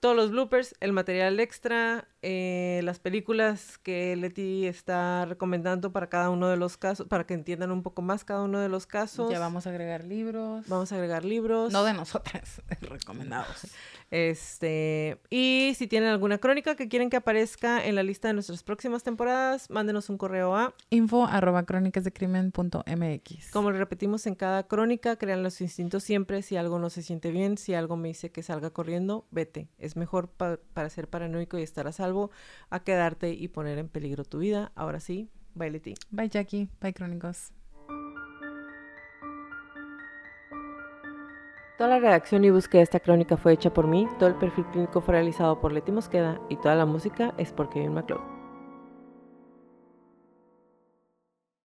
todos 0.00 0.14
los 0.14 0.30
bloopers, 0.30 0.76
el 0.78 0.92
material 0.92 1.40
extra, 1.40 2.06
eh, 2.22 2.80
las 2.84 3.00
películas 3.00 3.78
que 3.78 4.14
Leti 4.14 4.64
está 4.66 5.24
recomendando 5.24 5.90
para 5.90 6.08
cada 6.08 6.30
uno 6.30 6.48
de 6.48 6.56
los 6.56 6.76
casos, 6.76 7.08
para 7.08 7.26
que 7.26 7.34
entiendan 7.34 7.72
un 7.72 7.82
poco 7.82 8.00
más 8.00 8.24
cada 8.24 8.42
uno 8.42 8.60
de 8.60 8.68
los 8.68 8.86
casos. 8.86 9.28
Ya 9.28 9.40
vamos 9.40 9.66
a 9.66 9.70
agregar 9.70 10.04
libros. 10.04 10.68
Vamos 10.68 10.92
a 10.92 10.94
agregar 10.96 11.24
libros. 11.24 11.72
No 11.72 11.82
de 11.82 11.94
nosotras, 11.94 12.62
recomendados. 12.82 13.66
Este, 14.10 15.18
y 15.30 15.72
si 15.76 15.86
tienen 15.86 16.08
alguna 16.08 16.38
crónica 16.38 16.76
que 16.76 16.88
quieren 16.88 17.10
que 17.10 17.16
aparezca 17.16 17.84
en 17.84 17.94
la 17.94 18.02
lista 18.02 18.28
de 18.28 18.34
nuestras 18.34 18.62
próximas 18.62 19.02
temporadas, 19.02 19.68
mándenos 19.70 20.08
un 20.08 20.16
correo 20.18 20.56
a, 20.56 20.74
Info 20.90 21.26
arroba 21.26 21.64
crónicasdecrimen.mx. 21.64 23.50
como 23.50 23.70
le 23.70 23.78
repetimos 23.78 24.26
en 24.26 24.34
cada 24.34 24.66
crónica, 24.66 25.16
crean 25.16 25.42
los 25.42 25.60
instintos 25.60 26.04
siempre. 26.04 26.42
Si 26.42 26.56
algo 26.56 26.78
no 26.78 26.90
se 26.90 27.02
siente 27.02 27.30
bien, 27.30 27.58
si 27.58 27.74
algo 27.74 27.96
me 27.96 28.08
dice 28.08 28.30
que 28.30 28.42
salga 28.42 28.70
corriendo, 28.70 29.26
vete. 29.30 29.68
Es 29.78 29.96
mejor 29.96 30.28
pa- 30.30 30.58
para 30.74 30.90
ser 30.90 31.08
paranoico 31.08 31.58
y 31.58 31.62
estar 31.62 31.86
a 31.86 31.92
salvo 31.92 32.30
a 32.70 32.82
quedarte 32.84 33.32
y 33.34 33.48
poner 33.48 33.78
en 33.78 33.88
peligro 33.88 34.24
tu 34.24 34.38
vida. 34.38 34.72
Ahora 34.74 35.00
sí, 35.00 35.28
bye 35.54 35.70
Leti. 35.70 35.94
Bye 36.10 36.28
Jackie, 36.28 36.68
bye 36.80 36.92
crónicos. 36.94 37.52
Toda 41.78 41.90
la 41.90 42.00
redacción 42.00 42.44
y 42.44 42.50
búsqueda 42.50 42.80
de 42.80 42.84
esta 42.84 42.98
crónica 42.98 43.36
fue 43.36 43.52
hecha 43.52 43.72
por 43.72 43.86
mí, 43.86 44.08
todo 44.18 44.28
el 44.28 44.34
perfil 44.34 44.64
clínico 44.72 45.00
fue 45.00 45.14
realizado 45.14 45.60
por 45.60 45.72
Leti 45.72 45.92
Mosqueda 45.92 46.40
y 46.48 46.56
toda 46.56 46.74
la 46.74 46.86
música 46.86 47.34
es 47.38 47.52
por 47.52 47.68
Kevin 47.68 47.94
MacLeod. 47.94 48.37